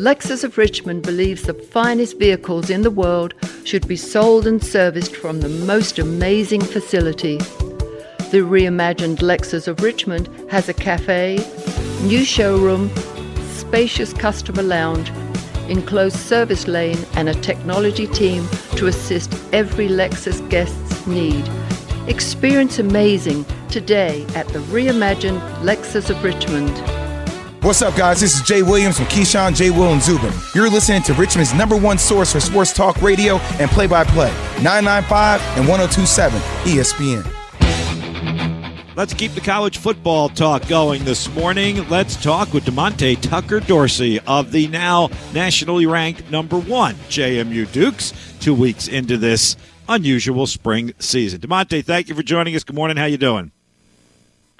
Lexus 0.00 0.44
of 0.44 0.56
Richmond 0.56 1.02
believes 1.02 1.42
the 1.42 1.52
finest 1.52 2.18
vehicles 2.18 2.70
in 2.70 2.80
the 2.80 2.90
world 2.90 3.34
should 3.64 3.86
be 3.86 3.96
sold 3.96 4.46
and 4.46 4.64
serviced 4.64 5.14
from 5.14 5.42
the 5.42 5.48
most 5.50 5.98
amazing 5.98 6.62
facility. 6.62 7.36
The 8.30 8.40
reimagined 8.40 9.18
Lexus 9.18 9.68
of 9.68 9.82
Richmond 9.82 10.30
has 10.50 10.70
a 10.70 10.72
cafe, 10.72 11.36
new 12.00 12.24
showroom, 12.24 12.90
spacious 13.50 14.14
customer 14.14 14.62
lounge, 14.62 15.10
enclosed 15.68 16.16
service 16.16 16.66
lane, 16.66 17.04
and 17.12 17.28
a 17.28 17.34
technology 17.42 18.06
team 18.06 18.48
to 18.76 18.86
assist 18.86 19.34
every 19.52 19.88
Lexus 19.88 20.40
guest's 20.48 21.06
need. 21.06 21.46
Experience 22.08 22.78
amazing 22.78 23.44
today 23.68 24.24
at 24.34 24.48
the 24.48 24.60
reimagined 24.70 25.42
Lexus 25.60 26.08
of 26.08 26.24
Richmond. 26.24 26.99
What's 27.70 27.82
up, 27.82 27.94
guys? 27.94 28.20
This 28.20 28.34
is 28.34 28.42
Jay 28.42 28.62
Williams 28.62 28.96
from 28.96 29.06
Keyshawn, 29.06 29.54
J. 29.54 29.70
Will, 29.70 29.92
and 29.92 30.02
Zubin. 30.02 30.32
You're 30.56 30.68
listening 30.68 31.02
to 31.02 31.14
Richmond's 31.14 31.54
number 31.54 31.76
one 31.76 31.98
source 31.98 32.32
for 32.32 32.40
sports 32.40 32.72
talk 32.72 33.00
radio 33.00 33.36
and 33.60 33.70
play 33.70 33.86
by 33.86 34.02
play 34.02 34.32
995 34.60 35.40
and 35.56 35.68
1027 35.68 36.40
ESPN. 36.64 37.24
Let's 38.96 39.14
keep 39.14 39.34
the 39.34 39.40
college 39.40 39.78
football 39.78 40.28
talk 40.30 40.66
going 40.66 41.04
this 41.04 41.32
morning. 41.32 41.88
Let's 41.88 42.20
talk 42.20 42.52
with 42.52 42.64
DeMonte 42.64 43.20
Tucker 43.20 43.60
Dorsey 43.60 44.18
of 44.26 44.50
the 44.50 44.66
now 44.66 45.08
nationally 45.32 45.86
ranked 45.86 46.28
number 46.28 46.58
one 46.58 46.96
JMU 47.08 47.70
Dukes, 47.70 48.12
two 48.40 48.52
weeks 48.52 48.88
into 48.88 49.16
this 49.16 49.56
unusual 49.88 50.48
spring 50.48 50.92
season. 50.98 51.40
DeMonte, 51.40 51.84
thank 51.84 52.08
you 52.08 52.16
for 52.16 52.24
joining 52.24 52.56
us. 52.56 52.64
Good 52.64 52.74
morning. 52.74 52.96
How 52.96 53.04
you 53.04 53.16
doing? 53.16 53.52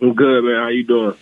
I'm 0.01 0.15
good, 0.15 0.45
man. 0.45 0.63
How 0.63 0.69
you 0.69 0.85
doing? 0.85 1.17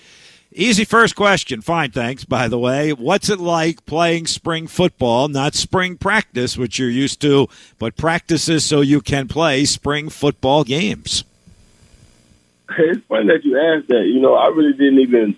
Easy 0.59 0.85
first 0.85 1.15
question. 1.15 1.61
Fine, 1.61 1.93
thanks. 1.93 2.25
By 2.25 2.49
the 2.49 2.59
way, 2.59 2.93
what's 2.93 3.31
it 3.31 3.39
like 3.39 3.87
playing 3.87 4.27
spring 4.27 4.67
football? 4.67 5.29
Not 5.29 5.55
spring 5.55 5.97
practice, 5.97 6.59
which 6.59 6.81
you're 6.81 6.91
used 6.91 7.21
to, 7.21 7.47
but 7.79 7.97
practices 7.97 8.65
so 8.65 8.81
you 8.81 9.01
can 9.01 9.29
play 9.29 9.65
spring 9.67 10.09
football 10.09 10.65
games. 10.65 11.23
It's 12.77 13.01
funny 13.09 13.29
that 13.29 13.45
you 13.45 13.57
asked 13.57 13.87
that. 13.87 14.07
You 14.07 14.19
know, 14.19 14.35
I 14.35 14.49
really 14.49 14.73
didn't 14.73 14.99
even 14.99 15.37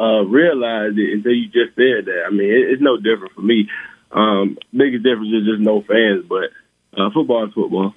uh, 0.00 0.24
realize 0.24 0.94
it 0.96 1.12
until 1.12 1.30
you 1.32 1.46
just 1.46 1.76
said 1.76 2.06
that. 2.06 2.24
I 2.26 2.30
mean, 2.30 2.50
it, 2.50 2.70
it's 2.72 2.82
no 2.82 2.96
different 2.96 3.34
for 3.34 3.42
me. 3.42 3.68
Um, 4.10 4.58
biggest 4.76 5.04
difference 5.04 5.32
is 5.32 5.46
just 5.46 5.60
no 5.60 5.82
fans, 5.82 6.24
but 6.28 6.50
uh, 7.00 7.10
football 7.14 7.46
is 7.46 7.54
football. 7.54 7.94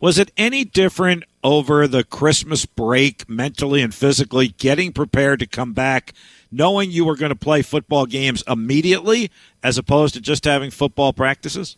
Was 0.00 0.16
it 0.16 0.30
any 0.36 0.64
different 0.64 1.24
over 1.42 1.88
the 1.88 2.04
Christmas 2.04 2.66
break, 2.66 3.28
mentally 3.28 3.82
and 3.82 3.92
physically, 3.92 4.48
getting 4.48 4.92
prepared 4.92 5.40
to 5.40 5.46
come 5.46 5.72
back, 5.72 6.12
knowing 6.52 6.92
you 6.92 7.04
were 7.04 7.16
going 7.16 7.30
to 7.30 7.36
play 7.36 7.62
football 7.62 8.06
games 8.06 8.44
immediately, 8.46 9.30
as 9.62 9.76
opposed 9.76 10.14
to 10.14 10.20
just 10.20 10.44
having 10.44 10.70
football 10.70 11.12
practices? 11.12 11.76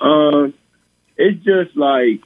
Um, 0.00 0.54
it's 1.18 1.44
just 1.44 1.76
like 1.76 2.22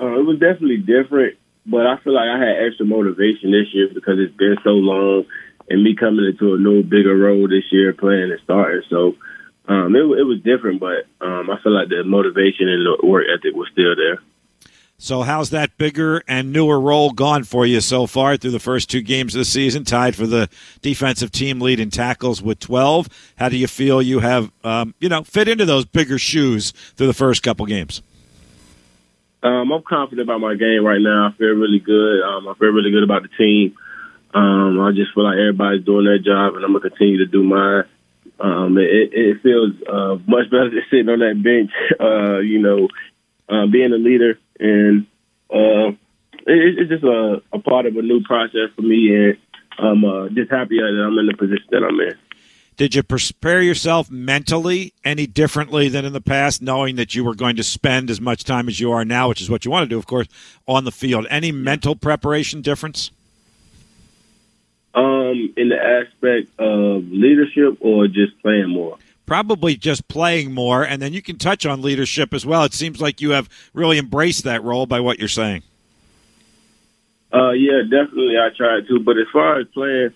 uh, 0.00 0.18
it 0.18 0.26
was 0.26 0.40
definitely 0.40 0.78
different, 0.78 1.36
but 1.66 1.86
I 1.86 1.98
feel 1.98 2.14
like 2.14 2.28
I 2.28 2.38
had 2.38 2.66
extra 2.66 2.84
motivation 2.84 3.52
this 3.52 3.72
year 3.72 3.90
because 3.94 4.18
it's 4.18 4.36
been 4.36 4.56
so 4.64 4.70
long, 4.70 5.24
and 5.70 5.84
me 5.84 5.94
coming 5.94 6.24
into 6.24 6.54
a 6.54 6.58
new 6.58 6.82
bigger 6.82 7.16
role 7.16 7.46
this 7.46 7.70
year, 7.70 7.92
playing 7.92 8.32
and 8.32 8.40
starting. 8.42 8.82
So 8.90 9.14
um, 9.68 9.94
it, 9.94 10.00
it 10.00 10.24
was 10.24 10.40
different, 10.40 10.80
but 10.80 11.06
um, 11.20 11.50
I 11.50 11.60
feel 11.62 11.72
like 11.72 11.88
the 11.88 12.02
motivation 12.02 12.68
and 12.68 12.86
the 12.86 13.06
work 13.06 13.26
ethic 13.28 13.54
was 13.54 13.68
still 13.70 13.94
there. 13.94 14.18
So, 15.00 15.22
how's 15.22 15.50
that 15.50 15.76
bigger 15.78 16.24
and 16.26 16.52
newer 16.52 16.80
role 16.80 17.12
gone 17.12 17.44
for 17.44 17.64
you 17.64 17.80
so 17.80 18.08
far 18.08 18.36
through 18.36 18.50
the 18.50 18.58
first 18.58 18.90
two 18.90 19.00
games 19.00 19.34
of 19.34 19.40
the 19.40 19.44
season? 19.44 19.84
Tied 19.84 20.16
for 20.16 20.26
the 20.26 20.48
defensive 20.82 21.30
team 21.30 21.60
lead 21.60 21.78
in 21.78 21.90
tackles 21.90 22.42
with 22.42 22.58
12. 22.58 23.08
How 23.36 23.48
do 23.48 23.56
you 23.56 23.68
feel 23.68 24.02
you 24.02 24.18
have, 24.18 24.50
um, 24.64 24.94
you 24.98 25.08
know, 25.08 25.22
fit 25.22 25.46
into 25.46 25.64
those 25.64 25.84
bigger 25.84 26.18
shoes 26.18 26.72
through 26.96 27.06
the 27.06 27.14
first 27.14 27.44
couple 27.44 27.64
games? 27.66 28.02
Um, 29.40 29.70
I'm 29.70 29.82
confident 29.82 30.28
about 30.28 30.40
my 30.40 30.56
game 30.56 30.84
right 30.84 31.00
now. 31.00 31.28
I 31.28 31.32
feel 31.36 31.50
really 31.50 31.78
good. 31.78 32.22
Um, 32.22 32.48
I 32.48 32.54
feel 32.54 32.70
really 32.70 32.90
good 32.90 33.04
about 33.04 33.22
the 33.22 33.28
team. 33.38 33.76
Um, 34.34 34.80
I 34.80 34.90
just 34.90 35.14
feel 35.14 35.24
like 35.24 35.38
everybody's 35.38 35.84
doing 35.84 36.06
their 36.06 36.18
job, 36.18 36.56
and 36.56 36.64
I'm 36.64 36.72
gonna 36.72 36.90
continue 36.90 37.18
to 37.18 37.26
do 37.26 37.44
mine. 37.44 37.84
Um, 38.40 38.78
it, 38.78 39.10
it 39.12 39.42
feels 39.42 39.72
uh, 39.88 40.16
much 40.26 40.50
better 40.50 40.70
than 40.70 40.82
sitting 40.90 41.08
on 41.08 41.20
that 41.20 41.42
bench. 41.42 41.70
Uh, 42.00 42.38
you 42.38 42.60
know, 42.60 42.88
uh, 43.48 43.66
being 43.66 43.92
a 43.92 43.96
leader, 43.96 44.38
and 44.60 45.06
uh, 45.50 45.88
it, 46.46 46.78
it's 46.78 46.90
just 46.90 47.02
a, 47.02 47.42
a, 47.52 47.58
part 47.58 47.86
of 47.86 47.96
a 47.96 48.02
new 48.02 48.22
process 48.22 48.70
for 48.76 48.82
me, 48.82 49.12
and 49.14 49.36
I'm 49.78 50.04
uh, 50.04 50.28
just 50.28 50.50
happy 50.50 50.76
that 50.78 51.04
I'm 51.04 51.18
in 51.18 51.26
the 51.26 51.36
position 51.36 51.66
that 51.70 51.82
I'm 51.82 51.98
in. 51.98 52.14
Did 52.76 52.94
you 52.94 53.02
prepare 53.02 53.60
yourself 53.60 54.08
mentally 54.08 54.94
any 55.04 55.26
differently 55.26 55.88
than 55.88 56.04
in 56.04 56.12
the 56.12 56.20
past, 56.20 56.62
knowing 56.62 56.94
that 56.94 57.16
you 57.16 57.24
were 57.24 57.34
going 57.34 57.56
to 57.56 57.64
spend 57.64 58.08
as 58.08 58.20
much 58.20 58.44
time 58.44 58.68
as 58.68 58.78
you 58.78 58.92
are 58.92 59.04
now, 59.04 59.28
which 59.28 59.40
is 59.40 59.50
what 59.50 59.64
you 59.64 59.72
want 59.72 59.82
to 59.82 59.88
do, 59.88 59.98
of 59.98 60.06
course, 60.06 60.28
on 60.68 60.84
the 60.84 60.92
field? 60.92 61.26
Any 61.28 61.50
mental 61.50 61.96
preparation 61.96 62.62
difference? 62.62 63.10
Um, 64.94 65.52
in 65.56 65.68
the 65.68 65.76
aspect 65.76 66.58
of 66.58 67.04
leadership 67.10 67.76
or 67.80 68.08
just 68.08 68.40
playing 68.42 68.70
more? 68.70 68.96
Probably 69.26 69.76
just 69.76 70.08
playing 70.08 70.52
more, 70.52 70.82
and 70.82 71.00
then 71.02 71.12
you 71.12 71.20
can 71.20 71.36
touch 71.36 71.66
on 71.66 71.82
leadership 71.82 72.32
as 72.32 72.46
well. 72.46 72.64
It 72.64 72.72
seems 72.72 73.00
like 73.00 73.20
you 73.20 73.30
have 73.30 73.48
really 73.74 73.98
embraced 73.98 74.44
that 74.44 74.64
role 74.64 74.86
by 74.86 75.00
what 75.00 75.18
you're 75.18 75.28
saying. 75.28 75.62
Uh, 77.32 77.50
yeah, 77.50 77.82
definitely. 77.82 78.38
I 78.38 78.48
tried 78.56 78.88
to, 78.88 79.00
but 79.00 79.18
as 79.18 79.26
far 79.30 79.60
as 79.60 79.66
playing, 79.68 80.14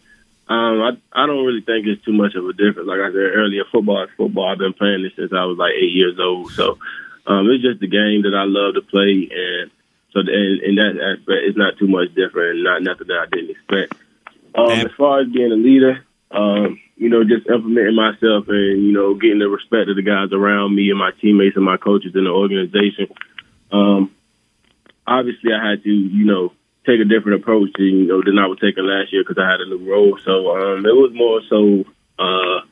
um, 0.48 0.82
I 0.82 0.90
I 1.12 1.26
don't 1.26 1.44
really 1.44 1.60
think 1.60 1.86
it's 1.86 2.02
too 2.04 2.12
much 2.12 2.34
of 2.34 2.46
a 2.46 2.52
difference. 2.52 2.88
Like 2.88 3.00
I 3.00 3.08
said 3.08 3.36
earlier, 3.36 3.64
football 3.70 4.02
is 4.04 4.10
football. 4.16 4.48
I've 4.48 4.58
been 4.58 4.72
playing 4.72 5.02
this 5.02 5.12
since 5.14 5.32
I 5.32 5.44
was 5.44 5.58
like 5.58 5.74
eight 5.74 5.92
years 5.92 6.18
old, 6.18 6.50
so 6.52 6.78
um, 7.26 7.48
it's 7.50 7.62
just 7.62 7.80
the 7.80 7.86
game 7.86 8.22
that 8.22 8.34
I 8.34 8.44
love 8.44 8.74
to 8.74 8.82
play, 8.82 9.28
and 9.30 9.70
so 10.12 10.20
in, 10.20 10.60
in 10.64 10.74
that 10.76 10.96
aspect, 10.98 11.44
it's 11.44 11.58
not 11.58 11.78
too 11.78 11.86
much 11.86 12.14
different, 12.14 12.56
and 12.56 12.64
not 12.64 12.82
nothing 12.82 13.08
that 13.08 13.18
I 13.18 13.26
didn't 13.30 13.50
expect. 13.50 13.94
Um, 14.54 14.70
as 14.70 14.92
far 14.96 15.20
as 15.20 15.28
being 15.32 15.52
a 15.52 15.56
leader, 15.56 16.04
um, 16.30 16.80
you 16.96 17.08
know, 17.08 17.24
just 17.24 17.48
implementing 17.48 17.96
myself 17.96 18.46
and, 18.48 18.84
you 18.84 18.92
know, 18.92 19.14
getting 19.14 19.38
the 19.38 19.48
respect 19.48 19.90
of 19.90 19.96
the 19.96 20.02
guys 20.02 20.32
around 20.32 20.74
me 20.74 20.90
and 20.90 20.98
my 20.98 21.10
teammates 21.20 21.56
and 21.56 21.64
my 21.64 21.76
coaches 21.76 22.12
in 22.14 22.24
the 22.24 22.30
organization. 22.30 23.08
Um, 23.70 24.14
obviously, 25.06 25.52
I 25.52 25.70
had 25.70 25.82
to, 25.84 25.90
you 25.90 26.24
know, 26.24 26.52
take 26.86 27.00
a 27.00 27.04
different 27.04 27.42
approach 27.42 27.72
to, 27.74 27.82
you 27.82 28.06
know, 28.06 28.22
than 28.22 28.38
I 28.38 28.46
was 28.46 28.58
taking 28.60 28.84
last 28.84 29.12
year 29.12 29.22
because 29.26 29.40
I 29.40 29.50
had 29.50 29.60
a 29.60 29.68
new 29.68 29.88
role. 29.88 30.18
So 30.24 30.56
um, 30.56 30.84
it 30.84 30.94
was 30.94 31.12
more 31.14 31.40
so 31.48 31.84
uh, 32.18 32.66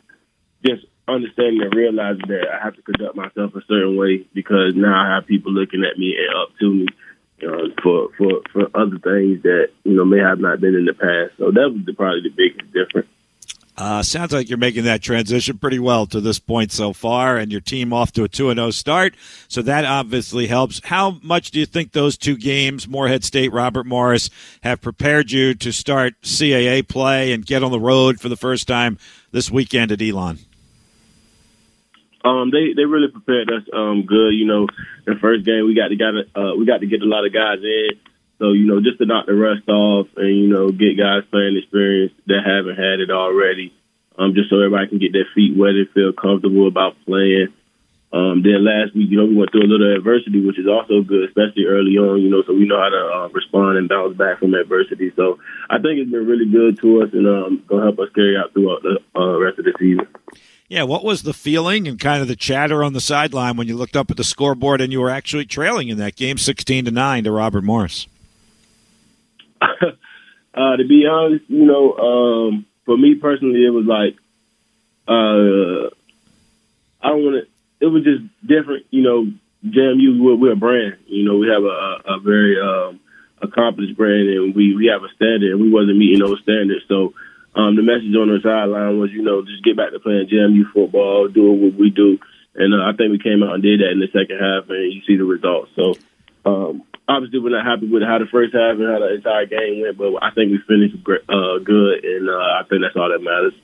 just 0.65 0.87
understanding 1.09 1.63
and 1.63 1.75
realizing 1.75 2.29
that 2.29 2.49
I 2.49 2.63
have 2.63 2.77
to 2.77 2.83
conduct 2.83 3.17
myself 3.17 3.55
a 3.55 3.63
certain 3.67 3.97
way 3.97 4.27
because 4.35 4.75
now 4.75 4.95
I 4.95 5.15
have 5.15 5.27
people 5.27 5.53
looking 5.53 5.85
at 5.85 5.99
me 5.99 6.17
and 6.17 6.37
up 6.37 6.51
to 6.61 6.71
me 6.71 6.87
uh, 7.43 7.69
for 7.83 8.09
for 8.17 8.43
for 8.53 8.71
other 8.75 8.99
things 8.99 9.43
that 9.43 9.69
you 9.85 9.95
know 9.95 10.05
may 10.05 10.19
have 10.19 10.41
not 10.41 10.61
been 10.61 10.75
in 10.75 10.85
the 10.85 10.95
past. 10.95 11.39
So 11.39 11.51
that 11.51 11.71
was 11.73 11.85
the, 11.87 11.93
probably 11.93 12.23
the 12.23 12.31
biggest 12.31 12.73
difference. 12.73 13.09
Uh, 13.81 14.03
sounds 14.03 14.31
like 14.31 14.51
you're 14.51 14.59
making 14.59 14.85
that 14.85 15.01
transition 15.01 15.57
pretty 15.57 15.79
well 15.79 16.05
to 16.05 16.21
this 16.21 16.39
point 16.39 16.71
so 16.71 16.93
far, 16.93 17.39
and 17.39 17.51
your 17.51 17.63
team 17.63 17.95
off 17.95 18.13
to 18.13 18.25
a 18.25 18.29
2 18.29 18.53
0 18.53 18.71
start. 18.73 19.15
So 19.49 19.63
that 19.63 19.87
obviously 19.87 20.49
helps. 20.49 20.83
How 20.85 21.19
much 21.23 21.51
do 21.51 21.59
you 21.59 21.65
think 21.65 21.93
those 21.93 22.19
two 22.19 22.37
games, 22.37 22.87
Morehead 22.87 23.25
State, 23.25 23.53
Robert 23.53 23.87
Morris, 23.87 24.29
have 24.63 24.83
prepared 24.83 25.31
you 25.33 25.55
to 25.55 25.73
start 25.73 26.21
CAA 26.21 26.87
play 26.87 27.33
and 27.33 27.47
get 27.47 27.63
on 27.63 27.71
the 27.71 27.81
road 27.81 28.21
for 28.21 28.29
the 28.29 28.37
first 28.37 28.69
time 28.69 28.99
this 29.33 29.51
weekend 29.51 29.93
at 29.93 30.03
Elon? 30.03 30.41
Um, 32.25 32.51
they 32.51 32.75
they 32.77 32.85
really 32.85 33.09
prepared 33.09 33.51
us 33.51 33.65
um 33.73 34.05
good. 34.07 34.35
You 34.35 34.47
know, 34.47 34.67
the 35.07 35.17
first 35.21 35.45
game 35.45 35.67
we 35.67 35.75
got 35.75 35.89
to 35.89 35.97
got 35.97 36.15
uh, 36.37 36.55
we 36.57 36.67
got 36.67 36.81
to 36.81 36.87
get 36.87 37.03
a 37.03 37.09
lot 37.09 37.27
of 37.27 37.33
guys 37.33 37.59
in. 37.63 37.97
So 38.39 38.53
you 38.53 38.67
know, 38.67 38.81
just 38.81 38.99
to 38.99 39.07
knock 39.07 39.27
the 39.27 39.35
rust 39.35 39.69
off 39.69 40.09
and 40.17 40.29
you 40.29 40.49
know 40.49 40.71
get 40.71 40.99
guys 40.99 41.25
playing 41.31 41.57
experience 41.57 42.13
that 42.27 42.45
haven't 42.45 42.77
had 42.77 43.01
it 43.01 43.11
already. 43.11 43.73
Um, 44.19 44.35
just 44.35 44.51
so 44.51 44.57
everybody 44.57 44.89
can 44.89 44.99
get 44.99 45.13
their 45.13 45.29
feet 45.35 45.57
wet 45.57 45.81
and 45.81 45.89
feel 45.91 46.13
comfortable 46.13 46.69
about 46.69 46.97
playing. 47.07 47.55
Um, 48.13 48.43
then 48.43 48.65
last 48.65 48.95
week, 48.95 49.09
you 49.09 49.17
know, 49.17 49.27
we 49.27 49.37
went 49.37 49.53
through 49.53 49.63
a 49.63 49.71
little 49.71 49.95
adversity, 49.95 50.45
which 50.45 50.59
is 50.59 50.67
also 50.67 51.01
good, 51.01 51.29
especially 51.29 51.67
early 51.67 51.95
on, 51.97 52.21
you 52.21 52.29
know, 52.29 52.43
so 52.43 52.53
we 52.53 52.67
know 52.67 52.77
how 52.77 52.89
to 52.91 53.03
uh, 53.15 53.29
respond 53.29 53.79
and 53.79 53.89
bounce 53.89 54.17
back 54.17 54.41
from 54.41 54.53
adversity. 54.53 55.13
So 55.15 55.39
I 55.71 55.79
think 55.79 56.03
it's 56.03 56.11
been 56.11 56.27
really 56.27 56.51
good 56.51 56.81
to 56.81 57.03
us 57.03 57.11
and 57.13 57.27
um, 57.29 57.63
going 57.69 57.81
to 57.81 57.87
help 57.87 58.01
us 58.01 58.13
carry 58.13 58.37
out 58.37 58.53
throughout 58.53 58.83
the 58.83 58.99
uh, 59.15 59.39
rest 59.39 59.61
of 59.61 59.65
the 59.65 59.75
season. 59.79 60.09
Yeah, 60.71 60.85
what 60.85 61.03
was 61.03 61.25
the 61.25 61.35
feeling 61.35 61.89
and 61.89 61.99
kind 61.99 62.23
of 62.23 62.29
the 62.29 62.37
chatter 62.37 62.85
on 62.85 62.93
the 62.93 63.01
sideline 63.01 63.57
when 63.57 63.67
you 63.67 63.77
looked 63.77 63.97
up 63.97 64.09
at 64.09 64.17
the 64.17 64.23
scoreboard 64.23 64.81
and 64.81 64.93
you 64.93 65.01
were 65.01 65.11
actually 65.11 65.45
trailing 65.45 65.89
in 65.89 65.99
that 65.99 66.15
game, 66.15 66.39
sixteen 66.39 66.85
to 66.85 66.93
nine 66.93 67.25
to 67.25 67.33
Robert 67.33 67.65
Morris? 67.65 68.07
uh, 69.61 69.67
to 70.55 70.85
be 70.89 71.09
honest, 71.11 71.45
you 71.49 71.65
know, 71.67 71.97
um, 71.97 72.67
for 72.85 72.97
me 72.97 73.17
personally, 73.17 73.67
it 73.67 73.71
was 73.71 73.85
like 73.85 74.15
uh, 75.09 75.91
I 77.03 77.09
don't 77.09 77.25
want 77.25 77.45
to. 77.45 77.85
It 77.85 77.89
was 77.89 78.05
just 78.05 78.23
different, 78.47 78.87
you 78.91 79.03
know. 79.03 79.33
JMU, 79.67 80.23
we're, 80.23 80.37
we're 80.37 80.53
a 80.53 80.57
brand. 80.57 80.99
You 81.07 81.25
know, 81.25 81.37
we 81.37 81.49
have 81.49 81.65
a, 81.65 82.15
a 82.15 82.21
very 82.21 82.59
um, 82.61 83.01
accomplished 83.43 83.97
brand, 83.97 84.29
and 84.29 84.55
we 84.55 84.77
we 84.77 84.87
have 84.87 85.03
a 85.03 85.13
standard, 85.17 85.51
and 85.51 85.61
we 85.61 85.69
wasn't 85.69 85.99
meeting 85.99 86.21
those 86.21 86.41
standards. 86.43 86.85
So 86.87 87.13
um, 87.55 87.75
the 87.75 87.83
message 87.83 88.15
on 88.15 88.31
the 88.31 88.39
sideline 88.43 88.99
was, 88.99 89.11
you 89.11 89.23
know, 89.23 89.43
just 89.43 89.65
get 89.65 89.77
back 89.77 89.91
to 89.93 89.99
playing 89.99 90.29
JMU 90.29 90.71
football, 90.73 91.29
do 91.29 91.51
what 91.51 91.75
we 91.75 91.91
do. 91.91 92.19
And 92.55 92.75
uh, 92.75 92.87
I 92.87 92.93
think 92.97 93.11
we 93.11 93.19
came 93.19 93.43
out 93.43 93.55
and 93.55 93.63
did 93.63 93.81
that 93.81 93.91
in 93.91 94.01
the 94.01 94.11
second 94.13 94.39
half, 94.39 94.71
and 94.71 94.93
you 94.93 95.03
see 95.07 95.17
the 95.17 95.25
results. 95.25 95.71
So 95.75 95.95
um, 96.45 96.83
obviously, 97.09 97.41
we're 97.41 97.51
not 97.51 97.67
happy 97.67 97.87
with 97.87 98.03
how 98.03 98.19
the 98.19 98.27
first 98.31 98.55
half 98.55 98.79
and 98.79 98.87
how 98.87 98.99
the 98.99 99.15
entire 99.15 99.47
game 99.47 99.83
went, 99.83 99.99
but 99.99 100.23
I 100.23 100.31
think 100.31 100.53
we 100.53 100.59
finished 100.67 100.97
uh, 101.29 101.59
good, 101.59 102.05
and 102.05 102.29
uh, 102.29 102.63
I 102.63 102.63
think 102.69 102.83
that's 102.83 102.97
all 102.97 103.11
that 103.11 103.23
matters. 103.23 103.55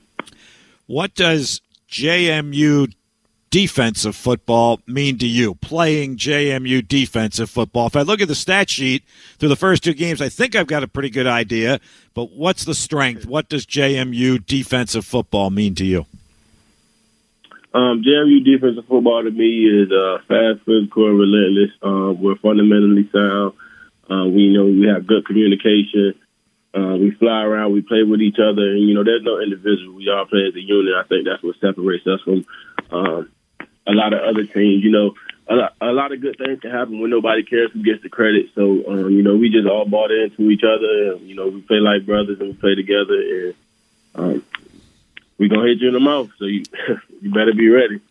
What 0.87 1.15
does 1.15 1.61
JMU 1.89 2.93
defensive 3.57 4.15
football 4.15 4.79
mean 4.85 5.17
to 5.17 5.25
you? 5.25 5.55
Playing 5.55 6.15
JMU 6.15 6.87
defensive 6.87 7.49
football. 7.49 7.87
If 7.87 7.95
I 7.95 8.03
look 8.03 8.21
at 8.21 8.27
the 8.27 8.35
stat 8.35 8.69
sheet 8.69 9.03
through 9.39 9.49
the 9.49 9.55
first 9.55 9.83
two 9.83 9.95
games, 9.95 10.21
I 10.21 10.29
think 10.29 10.55
I've 10.55 10.67
got 10.67 10.83
a 10.83 10.87
pretty 10.87 11.09
good 11.09 11.25
idea. 11.25 11.79
But 12.13 12.33
what's 12.33 12.65
the 12.65 12.75
strength? 12.75 13.25
What 13.25 13.49
does 13.49 13.65
JMU 13.65 14.45
defensive 14.45 15.05
football 15.05 15.49
mean 15.49 15.73
to 15.73 15.85
you? 15.85 16.05
Um, 17.73 18.03
JMU 18.05 18.45
defensive 18.45 18.85
football 18.87 19.23
to 19.23 19.31
me 19.31 19.65
is 19.65 19.91
uh, 19.91 20.19
fast, 20.27 20.63
physical, 20.63 21.09
relentless. 21.09 21.71
Uh, 21.81 22.13
we're 22.13 22.37
fundamentally 22.37 23.09
sound. 23.11 23.53
Uh, 24.07 24.27
we 24.27 24.53
know 24.53 24.65
we 24.65 24.85
have 24.85 25.07
good 25.07 25.25
communication. 25.25 26.13
Uh, 26.75 26.95
we 26.97 27.09
fly 27.17 27.41
around, 27.41 27.73
we 27.73 27.81
play 27.81 28.03
with 28.03 28.21
each 28.21 28.37
other, 28.37 28.69
and 28.69 28.87
you 28.87 28.93
know, 28.93 29.03
there's 29.03 29.23
no 29.23 29.39
individual. 29.39 29.95
We 29.95 30.09
all 30.09 30.27
play 30.27 30.45
as 30.47 30.53
a 30.53 30.61
unit. 30.61 30.93
I 30.93 31.07
think 31.07 31.25
that's 31.25 31.41
what 31.41 31.55
separates 31.59 32.05
us 32.05 32.21
from 32.21 32.45
um, 32.91 33.31
a 33.87 33.93
lot 33.93 34.13
of 34.13 34.21
other 34.21 34.45
teams. 34.45 34.83
You 34.83 34.91
know, 34.91 35.15
a 35.47 35.55
lot, 35.55 35.75
a 35.81 35.91
lot 35.91 36.11
of 36.11 36.21
good 36.21 36.37
things 36.37 36.59
can 36.59 36.71
happen 36.71 36.99
when 36.99 37.09
nobody 37.09 37.43
cares 37.43 37.71
who 37.71 37.83
gets 37.83 38.03
the 38.03 38.09
credit. 38.09 38.47
So, 38.53 38.83
um, 38.87 39.11
you 39.11 39.23
know, 39.23 39.35
we 39.35 39.49
just 39.49 39.67
all 39.67 39.85
bought 39.85 40.11
into 40.11 40.49
each 40.49 40.63
other. 40.63 41.13
And, 41.13 41.21
you 41.21 41.35
know, 41.35 41.47
we 41.47 41.61
play 41.61 41.77
like 41.77 42.05
brothers 42.05 42.39
and 42.39 42.49
we 42.49 42.53
play 42.53 42.75
together. 42.75 43.15
And 43.15 43.53
um, 44.15 44.43
we're 45.37 45.49
going 45.49 45.61
to 45.61 45.67
hit 45.67 45.81
you 45.81 45.87
in 45.87 45.93
the 45.93 45.99
mouth. 45.99 46.29
So 46.37 46.45
you, 46.45 46.63
you 47.21 47.31
better 47.31 47.53
be 47.53 47.69
ready. 47.69 48.01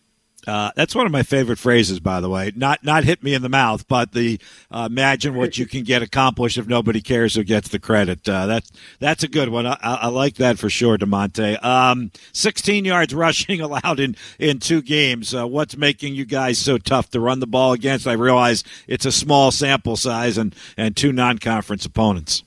Uh, 0.47 0.71
that's 0.75 0.95
one 0.95 1.05
of 1.05 1.11
my 1.11 1.23
favorite 1.23 1.59
phrases, 1.59 1.99
by 1.99 2.21
the 2.21 2.29
way. 2.29 2.53
Not 2.55 2.83
not 2.83 3.03
hit 3.03 3.21
me 3.21 3.33
in 3.33 3.41
the 3.41 3.49
mouth, 3.49 3.85
but 3.89 4.13
the 4.13 4.39
uh, 4.71 4.87
imagine 4.89 5.35
what 5.35 5.57
you 5.57 5.65
can 5.65 5.83
get 5.83 6.01
accomplished 6.01 6.57
if 6.57 6.67
nobody 6.67 7.01
cares 7.01 7.35
who 7.35 7.43
gets 7.43 7.67
the 7.67 7.79
credit. 7.79 8.27
Uh, 8.27 8.47
that's 8.47 8.71
that's 8.99 9.23
a 9.23 9.27
good 9.27 9.49
one. 9.49 9.65
I, 9.65 9.77
I, 9.81 10.07
like 10.07 10.35
that 10.35 10.57
for 10.57 10.69
sure, 10.69 10.97
Demonte. 10.97 11.61
Um, 11.63 12.11
16 12.31 12.85
yards 12.85 13.13
rushing 13.13 13.59
allowed 13.67 13.99
in 13.99 14.15
in 14.39 14.59
two 14.59 14.81
games. 14.81 15.35
Uh, 15.35 15.45
what's 15.45 15.75
making 15.75 16.15
you 16.15 16.23
guys 16.23 16.57
so 16.57 16.77
tough 16.77 17.09
to 17.09 17.19
run 17.19 17.41
the 17.41 17.47
ball 17.47 17.73
against? 17.73 18.07
I 18.07 18.13
realize 18.13 18.63
it's 18.87 19.05
a 19.05 19.11
small 19.11 19.51
sample 19.51 19.97
size 19.97 20.37
and 20.37 20.55
and 20.77 20.95
two 20.95 21.11
non 21.11 21.39
conference 21.39 21.85
opponents. 21.85 22.43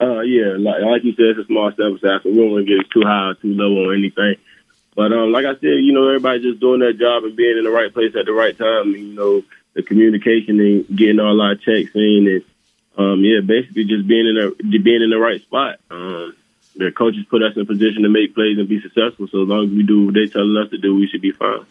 Uh, 0.00 0.20
yeah, 0.20 0.54
like, 0.56 0.80
like 0.80 1.04
you 1.04 1.12
said, 1.12 1.26
it's 1.36 1.40
a 1.40 1.44
small 1.46 1.70
sample 1.72 1.98
size, 1.98 2.20
so 2.22 2.30
we 2.30 2.36
don't 2.36 2.52
want 2.52 2.66
to 2.66 2.72
get 2.72 2.80
it 2.80 2.90
too 2.90 3.02
high 3.04 3.30
or 3.30 3.34
too 3.34 3.52
low 3.52 3.90
on 3.90 3.98
anything. 3.98 4.36
But 4.94 5.12
um, 5.12 5.32
like 5.32 5.46
I 5.46 5.54
said, 5.54 5.62
you 5.62 5.92
know, 5.92 6.08
everybody 6.08 6.40
just 6.40 6.60
doing 6.60 6.80
their 6.80 6.92
job 6.92 7.24
and 7.24 7.36
being 7.36 7.56
in 7.56 7.64
the 7.64 7.70
right 7.70 7.92
place 7.92 8.14
at 8.16 8.26
the 8.26 8.32
right 8.32 8.56
time. 8.56 8.94
And, 8.94 9.08
you 9.08 9.14
know, 9.14 9.42
the 9.74 9.82
communication 9.82 10.60
and 10.60 10.96
getting 10.96 11.20
all 11.20 11.40
our 11.40 11.54
checks 11.54 11.94
in, 11.94 12.26
and 12.26 12.44
um, 12.98 13.24
yeah, 13.24 13.40
basically 13.40 13.84
just 13.84 14.06
being 14.06 14.26
in 14.26 14.34
the 14.34 14.78
being 14.78 15.02
in 15.02 15.10
the 15.10 15.18
right 15.18 15.40
spot. 15.40 15.78
Um, 15.90 16.36
the 16.76 16.92
coaches 16.92 17.24
put 17.28 17.42
us 17.42 17.54
in 17.56 17.62
a 17.62 17.66
position 17.66 18.02
to 18.02 18.08
make 18.08 18.34
plays 18.34 18.58
and 18.58 18.68
be 18.68 18.80
successful. 18.80 19.28
So 19.28 19.42
as 19.42 19.48
long 19.48 19.66
as 19.66 19.70
we 19.70 19.82
do 19.82 20.06
what 20.06 20.14
they're 20.14 20.26
telling 20.26 20.56
us 20.56 20.70
to 20.70 20.78
do, 20.78 20.94
we 20.94 21.06
should 21.08 21.20
be 21.20 21.32
fine. 21.32 21.66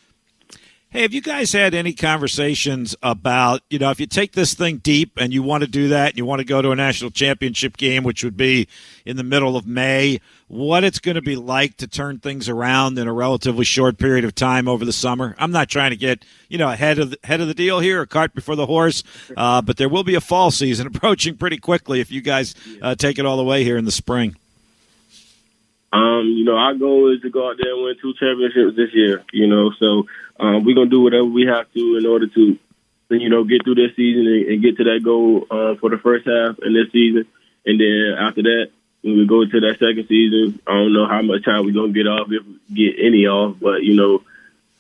Hey, 0.92 1.04
have 1.04 1.14
you 1.14 1.22
guys 1.22 1.54
had 1.54 1.76
any 1.76 1.94
conversations 1.94 2.96
about, 3.04 3.62
you 3.70 3.78
know, 3.78 3.92
if 3.92 4.00
you 4.00 4.08
take 4.08 4.32
this 4.32 4.56
thing 4.56 4.78
deep 4.78 5.20
and 5.20 5.32
you 5.32 5.44
want 5.44 5.62
to 5.62 5.70
do 5.70 5.90
that 5.90 6.10
and 6.10 6.18
you 6.18 6.26
want 6.26 6.40
to 6.40 6.46
go 6.46 6.64
to 6.64 6.72
a 6.72 6.76
national 6.76 7.12
championship 7.12 7.78
game, 7.78 8.04
which 8.04 8.24
would 8.24 8.36
be 8.36 8.68
in 9.06 9.16
the 9.16 9.24
middle 9.24 9.56
of 9.56 9.68
May, 9.68 10.20
what 10.48 10.84
it's 10.84 10.98
going 10.98 11.14
to 11.14 11.22
be 11.22 11.36
like 11.36 11.78
to 11.78 11.88
turn 11.88 12.18
things 12.18 12.50
around 12.50 12.98
in 12.98 13.08
a 13.08 13.14
relatively 13.14 13.66
short 13.66 14.00
period 14.00 14.26
of 14.26 14.34
time 14.34 14.68
over 14.68 14.84
the 14.84 14.92
summer? 14.92 15.36
I'm 15.38 15.52
not 15.52 15.70
trying 15.70 15.92
to 15.92 15.96
get, 15.96 16.26
you 16.48 16.58
know, 16.58 16.72
ahead 16.72 16.98
of 16.98 17.12
the, 17.12 17.20
head 17.24 17.40
of 17.40 17.48
the 17.48 17.54
deal 17.54 17.80
here, 17.80 18.02
a 18.02 18.08
cart 18.08 18.34
before 18.34 18.56
the 18.56 18.66
horse, 18.66 19.04
uh, 19.38 19.62
but 19.62 19.78
there 19.78 19.90
will 19.90 20.04
be 20.04 20.16
a 20.16 20.22
fall 20.22 20.50
season 20.50 20.88
approaching 20.96 21.38
pretty 21.38 21.58
quickly 21.58 22.00
if 22.00 22.10
you 22.10 22.22
guys 22.22 22.56
uh, 22.82 22.96
take 22.96 23.20
it 23.20 23.28
all 23.28 23.38
the 23.38 23.44
way 23.44 23.64
here 23.64 23.78
in 23.78 23.86
the 23.86 23.92
spring. 23.92 24.36
Um, 25.92 26.28
you 26.28 26.44
know, 26.44 26.56
our 26.56 26.76
goal 26.76 27.14
is 27.14 27.22
to 27.22 27.30
go 27.30 27.50
out 27.50 27.58
there 27.62 27.74
and 27.74 27.84
win 27.84 27.96
two 28.02 28.14
championships 28.20 28.76
this 28.76 28.94
year. 28.94 29.24
You 29.34 29.48
know, 29.48 29.72
so 29.80 30.06
um, 30.40 30.64
we're 30.64 30.76
gonna 30.76 30.90
do 30.90 31.02
whatever 31.02 31.26
we 31.26 31.46
have 31.48 31.72
to 31.74 31.98
in 31.98 32.06
order 32.06 32.28
to, 32.28 32.58
you 33.10 33.30
know, 33.30 33.44
get 33.44 33.64
through 33.64 33.76
this 33.76 33.96
season 33.96 34.28
and, 34.28 34.46
and 34.48 34.62
get 34.62 34.78
to 34.78 34.84
that 34.86 35.02
goal 35.04 35.48
uh, 35.50 35.76
for 35.76 35.90
the 35.90 35.98
first 35.98 36.28
half 36.28 36.60
in 36.60 36.74
this 36.74 36.92
season. 36.92 37.26
And 37.66 37.80
then 37.80 38.16
after 38.20 38.44
that, 38.44 38.72
when 39.02 39.18
we 39.18 39.26
go 39.26 39.46
to 39.46 39.60
that 39.62 39.80
second 39.80 40.08
season, 40.08 40.60
I 40.68 40.72
don't 40.72 40.94
know 40.94 41.08
how 41.08 41.22
much 41.22 41.46
time 41.46 41.66
we're 41.66 41.74
gonna 41.74 41.94
get 41.94 42.08
off, 42.08 42.28
if 42.30 42.46
we 42.46 42.76
get 42.76 43.04
any 43.04 43.26
off. 43.26 43.58
But 43.60 43.84
you 43.84 43.96
know, 43.96 44.24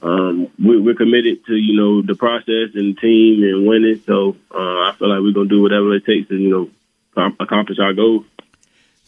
um, 0.01 0.47
we, 0.63 0.79
we're 0.79 0.95
committed 0.95 1.45
to 1.47 1.55
you 1.55 1.75
know 1.75 2.01
the 2.01 2.15
process 2.15 2.75
and 2.75 2.95
the 2.95 3.01
team 3.01 3.43
and 3.43 3.67
winning. 3.67 4.01
So 4.05 4.35
uh, 4.53 4.89
I 4.89 4.95
feel 4.97 5.09
like 5.09 5.21
we're 5.21 5.33
gonna 5.33 5.49
do 5.49 5.61
whatever 5.61 5.95
it 5.95 6.05
takes 6.05 6.29
to 6.29 6.35
you 6.35 6.49
know 6.49 7.31
accomplish 7.39 7.79
our 7.79 7.93
goals. 7.93 8.25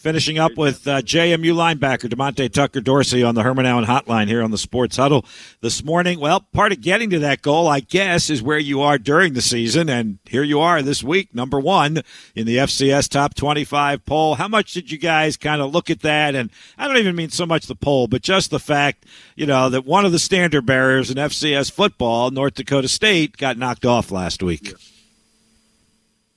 Finishing 0.01 0.39
up 0.39 0.57
with 0.57 0.87
uh, 0.87 0.99
JMU 1.03 1.53
linebacker 1.53 2.09
Demonte 2.09 2.51
Tucker 2.51 2.81
Dorsey 2.81 3.21
on 3.21 3.35
the 3.35 3.43
Herman 3.43 3.67
Allen 3.67 3.85
Hotline 3.85 4.27
here 4.27 4.41
on 4.41 4.49
the 4.49 4.57
Sports 4.57 4.97
Huddle 4.97 5.23
this 5.61 5.83
morning. 5.83 6.19
Well, 6.19 6.39
part 6.39 6.71
of 6.71 6.81
getting 6.81 7.11
to 7.11 7.19
that 7.19 7.43
goal, 7.43 7.67
I 7.67 7.81
guess, 7.81 8.31
is 8.31 8.41
where 8.41 8.57
you 8.57 8.81
are 8.81 8.97
during 8.97 9.33
the 9.33 9.43
season, 9.43 9.89
and 9.89 10.17
here 10.25 10.41
you 10.41 10.59
are 10.59 10.81
this 10.81 11.03
week, 11.03 11.35
number 11.35 11.59
one 11.59 12.01
in 12.33 12.47
the 12.47 12.57
FCS 12.57 13.09
Top 13.09 13.35
25 13.35 14.03
poll. 14.03 14.33
How 14.33 14.47
much 14.47 14.73
did 14.73 14.91
you 14.91 14.97
guys 14.97 15.37
kind 15.37 15.61
of 15.61 15.71
look 15.71 15.91
at 15.91 16.01
that? 16.01 16.33
And 16.33 16.49
I 16.79 16.87
don't 16.87 16.97
even 16.97 17.15
mean 17.15 17.29
so 17.29 17.45
much 17.45 17.67
the 17.67 17.75
poll, 17.75 18.07
but 18.07 18.23
just 18.23 18.49
the 18.49 18.59
fact, 18.59 19.05
you 19.35 19.45
know, 19.45 19.69
that 19.69 19.85
one 19.85 20.03
of 20.03 20.11
the 20.11 20.17
standard 20.17 20.65
bearers 20.65 21.11
in 21.11 21.17
FCS 21.17 21.71
football, 21.71 22.31
North 22.31 22.55
Dakota 22.55 22.87
State, 22.87 23.37
got 23.37 23.55
knocked 23.55 23.85
off 23.85 24.09
last 24.09 24.41
week. 24.41 24.73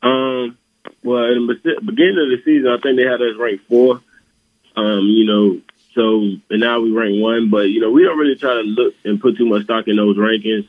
Um 0.03 0.59
well, 1.05 1.25
in 1.25 1.47
the 1.47 1.81
beginning 1.85 2.19
of 2.19 2.31
the 2.31 2.41
season, 2.45 2.67
I 2.67 2.79
think 2.81 2.97
they 2.97 3.05
had 3.05 3.21
us 3.21 3.37
ranked 3.39 3.69
four. 3.69 4.01
Um, 4.75 5.01
you 5.07 5.27
know, 5.27 5.61
so 5.95 6.21
and 6.51 6.61
now 6.61 6.81
we 6.81 6.91
rank 6.91 7.23
one. 7.23 7.51
But 7.51 7.69
you 7.69 7.81
know, 7.81 7.91
we 7.91 8.03
don't 8.03 8.19
really 8.19 8.37
try 8.37 8.55
to 8.55 8.63
look 8.63 8.95
and 9.05 9.21
put 9.21 9.37
too 9.37 9.47
much 9.47 9.65
stock 9.65 9.87
in 9.87 9.97
those 9.97 10.17
rankings. 10.17 10.67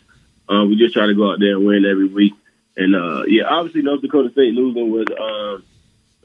Um, 0.48 0.70
we 0.70 0.76
just 0.76 0.94
try 0.94 1.08
to 1.08 1.16
go 1.16 1.32
out 1.32 1.40
there 1.40 1.56
and 1.56 1.66
win 1.66 1.86
every 1.86 2.08
week. 2.08 2.34
And 2.78 2.96
uh, 2.96 3.24
yeah, 3.28 3.46
obviously 3.46 3.82
North 3.82 4.02
Dakota 4.02 4.30
State 4.32 4.54
losing 4.54 4.92
was 4.92 5.08
um, 5.18 5.64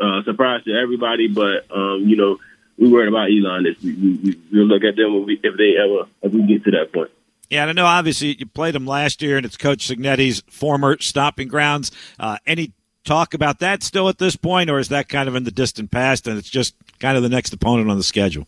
uh, 0.00 0.22
surprise 0.24 0.64
to 0.64 0.74
everybody. 0.74 1.28
But 1.28 1.70
um, 1.70 2.02
you 2.06 2.16
know, 2.16 2.38
we 2.76 2.88
worried 2.88 3.08
about 3.08 3.30
Elon 3.30 3.62
this. 3.62 3.80
We, 3.82 3.94
we, 3.94 4.40
we'll 4.52 4.66
look 4.66 4.82
at 4.82 4.96
them 4.96 5.24
if, 5.28 5.56
they 5.56 5.76
ever 5.76 6.08
if 6.22 6.32
we 6.32 6.42
get 6.46 6.64
to 6.64 6.72
that 6.72 6.92
point. 6.92 7.10
Yeah, 7.48 7.66
I 7.66 7.72
know. 7.72 7.86
Obviously, 7.86 8.36
you 8.36 8.46
played 8.46 8.74
them 8.74 8.86
last 8.86 9.22
year, 9.22 9.36
and 9.36 9.46
it's 9.46 9.56
Coach 9.56 9.88
Cignetti's 9.88 10.42
former 10.48 10.96
stopping 11.00 11.48
grounds. 11.48 11.90
Uh, 12.18 12.38
any 12.46 12.72
talk 13.04 13.34
about 13.34 13.58
that 13.60 13.82
still 13.82 14.08
at 14.08 14.18
this 14.18 14.36
point, 14.36 14.70
or 14.70 14.78
is 14.78 14.88
that 14.88 15.08
kind 15.08 15.28
of 15.28 15.34
in 15.34 15.44
the 15.44 15.50
distant 15.50 15.90
past 15.90 16.26
and 16.26 16.38
it's 16.38 16.50
just 16.50 16.74
kind 16.98 17.16
of 17.16 17.22
the 17.22 17.28
next 17.28 17.52
opponent 17.52 17.90
on 17.90 17.96
the 17.96 18.02
schedule? 18.02 18.46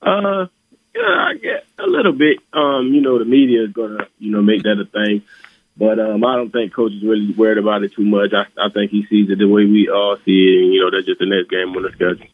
Uh, 0.00 0.46
yeah, 0.94 1.02
I 1.02 1.34
a 1.78 1.86
little 1.86 2.12
bit. 2.12 2.38
Um, 2.52 2.88
you 2.88 3.00
know, 3.00 3.18
the 3.18 3.24
media 3.24 3.64
is 3.64 3.72
gonna, 3.72 4.06
you 4.18 4.30
know, 4.30 4.42
make 4.42 4.62
that 4.62 4.80
a 4.80 4.84
thing. 4.84 5.22
But 5.76 6.00
um, 6.00 6.24
I 6.24 6.34
don't 6.34 6.50
think 6.50 6.74
coach 6.74 6.92
is 6.92 7.04
really 7.04 7.32
worried 7.32 7.58
about 7.58 7.84
it 7.84 7.92
too 7.92 8.04
much. 8.04 8.32
I, 8.32 8.46
I 8.60 8.68
think 8.68 8.90
he 8.90 9.06
sees 9.06 9.30
it 9.30 9.38
the 9.38 9.46
way 9.46 9.64
we 9.64 9.88
all 9.88 10.16
see 10.24 10.48
it, 10.48 10.62
and 10.64 10.74
you 10.74 10.80
know, 10.80 10.90
that's 10.90 11.06
just 11.06 11.20
the 11.20 11.26
next 11.26 11.50
game 11.50 11.76
on 11.76 11.82
the 11.82 11.92
schedule. 11.92 12.26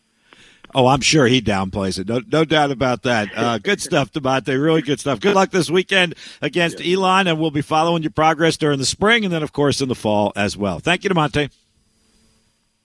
Oh, 0.74 0.88
I'm 0.88 1.00
sure 1.00 1.26
he 1.26 1.40
downplays 1.40 1.98
it. 2.00 2.08
No, 2.08 2.20
no 2.32 2.44
doubt 2.44 2.72
about 2.72 3.02
that. 3.02 3.28
Uh, 3.36 3.58
good 3.62 3.80
stuff, 3.80 4.12
Demonte. 4.12 4.60
Really 4.60 4.82
good 4.82 4.98
stuff. 4.98 5.20
Good 5.20 5.34
luck 5.34 5.50
this 5.50 5.70
weekend 5.70 6.14
against 6.42 6.80
yeah. 6.80 6.96
Elon, 6.96 7.28
and 7.28 7.38
we'll 7.38 7.52
be 7.52 7.62
following 7.62 8.02
your 8.02 8.10
progress 8.10 8.56
during 8.56 8.78
the 8.78 8.86
spring 8.86 9.24
and 9.24 9.32
then, 9.32 9.42
of 9.42 9.52
course, 9.52 9.80
in 9.80 9.88
the 9.88 9.94
fall 9.94 10.32
as 10.34 10.56
well. 10.56 10.80
Thank 10.80 11.04
you, 11.04 11.10
Demonte. 11.10 11.50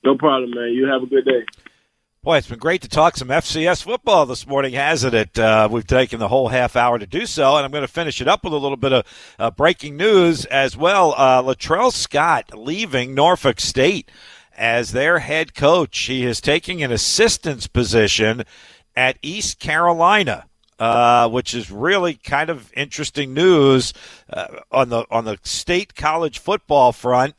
No 0.03 0.15
problem, 0.15 0.51
man. 0.51 0.71
You 0.73 0.87
have 0.87 1.03
a 1.03 1.07
good 1.07 1.25
day. 1.25 1.43
Boy, 2.21 2.37
it's 2.37 2.47
been 2.47 2.59
great 2.59 2.81
to 2.81 2.89
talk 2.89 3.15
some 3.15 3.29
FCS 3.29 3.81
football 3.81 4.25
this 4.25 4.45
morning, 4.45 4.73
hasn't 4.73 5.13
it? 5.13 5.39
Uh, 5.39 5.69
we've 5.71 5.87
taken 5.87 6.19
the 6.19 6.27
whole 6.27 6.49
half 6.49 6.75
hour 6.75 6.99
to 6.99 7.07
do 7.07 7.25
so, 7.25 7.55
and 7.55 7.63
I'm 7.63 7.71
going 7.71 7.81
to 7.81 7.87
finish 7.87 8.19
it 8.19 8.27
up 8.27 8.43
with 8.43 8.51
a 8.51 8.57
little 8.57 8.77
bit 8.77 8.91
of 8.91 9.05
uh, 9.39 9.51
breaking 9.51 9.95
news 9.95 10.43
as 10.45 10.75
well. 10.75 11.13
Uh, 11.15 11.41
Latrell 11.41 11.93
Scott 11.93 12.51
leaving 12.53 13.15
Norfolk 13.15 13.61
State 13.61 14.11
as 14.59 14.91
their 14.91 15.19
head 15.19 15.55
coach. 15.55 15.97
He 15.97 16.25
is 16.25 16.41
taking 16.41 16.83
an 16.83 16.91
assistant's 16.91 17.65
position 17.65 18.43
at 18.95 19.17
East 19.23 19.59
Carolina. 19.59 20.45
Uh, 20.77 21.27
which 21.27 21.53
is 21.53 21.69
really 21.69 22.13
kind 22.13 22.49
of 22.49 22.71
interesting 22.73 23.33
news 23.33 23.93
uh, 24.29 24.47
on 24.71 24.87
the 24.87 25.03
on 25.11 25.25
the 25.25 25.37
state 25.43 25.93
college 25.93 26.39
football 26.39 26.93
front 26.93 27.35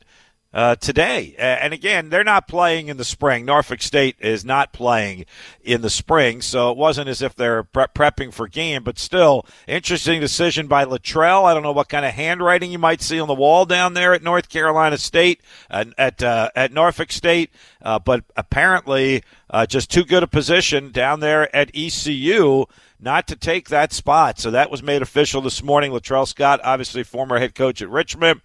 uh, 0.53 0.75
today. 0.75 1.35
And 1.37 1.73
again, 1.73 2.09
they're 2.09 2.23
not 2.23 2.47
playing 2.47 2.87
in 2.87 2.97
the 2.97 3.05
spring. 3.05 3.45
Norfolk 3.45 3.81
State 3.81 4.15
is 4.19 4.43
not 4.43 4.73
playing 4.73 5.25
in 5.63 5.81
the 5.81 5.89
spring, 5.89 6.41
so 6.41 6.71
it 6.71 6.77
wasn't 6.77 7.07
as 7.07 7.21
if 7.21 7.35
they're 7.35 7.63
pre- 7.63 7.85
prepping 7.85 8.33
for 8.33 8.47
game. 8.47 8.83
But 8.83 8.99
still, 8.99 9.45
interesting 9.67 10.19
decision 10.19 10.67
by 10.67 10.85
Latrell. 10.85 11.45
I 11.45 11.53
don't 11.53 11.63
know 11.63 11.71
what 11.71 11.89
kind 11.89 12.05
of 12.05 12.13
handwriting 12.13 12.71
you 12.71 12.79
might 12.79 13.01
see 13.01 13.19
on 13.19 13.27
the 13.27 13.33
wall 13.33 13.65
down 13.65 13.93
there 13.93 14.13
at 14.13 14.23
North 14.23 14.49
Carolina 14.49 14.97
State, 14.97 15.41
uh, 15.69 15.85
at 15.97 16.21
uh, 16.21 16.49
at 16.55 16.73
Norfolk 16.73 17.11
State, 17.11 17.51
uh, 17.81 17.99
but 17.99 18.23
apparently 18.35 19.23
uh, 19.49 19.65
just 19.65 19.89
too 19.89 20.03
good 20.03 20.23
a 20.23 20.27
position 20.27 20.91
down 20.91 21.19
there 21.21 21.53
at 21.55 21.71
ECU 21.73 22.65
not 23.03 23.27
to 23.27 23.35
take 23.35 23.69
that 23.69 23.91
spot. 23.91 24.37
So 24.37 24.51
that 24.51 24.69
was 24.69 24.83
made 24.83 25.01
official 25.01 25.41
this 25.41 25.63
morning. 25.63 25.91
Latrell 25.91 26.27
Scott, 26.27 26.61
obviously 26.63 27.03
former 27.03 27.39
head 27.39 27.55
coach 27.55 27.81
at 27.81 27.89
Richmond. 27.89 28.41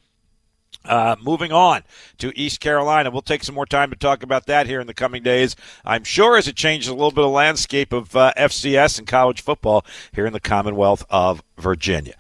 Uh, 0.87 1.17
moving 1.21 1.53
on 1.53 1.83
to 2.19 2.33
East 2.39 2.61
Carolina. 2.61 3.11
We'll 3.11 3.23
take 3.23 3.45
some 3.45 3.55
more 3.55 3.67
time 3.67 3.91
to 3.91 3.97
talk 3.97 4.23
about 4.23 4.47
that 4.47 4.67
here 4.67 4.81
in 4.81 4.87
the 4.87 4.95
coming 4.95 5.23
days. 5.23 5.57
I'm 5.85 6.05
sure 6.05 6.37
as 6.37 6.49
it 6.49 6.57
changes 6.57 6.89
a 6.89 6.95
little 6.95 7.11
bit 7.11 7.25
of 7.25 7.31
landscape 7.31 7.93
of 7.93 8.15
uh, 8.15 8.33
FCS 8.37 8.99
and 8.99 9.07
college 9.07 9.43
football 9.43 9.85
here 10.13 10.27
in 10.27 10.33
the 10.33 10.41
Commonwealth 10.41 11.05
of 11.11 11.43
Virginia. 11.59 12.15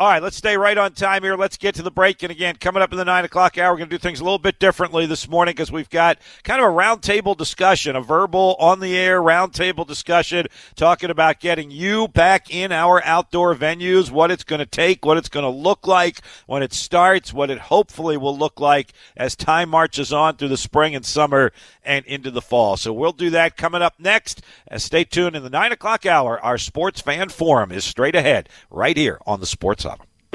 All 0.00 0.06
right, 0.06 0.22
let's 0.22 0.36
stay 0.36 0.56
right 0.56 0.78
on 0.78 0.92
time 0.92 1.24
here. 1.24 1.34
Let's 1.34 1.56
get 1.56 1.74
to 1.74 1.82
the 1.82 1.90
break. 1.90 2.22
And 2.22 2.30
again, 2.30 2.54
coming 2.54 2.84
up 2.84 2.92
in 2.92 2.98
the 2.98 3.04
nine 3.04 3.24
o'clock 3.24 3.58
hour, 3.58 3.72
we're 3.72 3.78
going 3.78 3.90
to 3.90 3.96
do 3.96 3.98
things 3.98 4.20
a 4.20 4.22
little 4.22 4.38
bit 4.38 4.60
differently 4.60 5.06
this 5.06 5.28
morning 5.28 5.54
because 5.54 5.72
we've 5.72 5.90
got 5.90 6.18
kind 6.44 6.62
of 6.62 6.68
a 6.68 6.72
roundtable 6.72 7.36
discussion, 7.36 7.96
a 7.96 8.00
verbal 8.00 8.54
on 8.60 8.78
the 8.78 8.96
air 8.96 9.20
roundtable 9.20 9.84
discussion, 9.84 10.46
talking 10.76 11.10
about 11.10 11.40
getting 11.40 11.72
you 11.72 12.06
back 12.06 12.48
in 12.54 12.70
our 12.70 13.02
outdoor 13.04 13.56
venues, 13.56 14.08
what 14.08 14.30
it's 14.30 14.44
going 14.44 14.60
to 14.60 14.66
take, 14.66 15.04
what 15.04 15.16
it's 15.16 15.28
going 15.28 15.42
to 15.42 15.50
look 15.50 15.88
like 15.88 16.20
when 16.46 16.62
it 16.62 16.72
starts, 16.72 17.32
what 17.32 17.50
it 17.50 17.58
hopefully 17.58 18.16
will 18.16 18.38
look 18.38 18.60
like 18.60 18.92
as 19.16 19.34
time 19.34 19.68
marches 19.68 20.12
on 20.12 20.36
through 20.36 20.46
the 20.46 20.56
spring 20.56 20.94
and 20.94 21.04
summer 21.04 21.50
and 21.82 22.06
into 22.06 22.30
the 22.30 22.40
fall. 22.40 22.76
So 22.76 22.92
we'll 22.92 23.10
do 23.10 23.30
that 23.30 23.56
coming 23.56 23.82
up 23.82 23.94
next. 23.98 24.42
Stay 24.76 25.02
tuned 25.02 25.34
in 25.34 25.42
the 25.42 25.50
nine 25.50 25.72
o'clock 25.72 26.06
hour. 26.06 26.40
Our 26.40 26.56
sports 26.56 27.00
fan 27.00 27.30
forum 27.30 27.72
is 27.72 27.84
straight 27.84 28.14
ahead 28.14 28.48
right 28.70 28.96
here 28.96 29.18
on 29.26 29.40
the 29.40 29.46
Sports. 29.46 29.87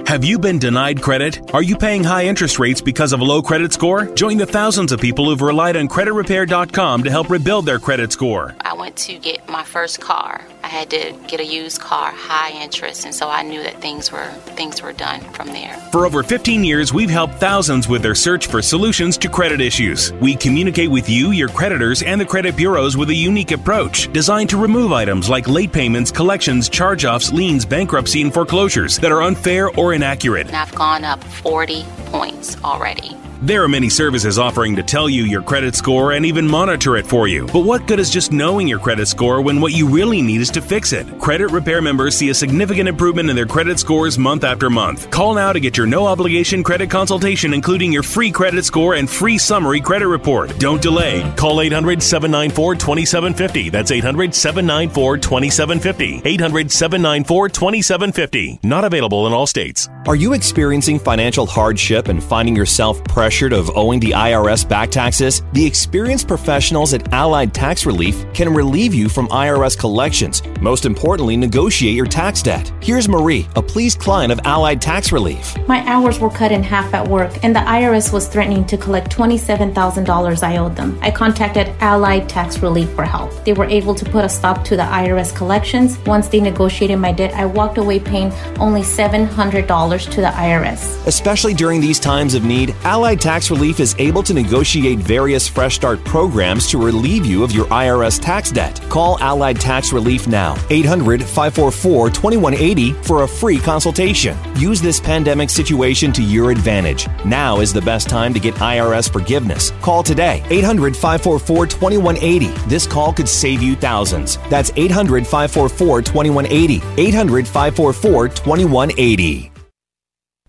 Have 0.08 0.24
you 0.24 0.40
been 0.40 0.58
denied 0.58 1.04
credit? 1.04 1.54
Are 1.54 1.62
you 1.62 1.78
paying 1.78 2.04
high 2.04 2.26
interest 2.26 2.58
rates 2.58 2.82
because 2.82 3.14
of 3.14 3.22
a 3.22 3.24
low 3.24 3.44
credit 3.44 3.74
score? 3.74 4.08
Join 4.16 4.38
the 4.38 4.46
thousands 4.46 4.92
of 4.92 5.00
people 5.00 5.26
who've 5.26 5.42
relied 5.42 5.78
on 5.78 5.88
creditrepair.com 5.88 7.04
to 7.04 7.12
help 7.12 7.30
rebuild 7.30 7.68
their 7.68 7.78
credit 7.78 8.12
score. 8.12 8.56
I 8.62 8.74
went 8.74 8.96
to 8.98 9.20
get 9.20 9.48
my 9.48 9.64
first 9.64 10.02
car. 10.02 10.42
I 10.64 10.68
had 10.68 10.90
to 10.92 11.14
get 11.28 11.40
a 11.40 11.46
used 11.46 11.80
car, 11.80 12.12
high 12.12 12.52
interest, 12.64 13.06
and 13.06 13.14
so 13.14 13.30
I 13.30 13.44
knew 13.44 13.62
that 13.62 13.82
things 13.82 14.12
were 14.12 14.30
things 14.56 14.82
were 14.82 14.94
done 14.94 15.20
from 15.34 15.48
there. 15.48 15.76
For 15.92 16.06
over 16.06 16.24
15 16.24 16.64
years, 16.64 16.94
we've 16.94 17.10
helped 17.10 17.36
thousands 17.36 17.88
with 17.88 18.02
their 18.02 18.16
search 18.16 18.48
for 18.48 18.62
solutions 18.62 19.18
to 19.20 19.30
credit 19.30 19.62
issues. 19.62 20.12
We 20.14 20.36
communicate 20.36 20.90
with 20.90 21.08
you, 21.08 21.32
your 21.32 21.50
creditors, 21.50 22.02
and 22.02 22.20
the 22.20 22.26
credit 22.26 22.56
bureaus 22.56 22.98
with 22.98 23.10
a 23.10 23.14
unique 23.14 23.52
approach 23.52 24.12
designed 24.14 24.50
to 24.52 24.58
remove 24.58 24.92
items 24.92 25.30
like 25.30 25.48
late 25.48 25.72
payments, 25.72 26.12
collections, 26.12 26.70
charge-offs, 26.70 27.32
liens, 27.32 27.66
bankruptcy, 27.66 28.22
and 28.22 28.34
foreclosures 28.34 28.98
that 28.98 29.12
are 29.12 29.22
unfair 29.22 29.70
or 29.72 29.83
inaccurate. 29.92 30.48
And 30.48 30.56
I've 30.56 30.74
gone 30.74 31.04
up 31.04 31.22
40 31.22 31.84
points 32.06 32.56
already. 32.64 33.18
There 33.42 33.64
are 33.64 33.68
many 33.68 33.90
services 33.90 34.40
offering 34.40 34.76
to 34.78 34.84
tell 34.84 35.10
you 35.10 35.24
your 35.24 35.42
credit 35.42 35.76
score 35.76 36.14
and 36.14 36.26
even 36.26 36.48
monitor 36.48 36.96
it 36.96 37.06
for 37.06 37.28
you. 37.28 37.48
But 37.48 37.66
what 37.66 37.88
good 37.88 38.00
is 38.00 38.10
just 38.10 38.32
knowing 38.32 38.68
your 38.68 38.80
credit 38.80 39.08
score 39.08 39.42
when 39.42 39.60
what 39.60 39.74
you 39.74 39.88
really 39.88 40.22
need 40.22 40.40
is 40.40 40.50
to 40.52 40.62
fix 40.62 40.94
it? 40.94 41.20
Credit 41.20 41.52
repair 41.52 41.82
members 41.82 42.16
see 42.16 42.30
a 42.30 42.34
significant 42.34 42.88
improvement 42.88 43.30
in 43.30 43.36
their 43.36 43.46
credit 43.46 43.80
scores 43.80 44.18
month 44.18 44.44
after 44.46 44.70
month. 44.70 45.10
Call 45.12 45.34
now 45.34 45.52
to 45.52 45.60
get 45.60 45.76
your 45.76 45.88
no 45.88 46.06
obligation 46.06 46.64
credit 46.64 46.90
consultation, 46.90 47.54
including 47.54 47.92
your 47.92 48.04
free 48.04 48.32
credit 48.32 48.64
score 48.64 48.94
and 48.94 49.10
free 49.10 49.38
summary 49.38 49.82
credit 49.82 50.08
report. 50.08 50.58
Don't 50.58 50.82
delay. 50.82 51.30
Call 51.36 51.60
800 51.60 52.02
794 52.02 52.76
2750. 52.76 53.70
That's 53.70 53.92
800 53.92 54.34
794 54.34 55.18
2750. 55.18 56.22
800 56.24 56.72
794 56.72 57.50
2750. 57.50 58.60
Not 58.64 58.86
available 58.86 59.28
in 59.28 59.34
all 59.34 59.48
states. 59.48 59.90
Are 60.08 60.16
you 60.16 60.32
experiencing 60.32 61.00
financial 61.00 61.46
hardship 61.46 62.08
and 62.08 62.24
finding 62.24 62.56
yourself 62.56 63.04
pressured 63.04 63.33
of 63.42 63.76
owing 63.76 64.00
the 64.00 64.12
IRS 64.12 64.68
back 64.68 64.92
taxes? 64.92 65.42
The 65.54 65.66
experienced 65.66 66.28
professionals 66.28 66.94
at 66.94 67.12
Allied 67.12 67.52
Tax 67.52 67.84
Relief 67.84 68.24
can 68.32 68.54
relieve 68.54 68.94
you 68.94 69.10
from 69.10 69.28
IRS 69.30 69.78
collections. 69.78 70.44
Most 70.62 70.86
importantly, 70.86 71.36
negotiate 71.36 71.96
your 71.96 72.06
tax 72.06 72.44
debt. 72.44 72.72
Here's 72.80 73.10
Marie, 73.10 73.48
a 73.56 73.62
pleased 73.62 74.00
client 74.00 74.32
of 74.32 74.40
Allied 74.46 74.80
Tax 74.82 75.12
Relief. 75.12 75.58
My 75.68 75.80
hours 75.88 76.20
were 76.20 76.30
cut 76.30 76.52
in 76.52 76.62
half 76.62 76.94
at 76.94 77.08
work, 77.08 77.44
and 77.44 77.56
the 77.56 77.62
IRS 77.62 78.14
was 78.14 78.28
threatening 78.28 78.66
to 78.68 78.78
collect 78.78 79.12
$27,000 79.12 80.44
I 80.44 80.58
owed 80.58 80.76
them. 80.76 81.00
I 81.02 81.10
contacted 81.10 81.70
Allied 81.80 82.30
Tax 82.30 82.60
Relief 82.60 82.92
for 82.92 83.04
help. 83.04 83.32
They 83.46 83.54
were 83.54 83.66
able 83.66 83.96
to 83.96 84.06
put 84.06 84.24
a 84.24 84.30
stop 84.30 84.64
to 84.66 84.76
the 84.76 84.84
IRS 84.84 85.36
collections. 85.36 85.98
Once 86.06 86.28
they 86.28 86.40
negotiated 86.40 87.00
my 87.00 87.12
debt, 87.12 87.34
I 87.34 87.48
walked 87.48 87.80
away 87.80 88.00
paying 88.00 88.32
only 88.60 88.82
$700 88.82 90.12
to 90.12 90.22
the 90.22 90.28
IRS. 90.28 91.08
Especially 91.08 91.56
during 91.56 91.82
these 91.82 92.00
times 92.00 92.36
of 92.36 92.44
need, 92.44 92.76
Allied 92.84 93.13
Tax 93.20 93.50
Relief 93.52 93.80
is 93.80 93.96
able 94.00 94.24
to 94.24 94.34
negotiate 94.34 95.00
various 95.00 95.48
Fresh 95.48 95.76
Start 95.76 96.04
programs 96.04 96.70
to 96.70 96.78
relieve 96.78 97.26
you 97.26 97.44
of 97.44 97.52
your 97.52 97.66
IRS 97.66 98.22
tax 98.22 98.52
debt. 98.52 98.82
Call 98.90 99.20
Allied 99.20 99.60
Tax 99.60 99.94
Relief 99.94 100.28
now, 100.28 100.56
800 100.70 101.22
544 101.22 102.10
2180 102.10 102.94
for 103.04 103.24
a 103.24 103.28
free 103.28 103.60
consultation. 103.60 104.38
Use 104.56 104.82
this 104.82 105.00
pandemic 105.00 105.50
situation 105.50 106.12
to 106.14 106.22
your 106.22 106.52
advantage. 106.52 107.08
Now 107.26 107.60
is 107.60 107.72
the 107.72 107.82
best 107.82 108.10
time 108.10 108.34
to 108.34 108.40
get 108.40 108.56
IRS 108.56 109.12
forgiveness. 109.12 109.72
Call 109.82 110.04
today, 110.04 110.44
800 110.50 110.96
544 110.96 111.68
2180. 111.68 112.48
This 112.68 112.88
call 112.88 113.14
could 113.14 113.30
save 113.30 113.62
you 113.62 113.76
thousands. 113.76 114.38
That's 114.50 114.72
800 114.76 115.26
544 115.26 116.02
2180. 116.02 116.82
800 116.98 117.48
544 117.48 118.30
2180. 118.30 119.53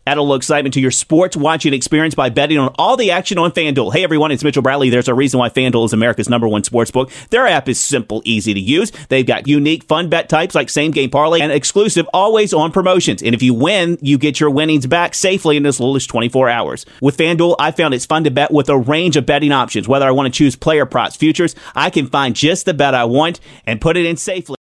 Add 0.06 0.18
a 0.18 0.20
little 0.20 0.34
excitement 0.34 0.74
to 0.74 0.80
your 0.80 0.90
sports 0.90 1.34
watching 1.34 1.72
experience 1.72 2.14
by 2.14 2.28
betting 2.28 2.58
on 2.58 2.74
all 2.78 2.94
the 2.94 3.10
action 3.10 3.38
on 3.38 3.52
FanDuel. 3.52 3.94
Hey 3.94 4.04
everyone, 4.04 4.32
it's 4.32 4.44
Mitchell 4.44 4.62
Bradley. 4.62 4.90
There's 4.90 5.08
a 5.08 5.14
reason 5.14 5.40
why 5.40 5.48
FanDuel 5.48 5.86
is 5.86 5.94
America's 5.94 6.28
number 6.28 6.46
one 6.46 6.62
sports 6.62 6.90
book. 6.90 7.10
Their 7.30 7.46
app 7.46 7.70
is 7.70 7.80
simple, 7.80 8.20
easy 8.26 8.52
to 8.52 8.60
use. 8.60 8.92
They've 9.08 9.24
got 9.24 9.48
unique, 9.48 9.84
fun 9.84 10.10
bet 10.10 10.28
types 10.28 10.54
like 10.54 10.68
same 10.68 10.90
game 10.90 11.08
parlay 11.08 11.40
and 11.40 11.50
exclusive 11.50 12.06
always 12.12 12.52
on 12.52 12.70
promotions. 12.70 13.22
And 13.22 13.34
if 13.34 13.42
you 13.42 13.54
win, 13.54 13.96
you 14.02 14.18
get 14.18 14.40
your 14.40 14.50
winnings 14.50 14.86
back 14.86 15.14
safely 15.14 15.56
in 15.56 15.64
as 15.64 15.80
little 15.80 15.96
as 15.96 16.06
24 16.06 16.50
hours. 16.50 16.84
With 17.00 17.16
FanDuel, 17.16 17.56
I 17.58 17.70
found 17.70 17.94
it's 17.94 18.04
fun 18.04 18.24
to 18.24 18.30
bet 18.30 18.50
with 18.50 18.68
a 18.68 18.76
range 18.76 19.16
of 19.16 19.24
betting 19.24 19.52
options. 19.52 19.88
Whether 19.88 20.06
I 20.06 20.10
want 20.10 20.26
to 20.26 20.36
choose 20.36 20.54
player 20.54 20.84
props, 20.84 21.16
futures, 21.16 21.54
I 21.74 21.88
can 21.88 22.08
find 22.08 22.36
just 22.36 22.66
the 22.66 22.74
bet 22.74 22.94
I 22.94 23.06
want 23.06 23.40
and 23.64 23.80
put 23.80 23.96
it 23.96 24.04
in 24.04 24.18
safely. 24.18 24.52